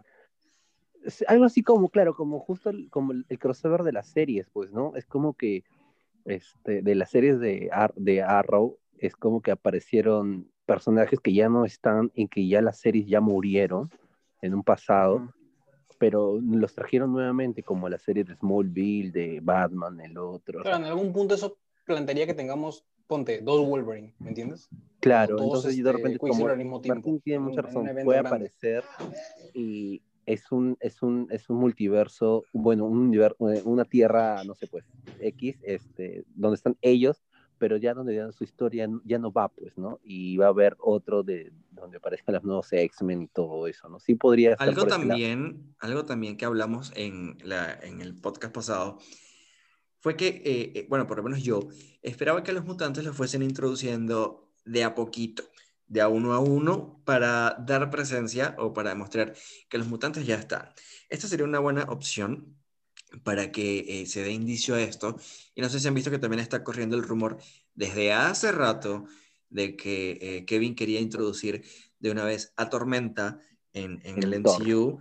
Algo 1.28 1.44
así 1.44 1.62
como, 1.62 1.88
claro, 1.88 2.14
como 2.14 2.40
justo 2.40 2.70
el, 2.70 2.90
como 2.90 3.12
el, 3.12 3.26
el, 3.28 3.38
crossover 3.38 3.82
de 3.82 3.92
las 3.92 4.08
series, 4.08 4.48
pues, 4.52 4.72
¿no? 4.72 4.96
Es 4.96 5.06
como 5.06 5.34
que 5.34 5.64
este, 6.26 6.82
de 6.82 6.94
las 6.94 7.10
series 7.10 7.38
de, 7.38 7.70
Ar 7.72 7.94
de 7.94 8.22
Arrow, 8.22 8.78
es 8.98 9.14
como 9.14 9.40
que 9.40 9.52
aparecieron 9.52 10.50
personajes 10.66 11.20
que 11.20 11.32
ya 11.32 11.48
no 11.48 11.64
están 11.64 12.10
y 12.14 12.28
que 12.28 12.46
ya 12.46 12.60
las 12.60 12.78
series 12.78 13.06
ya 13.06 13.20
murieron 13.20 13.90
en 14.42 14.54
un 14.54 14.62
pasado, 14.62 15.16
uh 15.16 15.20
-huh. 15.20 15.32
pero 15.98 16.38
los 16.40 16.74
trajeron 16.74 17.12
nuevamente, 17.12 17.62
como 17.62 17.88
la 17.88 17.98
serie 17.98 18.24
de 18.24 18.34
Smallville, 18.34 19.12
de 19.12 19.40
Batman, 19.42 20.00
el 20.00 20.18
otro. 20.18 20.60
Claro, 20.60 20.76
o 20.76 20.78
sea, 20.78 20.86
en 20.86 20.92
algún 20.92 21.12
punto 21.12 21.34
eso 21.34 21.56
plantearía 21.84 22.26
que 22.26 22.34
tengamos, 22.34 22.84
ponte, 23.06 23.40
dos 23.40 23.66
Wolverine, 23.66 24.12
¿me 24.18 24.28
entiendes? 24.30 24.68
Claro, 25.00 25.38
entonces 25.38 25.70
este, 25.70 25.84
de 25.84 25.92
repente, 25.92 26.18
como 26.18 26.48
al 26.48 26.58
mismo 26.58 26.80
tiempo, 26.80 26.98
Martín 26.98 27.20
tiene 27.20 27.38
mucha 27.38 27.62
razón, 27.62 27.84
puede 27.84 28.04
grande. 28.04 28.28
aparecer 28.28 28.84
y 29.54 30.02
es 30.26 30.50
un, 30.50 30.76
es 30.80 31.02
un, 31.02 31.28
es 31.30 31.48
un 31.48 31.58
multiverso, 31.58 32.42
bueno, 32.52 32.84
un 32.84 32.98
universo, 32.98 33.36
una 33.64 33.84
tierra, 33.84 34.42
no 34.44 34.54
sé, 34.56 34.66
pues, 34.66 34.84
X, 35.20 35.56
este, 35.62 36.24
donde 36.34 36.56
están 36.56 36.76
ellos, 36.82 37.22
pero 37.58 37.76
ya 37.76 37.94
donde 37.94 38.14
ya 38.14 38.32
su 38.32 38.44
historia 38.44 38.88
ya 39.04 39.18
no 39.18 39.32
va, 39.32 39.48
pues, 39.48 39.76
¿no? 39.78 40.00
Y 40.02 40.36
va 40.36 40.46
a 40.46 40.50
haber 40.50 40.76
otro 40.78 41.22
de 41.22 41.52
donde 41.70 41.98
aparezcan 41.98 42.34
los 42.34 42.44
nuevos 42.44 42.72
X-Men 42.72 43.22
y 43.22 43.28
todo 43.28 43.66
eso, 43.66 43.88
¿no? 43.88 44.00
Sí 44.00 44.14
podría 44.14 44.56
ser. 44.56 44.68
Algo 44.68 44.86
también, 44.86 45.74
algo 45.78 46.04
también 46.04 46.36
que 46.36 46.44
hablamos 46.44 46.92
en, 46.96 47.38
la, 47.42 47.72
en 47.72 48.00
el 48.00 48.14
podcast 48.14 48.54
pasado 48.54 48.98
fue 50.00 50.16
que, 50.16 50.28
eh, 50.28 50.72
eh, 50.74 50.86
bueno, 50.88 51.06
por 51.06 51.16
lo 51.16 51.24
menos 51.24 51.42
yo, 51.42 51.60
esperaba 52.02 52.42
que 52.42 52.52
los 52.52 52.64
mutantes 52.64 53.04
los 53.04 53.16
fuesen 53.16 53.42
introduciendo 53.42 54.52
de 54.64 54.84
a 54.84 54.94
poquito, 54.94 55.42
de 55.86 56.00
a 56.00 56.08
uno 56.08 56.32
a 56.32 56.38
uno, 56.38 57.02
para 57.04 57.56
dar 57.66 57.90
presencia 57.90 58.54
o 58.58 58.72
para 58.72 58.90
demostrar 58.90 59.34
que 59.68 59.78
los 59.78 59.88
mutantes 59.88 60.26
ya 60.26 60.36
están. 60.36 60.68
Esta 61.08 61.26
sería 61.26 61.44
una 61.44 61.58
buena 61.58 61.84
opción 61.84 62.56
para 63.22 63.52
que 63.52 64.02
eh, 64.02 64.06
se 64.06 64.22
dé 64.22 64.32
indicio 64.32 64.74
a 64.74 64.82
esto. 64.82 65.16
Y 65.54 65.60
no 65.60 65.68
sé 65.68 65.80
si 65.80 65.88
han 65.88 65.94
visto 65.94 66.10
que 66.10 66.18
también 66.18 66.40
está 66.40 66.64
corriendo 66.64 66.96
el 66.96 67.02
rumor 67.02 67.38
desde 67.74 68.12
hace 68.12 68.52
rato 68.52 69.04
de 69.48 69.76
que 69.76 70.18
eh, 70.20 70.44
Kevin 70.44 70.74
quería 70.74 71.00
introducir 71.00 71.62
de 71.98 72.10
una 72.10 72.24
vez 72.24 72.52
a 72.56 72.68
Tormenta 72.68 73.38
en, 73.72 74.00
en 74.04 74.22
el. 74.22 74.40
MCU. 74.40 74.98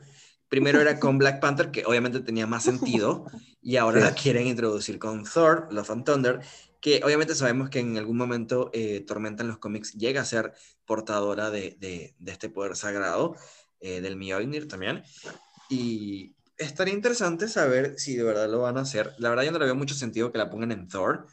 Primero 0.48 0.80
era 0.80 1.00
con 1.00 1.18
Black 1.18 1.40
Panther, 1.42 1.72
que 1.72 1.84
obviamente 1.86 2.20
tenía 2.20 2.46
más 2.46 2.64
sentido, 2.64 3.26
y 3.62 3.78
ahora 3.78 4.00
Sí. 4.00 4.04
la 4.06 4.14
quieren 4.16 4.48
introducir 4.48 5.00
con 5.00 5.24
Thor, 5.24 5.68
Love 5.72 5.90
and 5.90 6.06
Thunder, 6.06 6.40
que 6.80 7.02
obviamente 7.04 7.34
sabemos 7.34 7.70
que 7.72 7.80
en 7.80 7.98
algún 7.98 8.16
momento 8.16 8.70
eh, 8.72 9.00
Tormenta 9.02 9.42
en 9.42 9.50
los 9.50 9.58
cómics 9.58 9.94
llega 9.94 10.22
a 10.22 10.26
ser 10.26 10.54
portadora 10.86 11.50
de, 11.50 11.76
de- 11.80 12.14
de 12.20 12.32
este 12.32 12.50
poder 12.50 12.76
sagrado, 12.76 13.36
eh, 13.80 14.02
del 14.02 14.16
Mjolnir 14.18 14.68
también, 14.68 15.04
y 15.70 16.36
estaría 16.58 16.94
interesante 16.94 17.48
saber 17.48 17.96
si 17.98 18.16
de 18.16 18.24
verdad 18.24 18.50
lo 18.50 18.62
van 18.62 18.78
a 18.78 18.82
hacer. 18.82 19.14
La 19.18 19.30
verdad 19.30 19.44
yo 19.44 19.52
no 19.52 19.60
le 19.60 19.66
veo 19.66 19.76
mucho 19.76 19.96
sentido 19.96 20.32
que 20.32 20.38
la 20.38 20.50
pongan 20.50 20.72
en 20.72 20.88
Thor, 20.88 21.28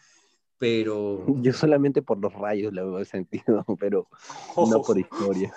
pero... 0.58 1.24
Yo 1.42 1.52
solamente 1.52 2.02
por 2.02 2.18
los 2.18 2.32
rayos 2.32 2.72
le 2.72 2.82
veo 2.82 3.04
sentido, 3.04 3.64
pero 3.80 4.08
no 4.56 4.82
por 4.82 4.98
historia. 4.98 5.52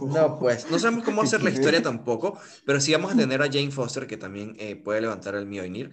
No, 0.00 0.38
pues 0.38 0.70
no 0.70 0.78
sabemos 0.78 1.04
cómo 1.04 1.22
hacer 1.22 1.42
la 1.42 1.50
historia 1.50 1.82
tampoco, 1.82 2.38
pero 2.64 2.80
sí 2.80 2.92
vamos 2.92 3.12
a 3.12 3.16
tener 3.16 3.42
a 3.42 3.46
Jane 3.46 3.70
Foster 3.70 4.06
que 4.06 4.16
también 4.16 4.54
eh, 4.58 4.76
puede 4.76 5.00
levantar 5.00 5.34
el 5.34 5.46
Mjolnir. 5.46 5.90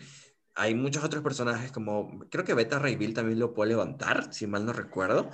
Hay 0.56 0.74
muchos 0.74 1.04
otros 1.04 1.22
personajes 1.22 1.72
como, 1.72 2.20
creo 2.30 2.44
que 2.44 2.56
Beta 2.56 2.80
Ray 2.80 2.96
Bill 2.96 3.14
también 3.14 3.38
lo 3.38 3.54
puede 3.54 3.70
levantar, 3.70 4.34
si 4.34 4.48
mal 4.48 4.66
no 4.66 4.74
recuerdo, 4.74 5.30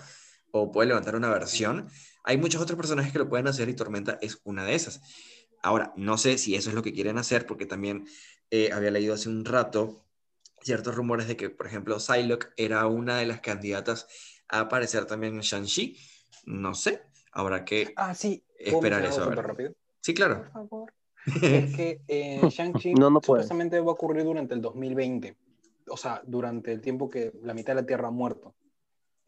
o 0.52 0.72
puede 0.72 0.90
levantar 0.90 1.16
una 1.16 1.30
versión. 1.30 1.88
Hay 2.26 2.38
muchos 2.38 2.62
otros 2.62 2.78
personajes 2.78 3.12
que 3.12 3.20
lo 3.20 3.30
pueden 3.30 3.48
hacer 3.48 3.70
y 3.70 3.74
Tormenta 3.74 4.18
es 4.22 4.40
una 4.44 4.66
de 4.66 4.76
esas. 4.76 5.02
Ahora, 5.64 5.94
no 5.96 6.18
sé 6.18 6.38
si 6.38 6.56
eso 6.56 6.70
es 6.70 6.76
lo 6.76 6.84
que 6.84 6.94
quieren 6.94 7.18
hacer, 7.18 7.46
porque 7.48 7.66
también 7.66 8.06
eh, 8.52 8.72
había 8.72 8.92
leído 8.92 9.14
hace 9.16 9.30
un 9.30 9.46
rato 9.46 10.06
ciertos 10.62 10.94
rumores 10.94 11.28
de 11.28 11.36
que, 11.38 11.50
por 11.50 11.66
ejemplo, 11.68 12.00
Psylocke 12.00 12.54
era 12.58 12.86
una 12.88 13.18
de 13.18 13.26
las 13.26 13.40
candidatas 13.42 14.08
a 14.50 14.60
aparecer 14.62 15.06
también 15.06 15.36
en 15.36 15.42
Shang-Chi. 15.42 15.98
No 16.46 16.76
sé, 16.76 17.02
habrá 17.32 17.66
que 17.66 17.94
Ah, 17.96 18.14
sí. 18.14 18.44
¿puedo 18.58 18.76
esperar 18.78 19.06
eso. 19.06 19.30
rápido? 19.32 19.74
Sí, 20.02 20.14
claro. 20.14 20.44
Por 20.44 20.52
favor. 20.52 20.94
Es 21.66 21.76
que 21.76 22.02
eh, 22.10 22.42
Shang-Chi 22.50 22.94
No, 22.96 23.10
no 23.10 23.22
supuestamente 23.22 23.80
va 23.80 23.92
a 23.92 23.94
ocurrir 23.94 24.24
durante 24.26 24.54
el 24.54 24.62
2020. 24.62 25.38
O 25.88 25.96
sea, 25.98 26.22
durante 26.26 26.74
el 26.74 26.82
tiempo 26.82 27.10
que 27.10 27.32
la 27.42 27.54
mitad 27.54 27.74
de 27.74 27.82
la 27.82 27.88
Tierra 27.88 28.10
ha 28.10 28.12
muerto. 28.12 28.54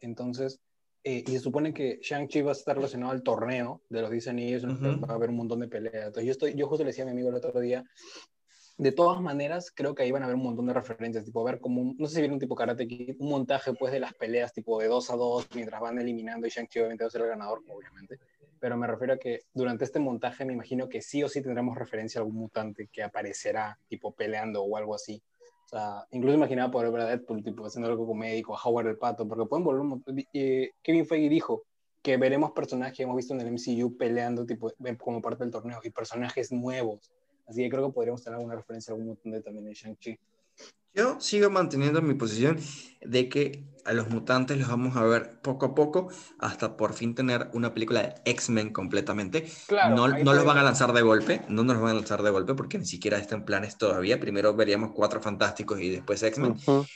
Entonces, 0.00 0.60
eh, 1.08 1.22
y 1.24 1.30
se 1.30 1.38
supone 1.38 1.72
que 1.72 2.00
Shang-Chi 2.02 2.42
va 2.42 2.50
a 2.50 2.52
estar 2.52 2.74
relacionado 2.74 3.12
al 3.12 3.22
torneo 3.22 3.80
de 3.88 4.00
los 4.02 4.10
10 4.10 4.26
anillos, 4.26 4.64
Ujú. 4.64 5.00
va 5.06 5.12
a 5.12 5.14
haber 5.14 5.30
un 5.30 5.36
montón 5.36 5.60
de 5.60 5.68
peleas. 5.68 5.94
Entonces, 6.08 6.24
yo, 6.24 6.32
estoy, 6.32 6.54
yo 6.54 6.66
justo 6.66 6.82
le 6.82 6.88
decía 6.90 7.04
a 7.04 7.06
mi 7.06 7.12
amigo 7.12 7.28
el 7.28 7.36
otro 7.36 7.60
día, 7.60 7.84
de 8.78 8.90
todas 8.92 9.20
maneras, 9.22 9.70
creo 9.74 9.94
que 9.94 10.02
ahí 10.02 10.10
van 10.10 10.22
a 10.22 10.24
haber 10.26 10.36
un 10.36 10.42
montón 10.42 10.66
de 10.66 10.74
referencias, 10.74 11.24
tipo, 11.24 11.44
ver 11.44 11.60
como, 11.60 11.80
un- 11.80 11.96
no 11.96 12.08
sé 12.08 12.16
si 12.16 12.20
vieron 12.22 12.38
tipo 12.40 12.54
Karate 12.56 12.86
Kid, 12.88 13.14
un 13.20 13.30
montaje 13.30 13.72
pues 13.72 13.92
de 13.92 14.00
las 14.00 14.14
peleas, 14.14 14.52
tipo 14.52 14.80
de 14.80 14.88
2 14.88 15.08
a 15.10 15.16
2, 15.16 15.46
mientras 15.54 15.80
van 15.80 15.98
eliminando 15.98 16.46
y 16.46 16.50
Shang-Chi 16.50 16.80
obviamente 16.80 17.04
va 17.04 17.08
a 17.08 17.10
ser 17.12 17.22
el 17.22 17.28
ganador, 17.28 17.62
obviamente. 17.68 18.18
Pero 18.58 18.76
me 18.76 18.86
refiero 18.86 19.14
a 19.14 19.18
que 19.18 19.42
durante 19.54 19.84
este 19.84 19.98
montaje 20.00 20.44
me 20.44 20.54
imagino 20.54 20.88
que 20.88 21.00
sí 21.02 21.22
o 21.22 21.28
sí 21.28 21.40
tendremos 21.40 21.76
referencia 21.78 22.20
a 22.20 22.24
algún 22.24 22.36
mutante 22.36 22.88
que 22.92 23.02
aparecerá, 23.02 23.78
tipo, 23.88 24.12
peleando 24.14 24.62
o 24.64 24.76
algo 24.76 24.94
así. 24.94 25.22
O 25.66 25.68
sea, 25.68 26.06
incluso 26.12 26.36
imaginaba 26.36 26.70
poder 26.70 26.92
ver 26.92 27.00
a 27.02 27.06
Deadpool, 27.06 27.42
tipo, 27.42 27.66
haciendo 27.66 27.90
algo 27.90 28.06
con 28.06 28.18
médico, 28.18 28.56
a 28.56 28.62
Howard 28.62 28.86
el 28.86 28.98
Pato, 28.98 29.26
porque 29.26 29.46
pueden 29.46 29.64
volver 29.64 29.80
un 29.80 29.88
montón. 29.88 30.16
eh, 30.32 30.70
Kevin 30.80 31.06
Feige 31.06 31.28
dijo 31.28 31.64
que 32.02 32.16
veremos 32.16 32.52
personajes 32.52 32.96
que 32.96 33.02
hemos 33.02 33.16
visto 33.16 33.34
en 33.34 33.40
el 33.40 33.48
MCU 33.48 33.96
peleando, 33.96 34.46
tipo, 34.46 34.72
como 34.98 35.20
parte 35.20 35.42
del 35.42 35.52
torneo, 35.52 35.80
y 35.82 35.90
personajes 35.90 36.52
nuevos. 36.52 37.10
Así 37.48 37.62
que 37.62 37.68
creo 37.68 37.88
que 37.88 37.92
podríamos 37.92 38.22
tener 38.22 38.36
alguna 38.36 38.54
referencia 38.54 38.92
a 38.92 38.94
algún 38.94 39.08
mutante 39.08 39.40
también 39.40 39.66
en 39.66 39.72
Shang-Chi. 39.72 40.16
Yo 40.94 41.20
sigo 41.20 41.50
manteniendo 41.50 42.00
mi 42.00 42.14
posición 42.14 42.58
de 43.02 43.28
que 43.28 43.64
a 43.84 43.92
los 43.92 44.08
mutantes 44.08 44.58
los 44.58 44.68
vamos 44.68 44.96
a 44.96 45.04
ver 45.04 45.40
poco 45.42 45.66
a 45.66 45.74
poco 45.74 46.08
hasta 46.38 46.76
por 46.76 46.92
fin 46.94 47.14
tener 47.14 47.50
una 47.52 47.72
película 47.72 48.02
de 48.02 48.14
X-Men 48.24 48.72
completamente. 48.72 49.46
no 49.70 50.08
no 50.08 50.34
los 50.34 50.44
van 50.44 50.58
a 50.58 50.62
lanzar 50.64 50.92
de 50.92 51.02
golpe, 51.02 51.42
no 51.48 51.62
nos 51.62 51.76
los 51.76 51.82
van 51.82 51.92
a 51.92 51.94
lanzar 51.94 52.22
de 52.22 52.30
golpe 52.30 52.54
porque 52.54 52.78
ni 52.78 52.86
siquiera 52.86 53.18
está 53.18 53.36
en 53.36 53.44
planes 53.44 53.78
todavía. 53.78 54.18
Primero 54.18 54.54
veríamos 54.54 54.92
Cuatro 54.92 55.20
Fantásticos 55.20 55.80
y 55.80 55.90
después 55.90 56.22
X-Men. 56.22 56.52
Ujú. 56.52 56.86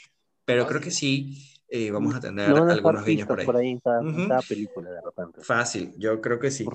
Pero 0.43 0.67
creo 0.67 0.81
que 0.81 0.91
sí 0.91 1.61
eh, 1.69 1.91
vamos 1.91 2.15
a 2.15 2.19
tener 2.19 2.49
No 2.49 2.55
van 2.61 2.69
a 2.71 2.73
algunos 2.73 3.05
guiños 3.05 3.27
por 3.27 3.39
ahí. 3.39 3.45
por 3.45 3.55
ahí 3.55 3.69
en 3.69 3.79
cada, 3.79 4.01
en 4.01 4.07
Ujú. 4.07 4.27
cada 4.27 4.41
película 4.41 4.89
de 4.91 5.01
repente. 5.01 5.41
Fácil, 5.43 5.93
yo 5.97 6.19
creo 6.19 6.39
que 6.39 6.51
sí. 6.51 6.67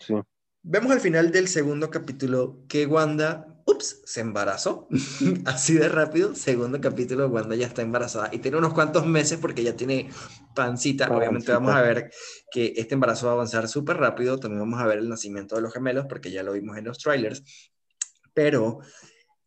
Sí. 0.00 0.14
Vemos 0.62 0.90
al 0.90 1.00
final 1.00 1.30
del 1.30 1.46
segundo 1.46 1.90
capítulo 1.90 2.64
que 2.66 2.86
Wanda, 2.86 3.53
ups, 3.74 4.02
se 4.04 4.20
embarazó. 4.20 4.88
Así 5.44 5.74
de 5.74 5.88
rápido, 5.88 6.34
segundo 6.34 6.80
capítulo, 6.80 7.28
Wanda 7.28 7.56
ya 7.56 7.66
está 7.66 7.82
embarazada 7.82 8.30
y 8.32 8.38
tiene 8.38 8.58
unos 8.58 8.74
cuantos 8.74 9.06
meses 9.06 9.38
porque 9.38 9.62
ya 9.62 9.76
tiene 9.76 10.10
pancita. 10.54 11.06
Obviamente 11.06 11.52
Pancita. 11.52 11.58
vamos 11.58 11.74
a 11.74 11.82
ver 11.82 12.10
que 12.50 12.72
este 12.76 12.94
embarazo 12.94 13.26
va 13.26 13.32
a 13.32 13.34
avanzar 13.34 13.68
súper 13.68 13.96
rápido. 13.96 14.38
También 14.38 14.60
vamos 14.60 14.80
a 14.80 14.86
ver 14.86 14.98
el 14.98 15.08
nacimiento 15.08 15.56
de 15.56 15.62
los 15.62 15.72
gemelos 15.72 16.06
porque 16.08 16.30
ya 16.30 16.42
lo 16.42 16.52
vimos 16.52 16.76
en 16.76 16.84
los 16.84 16.98
trailers. 16.98 17.42
Pero 18.32 18.78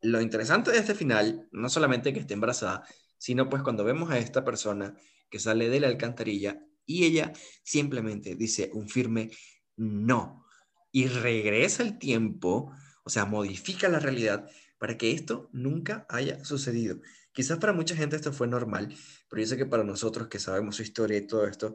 lo 0.02 0.22
interesante 0.22 0.72
de 0.72 0.78
este 0.78 0.96
final, 0.96 1.48
no 1.52 1.70
solamente 1.70 2.14
que 2.14 2.20
esté 2.20 2.34
embarazada, 2.34 2.84
sino 3.18 3.50
pues 3.50 3.64
cuando 3.64 3.84
vemos 3.84 4.12
a 4.12 4.20
esta 4.20 4.44
persona 4.44 4.96
que 5.30 5.40
sale 5.40 5.70
de 5.70 5.80
la 5.80 5.88
alcantarilla 5.88 6.62
y 6.86 7.06
ella 7.06 7.34
simplemente 7.64 8.36
dice 8.36 8.70
un 8.74 8.88
firme 8.88 9.32
no 9.76 10.46
y 10.92 11.08
regresa 11.08 11.84
el 11.84 12.00
tiempo, 12.00 12.72
o 13.08 13.10
sea, 13.10 13.24
modifica 13.24 13.88
la 13.88 14.00
realidad 14.00 14.50
para 14.78 14.98
que 14.98 15.12
esto 15.12 15.50
nunca 15.54 16.06
haya 16.10 16.44
sucedido. 16.44 17.00
Quizás 17.32 17.58
para 17.58 17.72
mucha 17.72 17.96
gente 17.96 18.18
esto 18.18 18.34
fue 18.34 18.48
normal, 18.48 18.94
pero 19.30 19.42
yo 19.42 19.48
sé 19.48 19.56
que 19.56 19.66
para 19.66 19.86
nosotros 19.86 20.28
que 20.28 20.40
sabemos 20.40 20.76
su 20.76 20.82
historia 20.82 21.18
y 21.18 21.26
todo 21.26 21.48
esto, 21.48 21.74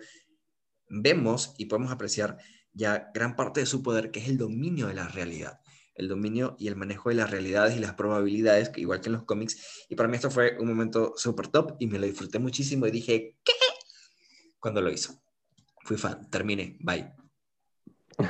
vemos 0.90 1.54
y 1.56 1.64
podemos 1.64 1.90
apreciar 1.90 2.36
ya 2.74 3.10
gran 3.14 3.34
parte 3.34 3.60
de 3.60 3.66
su 3.66 3.82
poder, 3.82 4.10
que 4.10 4.20
es 4.20 4.28
el 4.28 4.36
dominio 4.36 4.88
de 4.88 4.94
la 4.94 5.08
realidad, 5.08 5.60
el 5.94 6.06
dominio 6.06 6.54
y 6.58 6.68
el 6.68 6.76
manejo 6.76 7.08
de 7.08 7.14
las 7.14 7.30
realidades 7.30 7.78
y 7.78 7.80
las 7.80 7.94
probabilidades, 7.94 8.70
igual 8.76 9.00
que 9.00 9.08
en 9.08 9.14
los 9.14 9.24
cómics. 9.24 9.86
Y 9.88 9.94
para 9.94 10.10
mí 10.10 10.16
esto 10.16 10.30
fue 10.30 10.58
un 10.60 10.68
momento 10.68 11.14
súper 11.16 11.48
top 11.48 11.76
y 11.78 11.86
me 11.86 11.98
lo 11.98 12.04
disfruté 12.04 12.40
muchísimo 12.40 12.86
y 12.86 12.90
dije, 12.90 13.38
¿qué? 13.42 13.52
Cuando 14.60 14.82
lo 14.82 14.92
hizo. 14.92 15.22
Fui 15.82 15.96
fan, 15.96 16.28
terminé, 16.28 16.76
bye. 16.80 17.21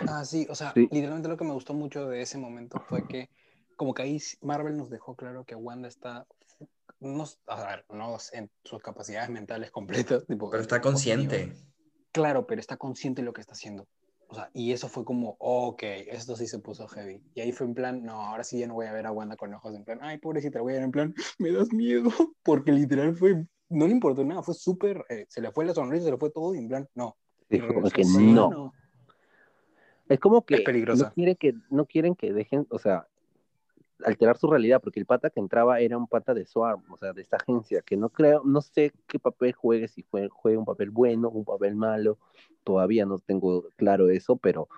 Ah, 0.09 0.25
sí, 0.25 0.47
o 0.51 0.55
sea, 0.55 0.73
Sí. 0.75 0.89
literalmente 0.91 1.29
lo 1.29 1.37
que 1.37 1.45
me 1.45 1.53
gustó 1.53 1.75
mucho 1.75 2.09
de 2.09 2.23
ese 2.23 2.39
momento 2.39 2.81
fue 2.89 3.07
que 3.07 3.29
como 3.77 3.95
que 3.95 4.03
ahí 4.03 4.21
Marvel 4.41 4.77
nos 4.77 4.91
dejó 4.91 5.17
claro 5.17 5.45
que 5.45 5.55
Wanda 5.55 5.89
está, 5.89 6.27
no, 7.01 7.25
a 7.47 7.67
ver, 7.67 7.85
no 7.91 8.17
en 8.33 8.51
sus 8.65 8.81
capacidades 8.81 9.31
mentales 9.31 9.71
completas, 9.71 10.27
tipo, 10.27 10.51
Pero 10.51 10.63
está 10.63 10.81
consciente. 10.81 11.53
Claro, 12.13 12.47
pero 12.47 12.61
está 12.61 12.77
consciente 12.77 13.23
de 13.23 13.27
lo 13.27 13.33
que 13.33 13.41
está 13.41 13.55
haciendo. 13.55 13.89
O 14.29 14.35
sea, 14.35 14.51
y 14.55 14.73
eso 14.73 14.89
fue 14.89 15.05
como, 15.05 15.37
ok, 15.39 15.83
esto 15.83 16.37
sí 16.37 16.47
se 16.47 16.59
puso 16.59 16.87
heavy. 16.89 17.23
Y 17.35 17.41
ahí 17.41 17.53
fue 17.53 17.67
en 17.67 17.75
plan, 17.75 18.03
no, 18.03 18.23
ahora 18.23 18.45
sí 18.45 18.59
ya 18.59 18.67
no 18.67 18.75
voy 18.75 18.87
a 18.87 18.93
ver 18.93 19.07
a 19.07 19.13
Wanda 19.13 19.37
con 19.37 19.53
ojos 19.53 19.75
en 19.75 19.85
plan, 19.85 19.99
ay, 20.01 20.19
pobrecita, 20.19 20.61
voy 20.61 20.73
a 20.73 20.77
ver 20.77 20.85
en 20.85 20.91
plan, 20.91 21.15
me 21.39 21.51
das 21.53 21.73
miedo. 21.73 22.11
Porque 22.43 22.73
literal 22.73 23.15
fue, 23.15 23.47
no 23.69 23.87
le 23.87 23.93
importó 23.93 24.25
nada, 24.25 24.43
fue 24.43 24.55
súper, 24.55 25.05
eh, 25.09 25.27
se 25.29 25.41
le 25.41 25.53
fue 25.53 25.65
la 25.65 25.75
sonrisa, 25.75 26.05
se 26.05 26.11
le 26.13 26.19
fue 26.19 26.31
todo 26.31 26.55
y 26.55 26.59
en 26.59 26.69
plan, 26.69 26.89
no. 26.95 27.17
Sí, 27.51 27.59
fue 27.61 27.75
como 27.75 27.91
que 27.91 28.03
así, 28.03 28.33
no. 28.33 28.73
Es 30.13 30.21
como 30.21 30.45
que 30.45 30.57
Es 30.57 30.99
no 30.99 31.11
quieren 31.11 31.37
que 31.37 31.55
no 31.71 31.87
quieren 31.87 32.15
que 32.15 32.35
dejen, 32.35 32.67
o 32.69 32.79
sea, 32.79 33.07
alterar 34.05 34.37
su 34.37 34.47
realidad, 34.51 34.81
porque 34.83 35.01
el 35.01 35.07
pata 35.07 35.31
que 35.31 35.41
entraba 35.41 35.81
era 35.81 35.97
un 35.97 36.07
pata 36.07 36.35
de 36.35 36.45
Swarm, 36.45 36.83
o 36.91 36.99
sea, 36.99 37.15
de 37.15 37.23
esta 37.23 37.39
agencia, 37.39 37.81
que 37.81 37.97
no 37.97 38.11
creo, 38.11 38.43
no 38.45 38.61
sé 38.61 38.93
qué 39.07 39.19
papel 39.19 39.53
juegue, 39.55 39.89
si 39.89 40.03
fue, 40.03 40.29
juegue 40.29 40.59
un 40.59 40.67
papel 40.67 40.91
bueno, 40.91 41.31
un 41.31 41.47
papel 41.47 41.77
malo, 41.77 42.19
todavía 42.63 43.07
no 43.07 43.21
tengo 43.21 43.69
claro 43.77 44.11
eso, 44.11 44.37
pero 44.37 44.69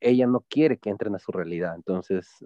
ella 0.00 0.28
no 0.28 0.44
quiere 0.48 0.78
que 0.78 0.90
entren 0.90 1.16
a 1.16 1.18
su 1.18 1.32
realidad, 1.32 1.74
entonces 1.74 2.44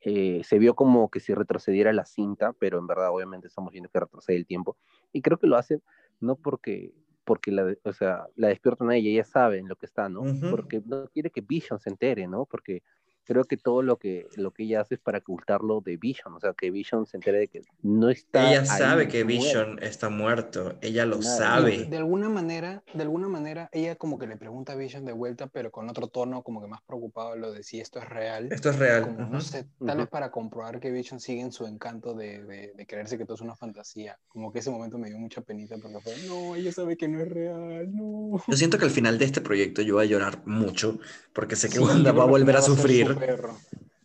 eh, 0.00 0.40
se 0.44 0.58
vio 0.58 0.74
como 0.74 1.10
que 1.10 1.20
si 1.20 1.34
retrocediera 1.34 1.92
la 1.92 2.06
cinta, 2.06 2.54
pero 2.54 2.78
en 2.78 2.86
verdad 2.86 3.10
obviamente 3.10 3.48
estamos 3.48 3.72
viendo 3.72 3.90
que 3.90 4.00
retrocede 4.00 4.36
el 4.38 4.46
tiempo, 4.46 4.78
y 5.12 5.20
creo 5.20 5.38
que 5.38 5.46
lo 5.46 5.56
hace 5.56 5.82
no 6.18 6.36
porque 6.36 6.94
porque 7.28 7.52
la, 7.52 7.76
o 7.84 7.92
sea, 7.92 8.26
la 8.36 8.48
despiertan 8.48 8.88
a 8.88 8.96
ella, 8.96 9.10
ella 9.10 9.24
sabe 9.24 9.58
en 9.58 9.68
lo 9.68 9.76
que 9.76 9.84
está, 9.84 10.08
¿no? 10.08 10.22
Porque 10.50 10.80
no 10.86 11.08
quiere 11.08 11.28
que 11.28 11.42
Vision 11.42 11.78
se 11.78 11.90
entere, 11.90 12.26
¿no? 12.26 12.46
Porque 12.46 12.82
creo 13.28 13.44
que 13.44 13.58
todo 13.58 13.82
lo 13.82 13.98
que, 13.98 14.26
lo 14.36 14.52
que 14.52 14.62
ella 14.62 14.80
hace 14.80 14.94
es 14.94 15.00
para 15.00 15.18
ocultarlo 15.18 15.82
de 15.82 15.98
Vision, 15.98 16.32
o 16.32 16.40
sea, 16.40 16.54
que 16.54 16.70
Vision 16.70 17.04
se 17.06 17.18
entere 17.18 17.40
de 17.40 17.48
que 17.48 17.60
no 17.82 18.08
está. 18.08 18.48
Ella 18.50 18.60
ahí, 18.62 18.66
sabe 18.66 19.06
que 19.08 19.22
muerto. 19.22 19.42
Vision 19.44 19.78
está 19.82 20.08
muerto, 20.08 20.78
ella 20.80 21.04
lo 21.04 21.18
Claro. 21.18 21.36
sabe. 21.36 21.84
De 21.84 21.98
alguna 21.98 22.30
manera, 22.30 22.82
de 22.94 23.02
alguna 23.02 23.28
manera, 23.28 23.68
ella 23.72 23.96
como 23.96 24.18
que 24.18 24.26
le 24.26 24.38
pregunta 24.38 24.72
a 24.72 24.76
Vision 24.76 25.04
de 25.04 25.12
vuelta, 25.12 25.46
pero 25.46 25.70
con 25.70 25.90
otro 25.90 26.06
tono, 26.08 26.42
como 26.42 26.62
que 26.62 26.68
más 26.68 26.80
preocupado 26.86 27.36
lo 27.36 27.52
de 27.52 27.62
si 27.62 27.80
esto 27.80 27.98
es 27.98 28.08
real. 28.08 28.48
Esto 28.50 28.70
es 28.70 28.78
real. 28.78 29.04
Como, 29.04 29.24
ujú. 29.24 29.32
no 29.34 29.40
sé, 29.42 29.66
tal 29.84 29.98
vez 29.98 30.04
Ujú. 30.04 30.10
para 30.10 30.30
comprobar 30.30 30.80
que 30.80 30.90
Vision 30.90 31.20
sigue 31.20 31.42
en 31.42 31.52
su 31.52 31.66
encanto 31.66 32.14
de, 32.14 32.42
de, 32.44 32.72
de 32.74 32.86
creerse 32.86 33.18
que 33.18 33.26
todo 33.26 33.34
es 33.34 33.42
una 33.42 33.56
fantasía. 33.56 34.18
Como 34.28 34.50
que 34.50 34.60
ese 34.60 34.70
momento 34.70 34.96
me 34.96 35.08
dio 35.10 35.18
mucha 35.18 35.42
penita 35.42 35.76
porque 35.76 35.98
fue, 36.00 36.14
no, 36.28 36.56
ella 36.56 36.72
sabe 36.72 36.96
que 36.96 37.06
no 37.08 37.20
es 37.20 37.28
real, 37.28 37.94
no. 37.94 38.42
Yo 38.48 38.56
siento 38.56 38.78
que 38.78 38.86
al 38.86 38.90
final 38.90 39.18
de 39.18 39.26
este 39.26 39.42
proyecto 39.42 39.82
yo 39.82 39.96
voy 39.96 40.06
a 40.06 40.08
llorar 40.08 40.40
mucho 40.46 40.98
porque 41.34 41.56
sé 41.56 41.68
que 41.68 41.76
Sí, 41.76 41.84
Wanda 41.84 42.12
va 42.12 42.22
a 42.22 42.26
volver 42.26 42.56
a 42.56 42.62
sufrir. 42.62 43.17
Súper- 43.20 43.50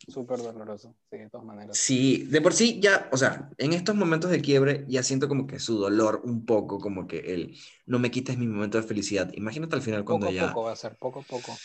súper 0.08 0.40
doloroso, 0.40 0.94
sí, 1.10 1.18
de 1.18 1.30
todas 1.30 1.46
maneras. 1.46 1.78
Sí, 1.78 2.26
de 2.30 2.42
por 2.42 2.54
sí 2.54 2.80
ya, 2.82 3.10
o 3.12 3.18
sea, 3.18 3.50
en 3.58 3.74
estos 3.74 3.96
momentos 3.96 4.32
de 4.32 4.42
quiebre 4.42 4.86
ya 4.88 5.04
siento 5.04 5.28
como 5.28 5.48
que 5.48 5.60
su 5.60 5.78
dolor 5.78 6.22
un 6.24 6.46
poco, 6.46 6.80
como 6.80 7.08
que 7.08 7.20
el 7.20 7.58
no 7.86 8.00
me 8.00 8.12
quites 8.12 8.38
mi 8.38 8.48
momento 8.48 8.80
de 8.80 8.88
felicidad. 8.88 9.32
Imagínate 9.34 9.76
al 9.76 9.82
final 9.82 10.04
cuando 10.04 10.28
poco 10.28 10.36
ya... 10.36 10.46
a 10.46 10.48
poco 10.50 10.64
va 10.64 10.72
a 10.72 10.76
ser, 10.76 10.96
poco 10.98 11.20
a 11.20 11.24
poco. 11.24 11.58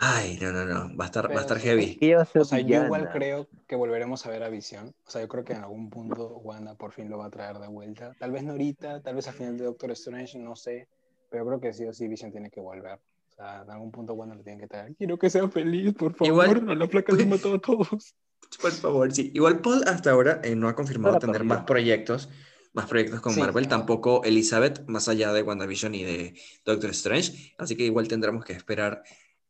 Ay, 0.00 0.38
no, 0.40 0.52
no, 0.52 0.64
no, 0.64 0.96
va 0.96 1.04
a 1.04 1.06
estar, 1.06 1.24
va 1.24 1.26
a 1.26 1.28
Pero 1.28 1.40
estar 1.40 1.58
heavy. 1.58 1.98
O 2.36 2.44
sea, 2.44 2.60
yo 2.60 2.84
igual 2.84 3.10
creo 3.10 3.48
que 3.66 3.74
volveremos 3.74 4.24
a 4.24 4.30
ver 4.30 4.44
a 4.44 4.48
Visión. 4.48 4.94
O 5.04 5.10
sea, 5.10 5.20
yo 5.22 5.28
creo 5.28 5.44
que 5.44 5.54
en 5.54 5.58
algún 5.58 5.90
punto 5.90 6.36
Wanda 6.38 6.76
por 6.76 6.92
fin 6.92 7.10
lo 7.10 7.18
va 7.18 7.26
a 7.26 7.30
traer 7.30 7.58
de 7.58 7.66
vuelta. 7.66 8.14
Tal 8.18 8.30
vez 8.30 8.44
no 8.44 8.52
ahorita, 8.52 9.02
tal 9.02 9.16
vez 9.16 9.26
al 9.26 9.34
final 9.34 9.58
de 9.58 9.64
Doctor 9.64 9.90
Strange, 9.90 10.38
no 10.38 10.54
sé. 10.54 10.86
Pero 11.30 11.44
creo 11.46 11.60
que 11.60 11.72
sí 11.72 11.84
o 11.84 11.92
sí 11.92 12.06
Visión 12.06 12.30
tiene 12.30 12.48
que 12.48 12.60
volver. 12.60 13.00
Sea, 13.38 13.62
en 13.62 13.70
algún 13.70 13.92
punto 13.92 14.14
Wanda 14.14 14.34
lo 14.34 14.42
tiene 14.42 14.58
que 14.60 14.66
traer. 14.66 14.94
Quiero 14.96 15.16
que 15.16 15.30
sea 15.30 15.48
feliz, 15.48 15.94
por 15.94 16.12
favor. 16.14 16.26
Igual- 16.32 16.66
No, 16.66 16.74
la 16.74 16.88
placa 16.88 17.12
nos 17.12 17.26
mató 17.26 17.54
a 17.54 17.58
todos. 17.60 18.14
Por 18.62 18.72
favor, 18.72 19.12
sí. 19.12 19.30
Igual 19.34 19.60
Paul 19.60 19.82
hasta 19.86 20.10
ahora 20.10 20.40
eh, 20.42 20.56
no 20.56 20.68
ha 20.68 20.74
confirmado 20.74 21.14
Ahora 21.16 21.26
tener 21.26 21.44
más 21.44 21.64
proyectos, 21.64 22.30
más 22.72 22.86
proyectos 22.86 23.20
con 23.20 23.34
Sí. 23.34 23.40
Marvel, 23.40 23.68
tampoco 23.68 24.24
Elizabeth, 24.24 24.84
más 24.88 25.06
allá 25.08 25.32
de 25.34 25.42
WandaVision 25.42 25.94
y 25.94 26.02
de 26.02 26.34
Doctor 26.64 26.90
Strange. 26.90 27.54
Así 27.58 27.76
que 27.76 27.84
igual 27.84 28.08
tendremos 28.08 28.44
que 28.44 28.54
esperar 28.54 29.02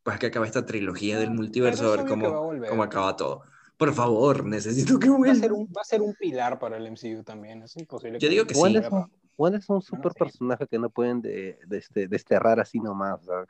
pues 0.03 0.19
que 0.19 0.27
acabe 0.27 0.47
esta 0.47 0.67
trilogía 0.67 1.17
del 1.19 1.29
Pero 1.29 1.37
multiverso, 1.37 1.87
a 1.87 1.91
ver 1.91 2.01
va 2.01 2.03
a 2.05 2.07
cómo, 2.09 2.43
volver. 2.43 2.69
cómo 2.71 2.83
acaba 2.83 3.15
todo. 3.17 3.43
Por 3.77 3.93
favor, 3.95 4.45
necesito 4.45 4.99
que 4.99 5.09
Va 5.09 5.15
a, 5.15 5.19
vuelva. 5.19 5.35
ser 5.37 5.53
un, 5.53 5.67
va 5.67 5.81
a 5.83 5.85
ser 5.85 6.01
un 6.03 6.15
pilar 6.15 6.59
para 6.59 6.77
el 6.77 6.91
MCU 6.91 7.23
también. 7.23 7.63
Es 7.63 7.77
imposible. 7.77 8.19
Yo 8.19 8.29
digo 8.29 8.47
que 8.47 8.55
sí. 8.55 8.61
Wanda 8.61 8.81
vuelva 8.81 8.89
es 8.89 8.93
un, 8.93 9.01
para- 9.01 9.21
Bueno, 9.37 9.81
super 9.81 10.13
personaje 10.15 10.67
que 10.67 10.79
no 10.81 10.91
pueden 10.91 11.21
de, 11.23 11.59
de 11.67 11.79
este- 11.79 12.09
desterrar 12.09 12.59
así 12.59 12.81
nomás. 12.81 13.25
sea, 13.25 13.45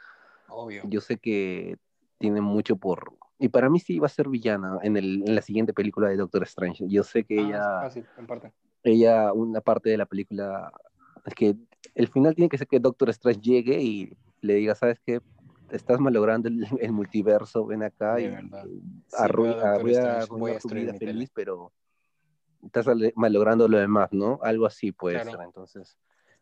Obvio. 0.49 0.82
yo 0.84 1.01
sé 1.01 1.18
que 1.18 1.76
tiene 2.18 2.40
mucho 2.40 2.76
por... 2.76 3.14
Y 3.38 3.49
para 3.49 3.70
mí 3.70 3.78
sí 3.78 3.99
va 3.99 4.07
a 4.07 4.11
ser 4.11 4.28
villana 4.28 4.78
en, 4.82 4.96
el, 4.96 5.22
en 5.26 5.34
la 5.34 5.42
siguiente 5.42 5.72
película 5.72 6.09
de 6.09 6.16
Doctor 6.16 6.42
Strange. 6.42 6.84
Yo 6.88 7.05
sé 7.05 7.24
que 7.24 7.38
Ah, 7.38 7.42
ella... 7.46 7.59
es 7.59 7.80
fácil, 7.94 8.07
en 8.16 8.26
parte. 8.26 8.53
ella, 8.82 9.32
una 9.32 9.61
parte 9.61 9.90
de 9.90 9.96
la 9.96 10.07
película, 10.07 10.72
es 11.24 11.34
que 11.34 11.55
el 11.94 12.09
final 12.09 12.34
tiene 12.34 12.49
que 12.49 12.59
ser 12.59 12.66
que 12.66 12.80
Doctor 12.80 13.11
Strange 13.11 13.40
llegue 13.40 13.80
y 13.80 14.16
le 14.40 14.55
diga, 14.55 14.74
¿sabes 14.74 14.99
qué? 15.05 15.20
Estás 15.70 16.01
malogrando 16.01 16.49
el, 16.49 16.66
el 16.80 16.92
multiverso, 16.92 17.66
ven 17.66 17.82
acá 17.82 18.16
De 18.16 18.22
y 18.24 18.28
verdad. 18.28 18.64
arru- 19.12 19.42
veo 19.44 19.61
a 19.61 19.72
Doctor 19.72 19.82
voy 19.82 19.94
a 19.94 20.18
Strange, 20.18 20.28
voy 20.28 20.51
a 20.53 20.57
arruinar 20.57 20.62
tu 20.62 20.68
vida 20.70 20.94
feliz, 20.94 21.30
pero 21.34 21.72
estás 22.64 22.86
malogrando 23.14 23.68
lo 23.68 23.78
demás, 23.78 24.09
¿no? 24.12 24.40
Algo 24.42 24.66
así 24.66 24.90
puede 24.92 25.20
Claro. 25.20 25.30
ser, 25.32 25.40
entonces. 25.42 25.96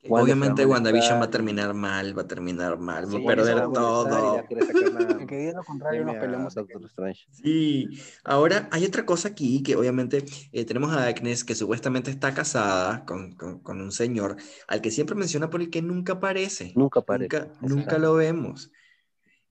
Obviamente 0.09 0.63
se 0.63 0.67
va 0.69 0.77
a 0.77 0.79
WandaVision 0.79 1.21
va 1.21 1.25
a 1.25 1.31
terminar 1.31 1.75
mal, 1.75 2.17
va 2.17 2.23
a 2.23 2.27
terminar 2.29 2.79
mal, 2.79 3.07
va 3.07 3.11
Sí, 3.11 3.17
a 3.17 3.27
perder 3.27 3.57
va 3.57 3.61
a 3.61 3.73
todo. 3.73 4.09
la- 4.09 4.47
El 5.21 5.27
que 5.27 5.37
diga 5.37 5.53
lo 5.55 5.65
contrario 5.65 6.05
nos 6.05 6.17
peleamos. 6.17 6.55
Doctor 6.55 6.85
Strange. 6.85 7.27
Sí, 7.33 7.89
ahora 8.25 8.69
hay 8.71 8.85
otra 8.85 9.05
cosa 9.05 9.29
aquí 9.29 9.63
que 9.63 9.75
obviamente 9.75 10.25
eh, 10.53 10.65
tenemos 10.65 10.93
a 10.93 11.07
Agnes 11.07 11.43
que 11.45 11.55
supuestamente 11.55 12.11
está 12.11 12.33
casada 12.35 13.05
con, 13.05 13.35
con- 13.35 13.59
con 13.61 13.81
un 13.81 13.91
señor 13.91 14.37
al 14.69 14.81
que 14.81 14.91
siempre 14.91 15.17
menciona 15.17 15.51
por 15.51 15.61
el 15.61 15.71
que 15.71 15.83
nunca 15.83 16.15
aparece. 16.15 16.73
Nunca 16.77 17.01
aparece. 17.01 17.39
Nunca, 17.41 17.59
nunca 17.63 17.99
lo 17.99 18.15
vemos. 18.15 18.71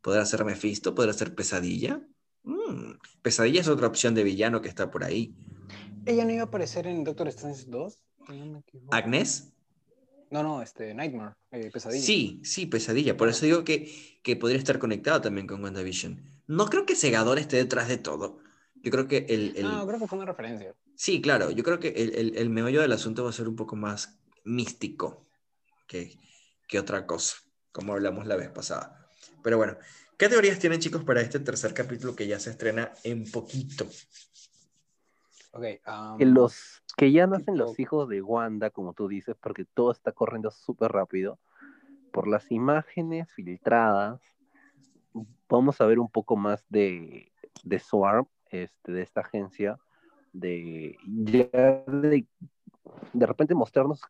¿Podrá 0.02 0.26
ser 0.26 0.46
Mephisto? 0.46 0.96
¿Podrá 0.96 1.12
ser 1.14 1.36
Pesadilla? 1.36 2.02
Mm, 2.44 2.94
Pesadilla 3.22 3.60
es 3.62 3.68
otra 3.68 3.88
opción 3.88 4.14
de 4.14 4.24
villano 4.24 4.62
que 4.62 4.70
está 4.70 4.90
por 4.92 5.04
ahí. 5.04 5.36
¿Ella 6.06 6.24
no 6.24 6.32
iba 6.32 6.44
a 6.44 6.46
aparecer 6.46 6.86
en 6.88 7.04
Doctor 7.04 7.28
Strange 7.30 7.66
2? 7.68 8.00
Si 8.30 8.38
no 8.40 8.46
me 8.46 8.60
equivoco. 8.60 8.96
¿Agnes? 8.96 9.52
No, 10.32 10.44
no, 10.44 10.62
este, 10.62 10.94
Nightmare, 10.94 11.36
eh, 11.52 11.70
Pesadilla. 11.72 12.04
Sí, 12.04 12.42
sí, 12.44 12.66
Pesadilla. 12.66 13.16
Por 13.18 13.30
eso 13.30 13.46
digo 13.46 13.64
que, 13.64 14.20
que 14.24 14.36
podría 14.36 14.58
estar 14.60 14.80
conectado 14.80 15.22
también 15.22 15.48
con 15.48 15.64
WandaVision. 15.64 16.22
No 16.48 16.68
creo 16.68 16.86
que 16.86 16.96
Segador 16.96 17.40
esté 17.40 17.58
detrás 17.58 17.88
de 17.88 17.98
todo. 17.98 18.40
Yo 18.84 18.92
creo 18.92 19.08
que 19.08 19.26
el, 19.30 19.56
el- 19.56 19.64
No, 19.64 19.88
creo 19.88 20.00
que 20.00 20.08
fue 20.08 20.18
una 20.18 20.28
referencia. 20.28 20.74
Sí, 20.96 21.22
claro, 21.22 21.52
yo 21.52 21.64
creo 21.64 21.80
que 21.80 21.90
el, 21.90 22.16
el, 22.16 22.38
el 22.38 22.50
meollo 22.50 22.82
del 22.82 22.92
asunto 22.92 23.24
va 23.24 23.30
a 23.30 23.34
ser 23.34 23.48
un 23.48 23.56
poco 23.56 23.76
más 23.76 24.18
místico 24.44 25.26
que, 25.88 26.18
que 26.68 26.80
otra 26.80 27.06
cosa, 27.06 27.38
como 27.72 27.94
hablamos 27.94 28.26
la 28.28 28.36
vez 28.36 28.50
pasada. 28.50 29.08
Pero 29.44 29.58
bueno, 29.58 29.78
¿qué 30.18 30.30
teorías 30.30 30.60
tienen 30.60 30.80
chicos 30.80 31.04
para 31.04 31.22
este 31.22 31.40
tercer 31.40 31.74
capítulo 31.74 32.16
que 32.16 32.28
ya 32.28 32.40
se 32.40 32.52
estrena 32.52 32.94
en 33.04 33.30
poquito? 33.30 33.88
Ok, 35.56 35.64
um, 35.88 36.18
que 36.18 36.26
los 36.26 36.84
que 36.98 37.12
ya 37.14 37.28
nacen 37.28 37.56
tipo- 37.56 37.58
los 37.58 37.80
hijos 37.80 38.10
de 38.10 38.22
Wanda, 38.22 38.70
como 38.72 38.94
tú 38.94 39.08
dices, 39.08 39.38
porque 39.40 39.64
todo 39.64 39.92
está 39.92 40.12
corriendo 40.12 40.52
súper 40.52 40.92
rápido, 40.92 41.40
por 42.12 42.28
las 42.28 42.52
imágenes 42.52 43.32
filtradas, 43.32 44.22
vamos 45.48 45.80
a 45.80 45.86
ver 45.86 46.00
un 46.00 46.10
poco 46.10 46.36
más 46.36 46.66
de, 46.70 47.32
de 47.64 47.80
Swarm, 47.80 48.28
este, 48.50 48.92
de 48.92 49.02
esta 49.02 49.22
agencia, 49.22 49.80
de 50.34 50.98
de, 51.06 52.28
de 53.14 53.26
repente 53.26 53.56
mostrarnos 53.56 54.02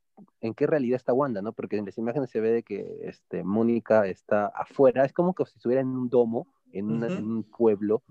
en 0.42 0.56
qué 0.56 0.66
realidad 0.66 0.96
está 0.96 1.14
Wanda, 1.14 1.44
¿no? 1.44 1.54
Porque 1.54 1.78
en 1.78 1.86
las 1.86 1.98
imágenes 2.00 2.32
se 2.32 2.40
ve 2.40 2.52
de 2.52 2.64
que 2.64 3.00
este, 3.04 3.44
Mónica 3.44 4.08
está 4.08 4.48
afuera, 4.48 5.06
es 5.06 5.14
como 5.14 5.36
que 5.36 5.46
si 5.46 5.58
estuviera 5.58 5.82
en 5.82 5.90
un 5.90 6.10
domo, 6.10 6.48
en, 6.72 6.90
una- 6.92 7.08
Ujú. 7.08 7.18
en 7.18 7.26
un 7.32 7.44
pueblo, 7.44 8.02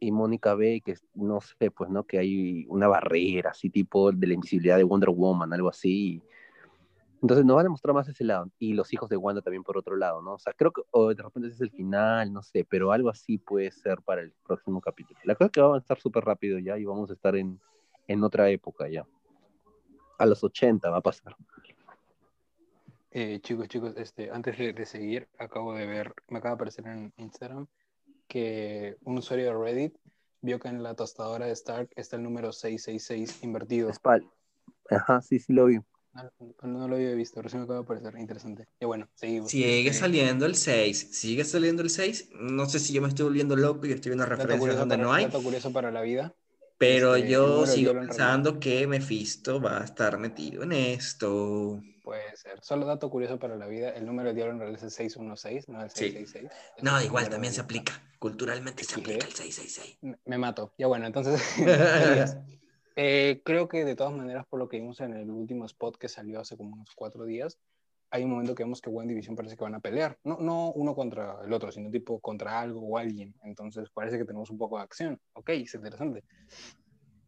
y 0.00 0.10
Mónica 0.12 0.54
ve 0.54 0.82
que, 0.84 0.96
no 1.14 1.40
sé, 1.40 1.70
pues, 1.70 1.90
¿no? 1.90 2.04
Que 2.04 2.18
hay 2.18 2.66
una 2.68 2.88
barrera, 2.88 3.50
así 3.50 3.70
tipo 3.70 4.12
de 4.12 4.26
la 4.26 4.34
invisibilidad 4.34 4.76
de 4.76 4.84
Wonder 4.84 5.10
Woman, 5.10 5.52
algo 5.52 5.68
así. 5.68 6.22
Entonces 7.20 7.44
nos 7.44 7.56
van 7.56 7.66
a 7.66 7.70
mostrar 7.70 7.94
más 7.94 8.08
ese 8.08 8.24
lado. 8.24 8.50
Y 8.58 8.74
los 8.74 8.92
hijos 8.92 9.08
de 9.08 9.16
Wanda 9.16 9.42
también 9.42 9.64
por 9.64 9.76
otro 9.76 9.96
lado, 9.96 10.22
¿no? 10.22 10.34
O 10.34 10.38
sea, 10.38 10.52
creo 10.52 10.72
que 10.72 10.82
de 11.14 11.22
repente 11.22 11.48
ese 11.48 11.56
es 11.56 11.60
el 11.62 11.70
final, 11.70 12.32
no 12.32 12.42
sé, 12.42 12.64
pero 12.64 12.92
algo 12.92 13.10
así 13.10 13.38
puede 13.38 13.70
ser 13.72 14.00
para 14.02 14.22
el 14.22 14.32
próximo 14.46 14.80
capítulo. 14.80 15.18
La 15.24 15.34
cosa 15.34 15.46
es 15.46 15.52
que 15.52 15.60
va 15.60 15.66
a 15.66 15.70
avanzar 15.70 15.98
súper 16.00 16.24
rápido 16.24 16.58
ya 16.58 16.78
y 16.78 16.84
vamos 16.84 17.10
a 17.10 17.14
estar 17.14 17.34
en, 17.34 17.60
en 18.06 18.22
otra 18.22 18.48
época 18.50 18.88
ya. 18.88 19.04
A 20.18 20.26
los 20.26 20.42
80 20.44 20.90
va 20.90 20.98
a 20.98 21.00
pasar. 21.00 21.34
eh, 23.10 23.40
chicos, 23.40 23.68
chicos, 23.68 23.94
este, 23.96 24.30
antes 24.30 24.56
de, 24.56 24.72
de 24.72 24.86
seguir, 24.86 25.28
acabo 25.38 25.74
de 25.74 25.86
ver, 25.86 26.14
me 26.28 26.38
acaba 26.38 26.52
de 26.52 26.54
aparecer 26.56 26.86
en 26.86 27.12
Instagram 27.16 27.66
que 28.28 28.96
un 29.02 29.18
usuario 29.18 29.46
de 29.46 29.54
Reddit 29.64 29.96
vio 30.40 30.60
que 30.60 30.68
en 30.68 30.82
la 30.82 30.94
tostadora 30.94 31.46
de 31.46 31.52
Stark 31.52 31.90
está 31.96 32.16
el 32.16 32.22
número 32.22 32.52
666 32.52 33.42
invertido. 33.42 33.92
Spal. 33.92 34.28
Ajá, 34.90 35.20
sí, 35.20 35.38
sí 35.38 35.52
lo 35.52 35.66
vi. 35.66 35.80
No, 36.12 36.30
no- 36.62 36.88
lo 36.88 36.96
había 36.96 37.12
visto, 37.14 37.40
recién 37.42 37.60
me 37.60 37.64
acaba 37.64 37.80
de 37.80 37.84
aparecer, 37.84 38.18
interesante. 38.18 38.66
Y 38.80 38.86
bueno, 38.86 39.08
seguimos. 39.14 39.50
Sigue 39.50 39.80
Este, 39.86 39.92
saliendo 40.00 40.46
el 40.46 40.54
6, 40.56 41.08
sigue 41.12 41.44
saliendo 41.44 41.82
el 41.82 41.90
6. 41.90 42.30
No 42.40 42.66
sé 42.66 42.78
si 42.78 42.92
yo 42.92 43.02
me 43.02 43.08
estoy 43.08 43.24
volviendo 43.24 43.56
loco 43.56 43.86
y 43.86 43.92
estoy 43.92 44.10
viendo 44.10 44.26
referencias 44.26 44.76
donde 44.76 44.96
para- 44.96 45.06
no 45.06 45.12
hay, 45.12 45.24
dato 45.26 45.42
curioso 45.42 45.72
para 45.72 45.90
la 45.90 46.00
vida. 46.02 46.34
pero 46.78 47.14
este, 47.16 47.30
yo 47.30 47.66
sigo 47.66 47.92
pensando 47.92 48.58
que 48.60 48.86
Mephisto 48.86 49.60
va 49.60 49.80
a 49.82 49.84
estar 49.84 50.18
metido 50.18 50.62
en 50.62 50.72
esto. 50.72 51.82
Puede 52.08 52.34
ser. 52.36 52.58
Solo 52.62 52.86
dato 52.86 53.10
curioso 53.10 53.38
para 53.38 53.54
la 53.56 53.66
vida, 53.66 53.90
el 53.90 54.06
número 54.06 54.30
de 54.30 54.34
diablo 54.34 54.54
en 54.54 54.60
realidad 54.60 54.78
es 54.78 54.84
el 54.84 54.90
616, 54.92 55.68
no 55.68 55.82
el 55.82 55.90
Sí. 55.90 56.04
666. 56.10 56.50
Ese 56.78 56.82
No, 56.82 57.02
igual 57.02 57.28
también 57.28 57.52
se 57.52 57.60
aplica. 57.60 57.92
Culturalmente 58.18 58.82
se 58.82 58.98
aplica 58.98 59.26
el 59.26 59.32
666. 59.34 59.98
Me- 60.24 60.38
mato. 60.38 60.72
Ya 60.78 60.86
bueno, 60.86 61.04
entonces. 61.06 61.34
Eh, 62.96 63.42
creo 63.44 63.68
que 63.68 63.84
de 63.84 63.94
todas 63.94 64.14
maneras, 64.14 64.46
por 64.48 64.58
lo 64.58 64.68
que 64.70 64.78
vimos 64.78 65.00
en 65.00 65.12
el 65.12 65.30
último 65.30 65.66
spot 65.66 65.98
que 65.98 66.08
salió 66.08 66.40
hace 66.40 66.56
como 66.56 66.72
unos 66.76 66.94
cuatro 66.96 67.26
días, 67.26 67.58
hay 68.10 68.24
un 68.24 68.30
momento 68.30 68.54
que 68.54 68.64
vemos 68.64 68.80
que 68.80 68.88
One 68.88 69.06
Division 69.06 69.36
parece 69.36 69.54
que 69.56 69.62
van 69.64 69.74
a 69.74 69.80
pelear. 69.80 70.18
No, 70.24 70.38
no 70.40 70.72
uno 70.72 70.94
contra 70.94 71.36
el 71.44 71.52
otro, 71.52 71.70
sino 71.70 71.90
tipo 71.90 72.18
contra 72.20 72.58
algo 72.58 72.80
o 72.80 72.96
alguien. 72.96 73.34
Entonces 73.44 73.90
parece 73.90 74.16
que 74.16 74.24
tenemos 74.24 74.48
un 74.48 74.56
poco 74.56 74.78
de 74.78 74.82
acción. 74.84 75.20
Ok, 75.34 75.50
es 75.50 75.74
interesante. 75.74 76.24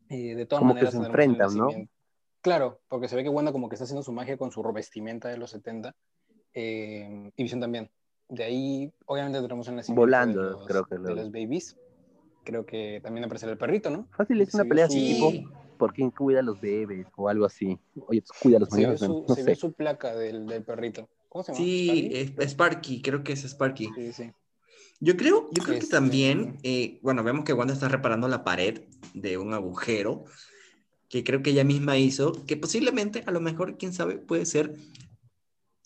Eh, 0.09 0.35
de 0.35 0.47
todas 0.47 0.61
Como 0.61 0.73
que 0.75 0.85
maneras, 0.87 0.95
se 0.95 1.01
tendremos 1.01 1.37
el 1.37 1.41
enfrentan, 1.43 1.57
¿no? 1.83 1.89
Claro, 2.43 2.81
porque 2.89 3.09
se 3.09 3.17
ve 3.17 3.23
que 3.23 3.29
Wanda 3.29 3.53
como 3.53 3.69
que 3.69 3.75
está 3.75 3.85
haciendo 3.85 4.03
su 4.03 4.13
magia 4.13 4.37
con 4.39 4.51
su 4.51 4.63
vestimenta 4.73 5.29
de 5.29 5.37
los 5.37 5.51
70. 5.51 5.95
eh, 6.55 7.31
y 7.37 7.43
Vision 7.43 7.61
también. 7.61 7.91
De 8.29 8.45
ahí, 8.45 8.93
obviamente, 9.07 9.41
tenemos 9.41 9.69
el 9.69 9.77
nacimiento 9.77 10.01
Volando, 10.01 10.43
de 10.43 10.51
los, 10.53 10.67
creo 10.67 10.85
que 10.85 10.99
de 10.99 11.15
los 11.15 11.31
babies. 11.31 11.77
Creo 12.45 12.65
que 12.65 13.01
también 13.03 13.25
aparecerá 13.25 13.53
el 13.53 13.59
perrito, 13.59 13.91
¿no? 13.91 14.09
Fácil, 14.17 14.41
es 14.41 14.51
Se 14.51 14.57
una 14.57 14.65
pelea 14.65 14.87
su- 14.89 14.93
así, 14.95 15.15
tipo, 15.15 15.33
¿por 15.77 15.93
quién 15.93 16.11
cuida 16.11 16.41
a 16.41 16.43
los 16.43 16.59
bebés? 16.61 17.07
O 17.17 17.29
algo 17.29 17.45
así. 17.45 17.79
Oye, 18.07 18.23
pues, 18.23 18.33
cuida 18.41 18.57
a 18.57 18.61
los 18.61 18.69
Se 18.71 18.99
su, 19.07 19.25
no 19.29 19.35
se 19.35 19.43
sé. 19.43 19.47
vio 19.47 19.55
su 19.57 19.73
placa 19.73 20.15
del, 20.15 20.47
del 20.47 20.65
perrito. 20.65 21.09
¿Cómo 21.29 21.45
se 21.45 21.53
llama? 21.53 21.65
Sí, 21.65 22.11
¿Sparky? 22.11 22.41
es 22.43 22.51
Sparky, 22.53 23.03
creo 23.03 23.23
que 23.23 23.33
es 23.35 23.45
Sparky. 23.45 23.89
Sí, 23.95 24.13
sí. 24.13 24.33
Yo 25.01 25.17
creo, 25.17 25.49
yo 25.53 25.63
creo 25.63 25.75
que 25.79 25.85
Este- 25.85 25.97
también, 25.97 26.59
eh, 26.63 26.99
bueno, 27.03 27.23
vemos 27.23 27.45
que 27.45 27.53
Wanda 27.53 27.75
está 27.75 27.89
reparando 27.89 28.29
la 28.29 28.45
pared 28.45 28.83
de 29.15 29.39
un 29.39 29.55
agujero 29.55 30.25
que 31.11 31.25
creo 31.25 31.43
que 31.43 31.51
ella 31.51 31.65
misma 31.65 31.99
hizo, 31.99 32.33
que 32.47 32.57
posiblemente, 32.57 33.25
a 33.27 33.33
lo 33.33 33.41
mejor, 33.41 33.77
quién 33.77 33.93
sabe, 33.93 34.17
puede 34.17 34.47
ser 34.47 34.77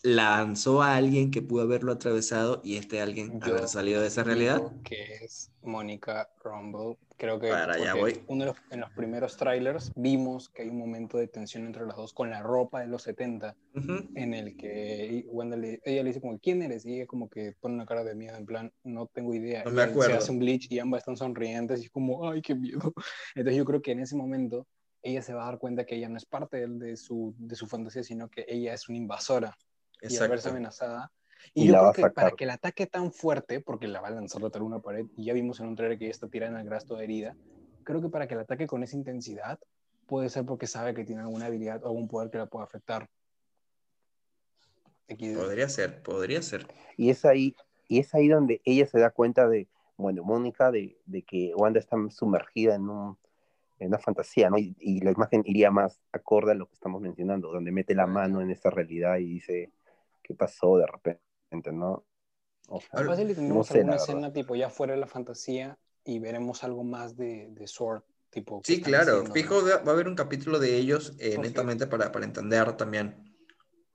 lanzó 0.03 0.83
a 0.83 0.97
alguien 0.97 1.31
que 1.31 1.41
pudo 1.41 1.63
haberlo 1.63 1.91
atravesado 1.93 2.61
y 2.63 2.77
este 2.77 3.01
alguien 3.01 3.41
Yo 3.41 3.55
haber 3.55 3.69
salido 3.69 4.03
de 4.03 4.09
esa 4.09 4.23
realidad. 4.23 4.61
que 4.85 5.03
es 5.25 5.51
Mónica 5.63 6.29
Rumble. 6.45 6.99
Creo 7.17 7.41
que 7.41 7.49
Para 7.49 7.73
allá 7.75 7.95
voy. 7.95 8.21
Uno 8.27 8.45
de 8.45 8.51
los, 8.51 8.57
en 8.71 8.81
los 8.81 8.91
primeros 8.91 9.37
trailers 9.39 9.93
vimos 9.97 10.51
que 10.51 10.63
hay 10.63 10.69
un 10.69 10.79
momento 10.79 11.17
de 11.17 11.27
tensión 11.29 11.65
entre 11.65 11.87
las 11.87 11.97
dos 11.97 12.13
con 12.13 12.29
la 12.29 12.43
ropa 12.43 12.81
de 12.81 12.89
los 12.89 13.03
70 13.03 13.57
Ujú. 13.75 14.11
en 14.15 14.35
el 14.35 14.57
que 14.59 15.25
Wanda 15.29 15.57
le, 15.57 15.81
ella 15.85 16.03
le 16.03 16.11
dice 16.11 16.21
como 16.21 16.39
¿quién 16.39 16.61
eres? 16.63 16.85
y 16.85 16.97
ella 16.97 17.07
como 17.07 17.31
que 17.31 17.55
pone 17.59 17.75
una 17.75 17.87
cara 17.87 18.05
de 18.05 18.15
miedo 18.15 18.37
en 18.37 18.45
plan 18.47 18.73
no 18.85 19.07
tengo 19.07 19.35
idea 19.35 19.65
No 19.65 19.71
me 19.71 19.83
acuerdo. 19.83 20.13
se 20.13 20.19
hace 20.19 20.33
un 20.33 20.39
glitch 20.39 20.71
y 20.71 20.79
ambas 20.81 20.99
están 21.01 21.17
sonrientes 21.17 21.81
y 21.81 21.85
es 21.87 21.91
como 21.91 22.29
ay 22.31 22.43
qué 22.43 22.55
miedo 22.55 22.93
entonces 23.35 23.57
yo 23.57 23.65
creo 23.65 23.81
que 23.83 23.93
en 23.93 24.01
ese 24.01 24.17
momento 24.17 24.67
ella 25.05 25.23
se 25.23 25.35
va 25.35 25.43
a 25.43 25.47
dar 25.47 25.59
cuenta 25.59 25.85
que 25.87 25.97
ella 25.97 26.09
no 26.09 26.17
es 26.17 26.27
parte 26.27 26.67
de, 26.67 26.67
de 26.67 26.97
su, 26.97 27.35
de 27.39 27.55
su 27.57 27.67
fantasía 27.67 28.03
sino 28.03 28.29
que 28.29 28.45
ella 28.49 28.75
es 28.75 28.89
una 28.89 28.99
invasora 28.99 29.57
y 30.01 30.17
al 30.17 30.29
verse 30.29 30.49
Exacto. 30.49 30.51
amenazada 30.51 31.13
Y 31.55 31.65
y, 31.65 31.67
yo 31.69 31.73
la 31.73 31.83
va 31.83 31.83
creo 31.83 31.91
a 31.91 31.95
que 31.95 32.03
sacar. 32.03 32.15
para 32.15 32.31
que 32.37 32.45
el 32.45 32.51
ataque 32.51 32.87
tan 32.87 33.13
fuerte 33.13 33.61
porque 33.61 33.87
la 33.89 34.01
va 34.01 34.09
a 34.09 34.13
lanzar 34.13 34.41
contra 34.41 34.63
una 34.63 34.81
pared 34.81 35.07
y 35.17 35.27
ya 35.27 35.35
vimos 35.35 35.61
en 35.61 35.69
un 35.69 35.77
trailer 35.77 35.99
que 35.99 36.07
ella 36.07 36.13
está 36.13 36.29
tirada 36.29 36.53
en 36.53 36.59
el 36.59 36.65
grasto 36.67 36.97
de 36.97 37.05
herida 37.05 37.37
creo 37.85 38.01
que 38.01 38.09
para 38.09 38.27
que 38.27 38.35
el 38.35 38.41
ataque 38.41 38.67
con 38.67 38.83
esa 38.83 38.97
intensidad 38.97 39.59
puede 40.07 40.29
ser 40.29 40.45
porque 40.45 40.67
sabe 40.67 40.95
que 40.95 41.05
tiene 41.05 41.23
alguna 41.23 41.47
habilidad 41.47 41.83
o 41.85 41.89
algún 41.89 42.09
poder 42.09 42.31
que 42.31 42.39
la 42.39 42.47
pueda 42.47 42.65
afectar. 42.65 43.09
Podría 45.07 45.69
ser, 45.69 46.03
podría 46.03 46.43
ser. 46.43 46.67
Y 46.97 47.11
es 47.11 47.25
ahí, 47.25 47.55
y 47.89 47.99
es 48.01 48.15
ahí 48.15 48.29
donde 48.29 48.61
ella 48.65 48.87
se 48.87 48.99
da 48.99 49.11
cuenta 49.11 49.49
de, 49.49 49.69
bueno, 49.97 50.25
Mónica, 50.25 50.71
de, 50.71 50.99
de 51.07 51.23
que 51.23 51.53
Wanda 51.55 51.79
está 51.79 51.97
sumergida 52.11 52.75
en, 52.75 52.89
un, 52.89 53.19
en 53.85 53.89
una 53.91 53.99
fantasía, 53.99 54.51
¿no? 54.51 54.59
Y, 54.59 54.75
y 54.79 55.01
la 55.01 55.13
imagen 55.13 55.43
iría 55.45 55.71
más 55.71 56.01
acorde 56.13 56.53
a 56.53 56.55
lo 56.55 56.67
que 56.67 56.75
estamos 56.75 57.01
mencionando, 57.01 57.53
donde 57.53 57.73
mete 57.73 57.95
la 57.95 58.07
mano 58.07 58.41
en 58.41 58.51
esa 58.51 58.71
realidad 58.71 59.19
y 59.19 59.27
dice, 59.27 59.73
¿qué 60.23 60.35
pasó 60.35 60.79
de 60.79 60.87
repente, 60.87 61.73
no? 61.73 62.05
O 62.69 62.81
sea, 62.81 62.91
Ahora, 62.93 63.11
Fácil 63.11 63.31
y 63.31 63.35
tendremos 63.35 63.67
sé, 63.67 63.75
la 63.75 63.81
alguna 63.81 63.97
escena 63.97 64.33
tipo 64.33 64.57
ya 64.57 64.71
fuera 64.71 64.95
de 64.95 65.01
la 65.01 65.07
fantasía 65.07 65.79
y 66.05 66.19
veremos 66.19 66.65
algo 66.65 66.83
más 66.83 67.17
de, 67.17 67.49
de 67.51 67.67
Sword, 67.67 68.03
tipo. 68.31 68.61
Sí, 68.65 68.81
claro. 68.81 69.19
haciendo, 69.19 69.35
Fijo, 69.35 69.61
¿no? 69.61 69.85
va 69.85 69.91
a 69.91 69.95
haber 69.95 70.09
un 70.09 70.15
capítulo 70.15 70.59
de 70.59 70.77
ellos 70.77 71.15
eh, 71.19 71.37
netamente 71.39 71.87
para, 71.87 72.11
para 72.11 72.25
entender 72.25 72.77
también. 72.77 73.35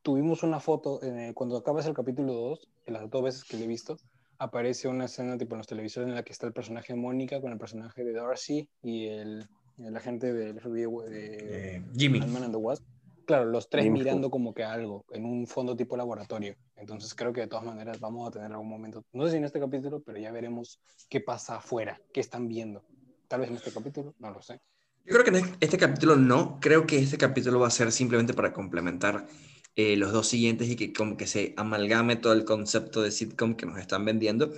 Tuvimos 0.03 0.43
una 0.43 0.59
foto, 0.59 1.01
eh, 1.03 1.33
cuando 1.35 1.57
acabas 1.57 1.85
el 1.87 1.93
capítulo 1.93 2.33
2, 2.33 2.69
en 2.85 2.93
las 2.93 3.09
dos 3.09 3.23
veces 3.23 3.43
que 3.43 3.57
lo 3.57 3.63
he 3.63 3.67
visto, 3.67 3.97
aparece 4.37 4.87
una 4.87 5.05
escena 5.05 5.37
tipo 5.37 5.55
en 5.55 5.57
los 5.57 5.67
televisores 5.67 6.07
en 6.07 6.15
la 6.15 6.23
que 6.23 6.31
está 6.31 6.47
el 6.47 6.53
personaje 6.53 6.93
de 6.93 6.99
Mónica 6.99 7.41
con 7.41 7.51
el 7.51 7.57
personaje 7.57 8.05
de 8.05 8.13
Darcy 8.13 8.69
y 8.81 9.07
el, 9.07 9.49
el 9.85 9.95
agente 9.95 10.33
del 10.33 10.59
FBI 10.59 11.09
de 11.09 11.37
Eh, 11.77 11.83
Jimmy. 11.95 12.19
Ant-Man 12.19 12.43
and 12.43 12.53
the 12.53 12.57
Wasp. 12.57 12.83
Claro, 13.25 13.45
los 13.45 13.69
tres 13.69 13.83
Jimmy 13.83 13.99
mirando 13.99 14.31
como 14.31 14.53
que 14.53 14.63
algo, 14.63 15.05
en 15.11 15.23
un 15.23 15.45
fondo 15.45 15.75
tipo 15.75 15.95
laboratorio. 15.95 16.55
Entonces 16.75 17.13
creo 17.13 17.31
que 17.31 17.41
de 17.41 17.47
todas 17.47 17.63
maneras 17.63 17.99
vamos 17.99 18.27
a 18.27 18.31
tener 18.31 18.51
algún 18.51 18.69
momento, 18.69 19.03
no 19.13 19.25
sé 19.25 19.31
si 19.31 19.37
en 19.37 19.43
este 19.43 19.59
capítulo, 19.59 20.01
pero 20.01 20.17
ya 20.17 20.31
veremos 20.31 20.81
qué 21.09 21.21
pasa 21.21 21.57
afuera, 21.57 22.01
qué 22.11 22.21
están 22.21 22.47
viendo. 22.47 22.83
Tal 23.27 23.41
vez 23.41 23.49
en 23.49 23.57
este 23.57 23.71
capítulo, 23.71 24.15
no 24.17 24.31
lo 24.31 24.41
sé. 24.41 24.59
Yo 25.05 25.13
creo 25.13 25.23
que 25.23 25.37
en 25.37 25.55
este 25.59 25.77
capítulo 25.77 26.15
no. 26.15 26.59
Creo 26.59 26.87
que 26.87 26.97
este 26.97 27.17
capítulo 27.17 27.59
va 27.59 27.67
a 27.67 27.71
ser 27.71 27.91
simplemente 27.91 28.33
para 28.33 28.51
complementar 28.51 29.27
eh, 29.75 29.95
los 29.95 30.11
dos 30.11 30.27
siguientes 30.27 30.67
y 30.69 30.75
que 30.75 30.91
como 30.91 31.15
que 31.15 31.27
se 31.27 31.53
amalgame 31.55 32.15
todo 32.15 32.33
el 32.33 32.45
concepto 32.45 33.01
de 33.01 33.11
sitcom 33.11 33.55
que 33.55 33.65
nos 33.67 33.77
están 33.77 34.05
vendiendo. 34.05 34.51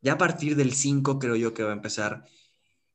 Ya 0.00 0.14
a 0.14 0.18
partir 0.18 0.56
del 0.56 0.72
5 0.72 1.18
creo 1.18 1.36
yo 1.36 1.52
que 1.52 1.62
va 1.62 1.70
a 1.70 1.74
empezar 1.74 2.24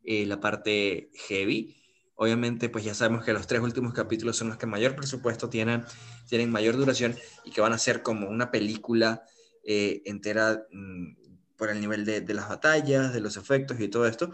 eh, 0.06 0.26
la 0.26 0.40
parte 0.40 1.10
heavy. 1.28 1.76
Obviamente, 2.16 2.70
pues 2.70 2.86
ya 2.86 2.94
sabemos 2.94 3.26
que 3.26 3.34
los 3.34 3.48
tres 3.48 3.62
últimos 3.62 3.94
capítulos 3.94 4.38
son 4.38 4.50
los 4.50 4.58
que 4.58 4.66
mayor 4.66 4.96
presupuesto 4.96 5.50
tienen, 5.50 5.84
tienen 6.30 6.50
mayor 6.50 6.78
duración 6.78 7.16
y 7.44 7.52
que 7.52 7.62
van 7.62 7.74
a 7.74 7.78
ser 7.78 8.02
como 8.02 8.30
una 8.30 8.52
película 8.52 9.24
eh, 9.64 10.02
entera 10.06 10.66
mm, 10.72 11.56
por 11.58 11.70
el 11.70 11.82
nivel 11.82 12.06
de, 12.06 12.22
de 12.22 12.34
las 12.34 12.48
batallas, 12.48 13.14
de 13.14 13.20
los 13.20 13.36
efectos 13.38 13.80
y 13.80 13.88
todo 13.90 14.08
esto. 14.08 14.32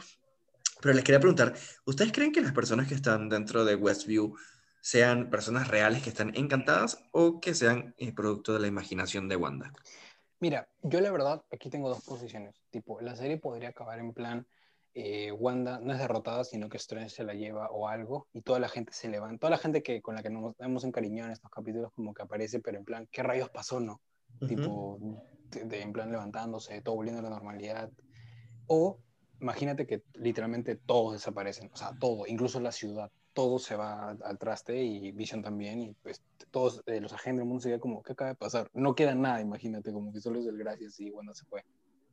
Pero 0.82 0.94
les 0.96 1.04
quería 1.04 1.20
preguntar, 1.20 1.54
¿ustedes 1.86 2.12
creen 2.12 2.32
que 2.32 2.42
las 2.42 2.54
personas 2.54 2.88
que 2.88 2.96
están 2.96 3.30
dentro 3.30 3.66
de 3.66 3.76
Westview 3.76 4.36
sean 4.82 5.30
personas 5.30 5.68
reales 5.68 6.02
que 6.02 6.10
están 6.10 6.36
encantadas 6.36 6.98
o 7.12 7.40
que 7.40 7.54
sean 7.54 7.94
eh, 7.98 8.12
producto 8.14 8.54
de 8.54 8.60
la 8.60 8.68
imaginación 8.68 9.30
de 9.30 9.36
Wanda? 9.36 9.72
Mira, 10.40 10.68
yo 10.82 11.00
la 11.02 11.12
verdad 11.12 11.44
aquí 11.52 11.70
tengo 11.70 11.88
dos 11.88 12.04
posiciones. 12.04 12.56
Tipo, 12.72 13.00
la 13.00 13.16
serie 13.16 13.38
podría 13.38 13.70
acabar 13.70 14.00
en 14.00 14.12
plan, 14.12 14.48
eh, 14.94 15.32
Wanda 15.32 15.80
no 15.80 15.94
es 15.94 16.00
derrotada, 16.00 16.44
sino 16.44 16.70
que 16.70 16.78
Strange 16.78 17.10
se 17.10 17.24
la 17.24 17.34
lleva 17.34 17.70
o 17.72 17.88
algo, 17.88 18.28
y 18.34 18.42
toda 18.42 18.60
la 18.60 18.70
gente 18.70 18.94
se 18.94 19.10
levanta. 19.10 19.40
Toda 19.40 19.52
la 19.52 19.58
gente 19.58 19.82
que, 19.84 20.02
con 20.02 20.16
la 20.16 20.24
que 20.24 20.30
nos 20.30 20.56
hemos 20.60 20.84
encariñado 20.84 21.28
en 21.28 21.34
estos 21.34 21.50
capítulos 21.52 21.92
como 21.96 22.14
que 22.14 22.24
aparece, 22.24 22.60
pero 22.60 22.78
en 22.78 22.86
plan, 22.86 23.08
¿qué 23.12 23.24
rayos 23.24 23.50
pasó, 23.50 23.80
no? 23.80 24.02
Tipo, 24.48 24.98
de, 25.52 25.66
de- 25.66 25.82
en 25.82 25.94
plan 25.94 26.12
levantándose, 26.12 26.82
todo 26.82 26.96
volviendo 26.96 27.20
a 27.20 27.24
la 27.24 27.30
normalidad. 27.30 27.90
O 28.68 29.00
imagínate 29.40 29.86
que 29.86 30.04
literalmente 30.14 30.76
todos 30.76 31.14
desaparecen, 31.14 31.70
o 31.74 31.78
sea, 31.78 31.94
todo, 32.00 32.28
incluso 32.28 32.60
la 32.60 32.72
ciudad, 32.72 33.10
todo 33.34 33.60
se 33.60 33.76
va 33.76 34.12
al, 34.12 34.38
traste 34.38 34.84
y 34.84 35.12
Vision 35.12 35.42
también, 35.42 35.82
y 35.82 35.94
pues 36.02 36.22
todos 36.52 36.84
eh, 36.86 37.00
los 37.00 37.14
agentes 37.14 37.40
del 37.40 37.48
mundo 37.48 37.62
se 37.62 37.80
como, 37.80 38.04
¿qué 38.04 38.14
acaba 38.14 38.32
de 38.32 38.36
pasar? 38.36 38.70
No 38.74 38.94
queda 38.94 39.16
nada, 39.16 39.42
imagínate, 39.42 39.92
como 39.92 40.12
que 40.12 40.22
solo 40.22 40.40
es 40.40 40.46
el 40.46 40.58
gracias 40.58 41.00
y 41.00 41.10
Wanda 41.12 41.34
se 41.34 41.46
fue. 41.46 41.64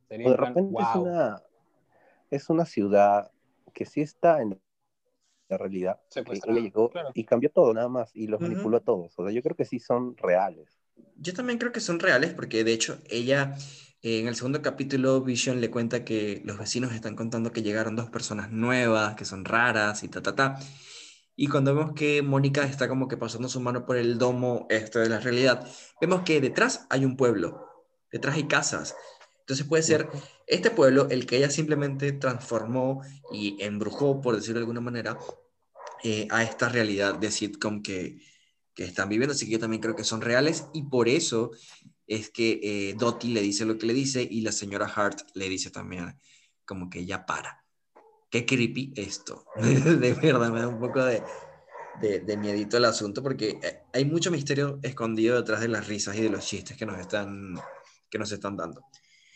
Sería 0.07 0.27
o 0.27 0.31
de 0.31 0.37
plan, 0.37 0.49
repente 0.49 0.81
es, 0.81 0.87
wow. 0.95 1.03
una, 1.03 1.41
es 2.29 2.49
una 2.49 2.65
ciudad 2.65 3.31
que 3.73 3.85
sí 3.85 4.01
está 4.01 4.41
en 4.41 4.59
la 5.49 5.57
realidad. 5.57 5.99
ella 6.15 6.61
llegó 6.61 6.89
claro. 6.89 7.09
y 7.13 7.23
cambió 7.25 7.49
todo 7.49 7.73
nada 7.73 7.89
más 7.89 8.11
y 8.15 8.27
los 8.27 8.39
manipuló 8.39 8.77
a 8.77 8.81
todos. 8.81 9.13
O 9.17 9.23
sea, 9.23 9.33
yo 9.33 9.41
creo 9.41 9.55
que 9.55 9.65
sí 9.65 9.79
son 9.79 10.15
reales. 10.17 10.79
Yo 11.15 11.33
también 11.33 11.57
creo 11.57 11.71
que 11.71 11.79
son 11.79 11.99
reales 11.99 12.33
porque 12.33 12.63
de 12.63 12.73
hecho 12.73 12.99
ella 13.09 13.55
eh, 14.01 14.19
en 14.19 14.27
el 14.27 14.35
segundo 14.35 14.61
capítulo 14.61 15.21
Vision 15.21 15.59
le 15.59 15.71
cuenta 15.71 16.05
que 16.05 16.41
los 16.45 16.57
vecinos 16.57 16.93
están 16.93 17.15
contando 17.15 17.51
que 17.51 17.63
llegaron 17.63 17.95
dos 17.95 18.09
personas 18.09 18.51
nuevas, 18.51 19.15
que 19.15 19.25
son 19.25 19.43
raras 19.43 20.03
y 20.03 20.07
ta 20.07 20.21
ta 20.21 20.35
ta. 20.35 20.59
Y 21.35 21.47
cuando 21.47 21.73
vemos 21.73 21.93
que 21.93 22.21
Mónica 22.21 22.63
está 22.63 22.87
como 22.87 23.07
que 23.07 23.17
pasando 23.17 23.49
su 23.49 23.59
mano 23.61 23.85
por 23.85 23.97
el 23.97 24.17
domo 24.17 24.67
este 24.69 24.99
de 24.99 25.09
la 25.09 25.19
realidad, 25.19 25.65
vemos 26.01 26.23
que 26.23 26.41
detrás 26.41 26.85
hay 26.89 27.05
un 27.05 27.17
pueblo, 27.17 27.85
detrás 28.11 28.35
hay 28.35 28.47
casas. 28.47 28.95
Entonces 29.49 29.65
puede 29.65 29.81
ser 29.81 30.07
este 30.45 30.69
pueblo 30.69 31.07
el 31.09 31.25
que 31.25 31.37
ella 31.37 31.49
simplemente 31.49 32.11
transformó 32.11 33.01
y 33.31 33.57
embrujó, 33.59 34.21
por 34.21 34.35
decirlo 34.35 34.59
de 34.59 34.59
alguna 34.59 34.79
manera, 34.79 35.17
eh, 36.03 36.27
a 36.29 36.43
esta 36.43 36.69
realidad 36.69 37.15
de 37.15 37.31
sitcom 37.31 37.81
que, 37.81 38.21
que 38.75 38.83
están 38.83 39.09
viviendo. 39.09 39.33
Así 39.33 39.47
que 39.47 39.53
yo 39.53 39.59
también 39.59 39.81
creo 39.81 39.95
que 39.95 40.03
son 40.03 40.21
reales 40.21 40.65
y 40.71 40.83
por 40.83 41.09
eso 41.09 41.49
es 42.05 42.29
que 42.29 42.59
eh, 42.61 42.95
Dottie 42.95 43.33
le 43.33 43.41
dice 43.41 43.65
lo 43.65 43.79
que 43.79 43.87
le 43.87 43.95
dice 43.95 44.21
y 44.21 44.41
la 44.41 44.51
señora 44.51 44.85
Hart 44.85 45.21
le 45.33 45.49
dice 45.49 45.71
también 45.71 46.15
como 46.63 46.87
que 46.87 47.07
ya 47.07 47.25
para. 47.25 47.65
Qué 48.29 48.45
creepy 48.45 48.93
esto. 48.95 49.47
de 49.55 50.13
verdad, 50.13 50.51
me 50.51 50.59
da 50.59 50.67
un 50.67 50.79
poco 50.79 51.03
de, 51.03 51.23
de, 51.99 52.19
de 52.19 52.37
miedito 52.37 52.77
el 52.77 52.85
asunto 52.85 53.23
porque 53.23 53.57
eh, 53.63 53.81
hay 53.93 54.05
mucho 54.05 54.29
misterio 54.29 54.77
escondido 54.83 55.37
detrás 55.37 55.59
de 55.61 55.69
las 55.69 55.87
risas 55.87 56.15
y 56.17 56.21
de 56.21 56.29
los 56.29 56.45
chistes 56.45 56.77
que 56.77 56.85
nos 56.85 56.99
están, 56.99 57.55
que 58.11 58.19
nos 58.19 58.31
están 58.31 58.55
dando. 58.55 58.85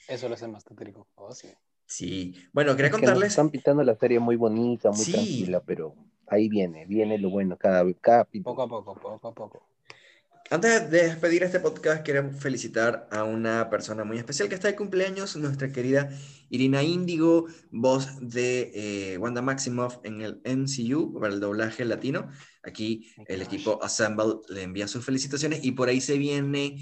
Eso 0.08 0.28
lo 0.28 0.36
hace 0.36 0.48
más 0.48 0.64
tétrico. 0.64 1.08
Oh, 1.16 1.34
sí. 1.34 1.50
Sí, 1.86 2.36
bueno, 2.54 2.72
quería 2.76 2.88
Es 2.88 2.96
que 2.96 3.02
contarles. 3.02 3.30
están 3.30 3.50
pintando 3.50 3.84
la 3.84 3.96
serie 3.96 4.20
muy 4.20 4.36
bonita, 4.36 4.90
muy 4.92 5.06
Sí. 5.06 5.12
tranquila, 5.12 5.62
pero 5.64 5.96
ahí 6.28 6.50
viene, 6.50 6.86
viene 6.86 7.18
lo 7.18 7.30
bueno 7.30 7.58
cada, 7.58 7.84
cada 8.02 8.24
capítulo. 8.24 8.56
Poco 8.56 8.62
a 8.64 8.68
poco, 8.70 8.96
poco 8.96 9.28
a 9.28 9.34
poco. 9.34 9.68
Antes 10.50 10.92
de 10.92 11.04
despedir 11.04 11.42
este 11.44 11.60
podcast, 11.60 12.04
queremos 12.04 12.40
felicitar 12.40 13.08
a 13.12 13.24
una 13.24 13.70
persona 13.70 14.04
muy 14.04 14.18
especial 14.18 14.50
que 14.50 14.56
está 14.56 14.68
de 14.68 14.76
cumpleaños, 14.76 15.36
nuestra 15.38 15.72
querida 15.72 16.10
Irina 16.50 16.84
Índigo, 16.84 17.48
voz 17.72 18.08
de 18.22 18.72
eh, 19.14 19.18
Wanda 19.18 19.42
Maximoff 19.42 19.98
en 20.04 20.22
el 20.22 20.42
MCU, 20.44 21.18
para 21.20 21.34
el 21.34 21.40
doblaje 21.40 21.86
latino. 21.86 22.30
Aquí 22.62 23.12
el 23.28 23.42
equipo 23.42 23.80
Assemble 23.84 24.42
le 24.50 24.64
envía 24.64 24.88
sus 24.88 25.04
felicitaciones 25.06 25.64
y 25.64 25.72
por 25.72 25.90
ahí 25.90 26.02
se 26.02 26.18
viene 26.18 26.78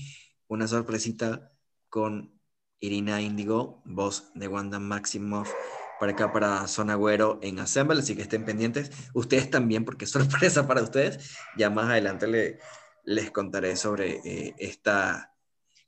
una 0.48 0.68
sorpresita 0.68 1.52
con 1.88 2.41
Irina 2.82 3.22
Índigo, 3.22 3.82
voz 3.86 4.32
de 4.34 4.48
Wanda 4.48 4.80
Maximoff, 4.80 5.54
para 6.00 6.14
acá 6.14 6.34
para 6.34 6.68
Zona 6.68 6.96
Güero 6.96 7.40
en 7.44 7.60
Assemble, 7.60 8.00
así 8.00 8.16
que 8.16 8.24
estén 8.24 8.44
pendientes. 8.44 8.92
Ustedes 9.14 9.50
también, 9.52 9.86
porque 9.86 10.06
es 10.06 10.12
sorpresa 10.12 10.68
para 10.68 10.82
ustedes. 10.82 11.38
Ya 11.56 11.70
más 11.70 11.90
adelante 11.90 12.28
le, 12.28 12.60
les 13.04 13.30
contaré 13.30 13.76
sobre 13.76 14.20
eh, 14.26 14.56
esta 14.58 15.34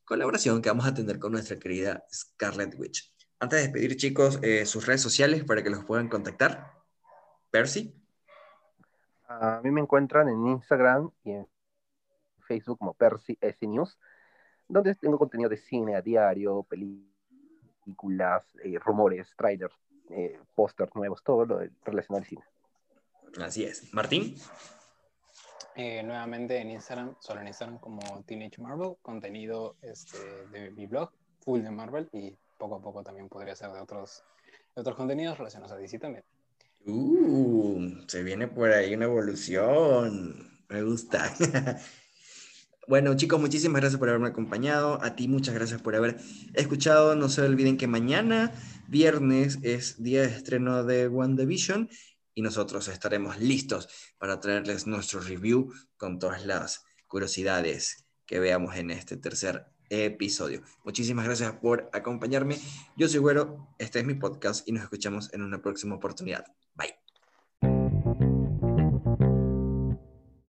colaboración 0.05 0.61
que 0.61 0.69
vamos 0.69 0.85
a 0.85 0.93
tener 0.93 1.17
con 1.17 1.31
nuestra 1.31 1.57
querida 1.57 2.05
Scarlet 2.13 2.75
Witch. 2.77 3.11
Antes 3.39 3.59
de 3.59 3.63
despedir, 3.63 3.97
chicos, 3.97 4.39
eh, 4.43 4.65
sus 4.67 4.85
redes 4.85 5.01
sociales 5.01 5.43
para 5.43 5.63
que 5.63 5.71
los 5.71 5.83
puedan 5.83 6.07
contactar. 6.07 6.73
Percy. 7.49 7.99
A 9.27 9.61
mí 9.63 9.71
me 9.71 9.81
encuentran 9.81 10.29
en 10.29 10.45
Instagram 10.45 11.09
y 11.23 11.31
en 11.31 11.47
Facebook 12.47 12.77
como 12.77 12.93
Percy 12.93 13.37
S 13.41 13.65
News, 13.65 13.97
donde 14.67 14.95
tengo 14.95 15.17
contenido 15.17 15.49
de 15.49 15.57
cine 15.57 15.95
a 15.95 16.01
diario, 16.01 16.63
películas, 16.63 18.45
eh, 18.63 18.79
rumores, 18.79 19.33
trailers, 19.37 19.75
eh, 20.09 20.39
pósters 20.55 20.93
nuevos, 20.95 21.23
todo 21.23 21.45
lo 21.45 21.59
relacionado 21.83 22.23
al 22.23 22.25
cine. 22.25 22.43
Así 23.39 23.63
es. 23.63 23.93
Martín. 23.93 24.35
eh, 25.75 26.03
nuevamente 26.03 26.57
en 26.57 26.69
Instagram, 26.69 27.15
solo 27.19 27.41
en 27.41 27.47
Instagram 27.47 27.79
como 27.79 28.23
Teenage 28.25 28.61
Marvel, 28.61 28.95
contenido 29.01 29.75
este, 29.81 30.17
de 30.51 30.71
mi 30.71 30.85
blog, 30.85 31.11
full 31.39 31.61
de 31.61 31.71
Marvel, 31.71 32.09
y 32.13 32.35
poco 32.57 32.75
a 32.75 32.81
poco 32.81 33.03
también 33.03 33.27
podría 33.27 33.55
ser 33.55 33.71
de 33.71 33.79
otros, 33.79 34.23
de 34.75 34.81
otros 34.81 34.95
contenidos 34.95 35.37
relacionados 35.37 35.71
a 35.71 35.77
DC 35.77 35.99
también. 35.99 36.23
Uh, 36.85 38.03
se 38.07 38.23
viene 38.23 38.47
por 38.47 38.71
ahí 38.71 38.93
una 38.93 39.05
evolución. 39.05 40.63
Me 40.69 40.83
gusta. 40.83 41.33
Bueno, 42.87 43.15
chicos, 43.15 43.39
muchísimas 43.39 43.81
gracias 43.81 43.97
por 43.97 44.09
haberme 44.09 44.27
acompañado. 44.27 45.01
A 45.01 45.15
ti, 45.15 45.27
muchas 45.29 45.55
gracias 45.55 45.81
por 45.81 45.95
haber 45.95 46.17
escuchado. 46.53 47.15
No 47.15 47.29
se 47.29 47.41
olviden 47.41 47.77
que 47.77 47.87
mañana, 47.87 48.51
viernes, 48.89 49.59
es 49.61 50.03
día 50.03 50.21
de 50.21 50.27
estreno 50.27 50.83
de 50.83 51.07
WandaVision 51.07 51.89
y 52.33 52.41
nosotros 52.41 52.89
estaremos 52.89 53.39
listos 53.39 53.87
para 54.17 54.39
traerles 54.39 54.85
nuestro 54.85 55.21
review 55.21 55.71
con 55.97 56.19
todas 56.19 56.45
las 56.45 56.83
curiosidades 57.07 58.05
que 58.25 58.39
veamos 58.39 58.75
en 58.75 58.91
este 58.91 59.15
tercer 59.15 59.65
episodio. 59.89 60.61
Muchísimas 60.83 61.25
gracias 61.25 61.53
por 61.53 61.89
acompañarme. 61.93 62.59
Yo 62.97 63.07
soy 63.07 63.19
Güero, 63.19 63.69
este 63.77 63.99
es 63.99 64.05
mi 64.05 64.15
podcast 64.15 64.67
y 64.67 64.71
nos 64.71 64.83
escuchamos 64.83 65.33
en 65.33 65.41
una 65.41 65.61
próxima 65.61 65.95
oportunidad. 65.95 66.45
Bye. 66.75 67.02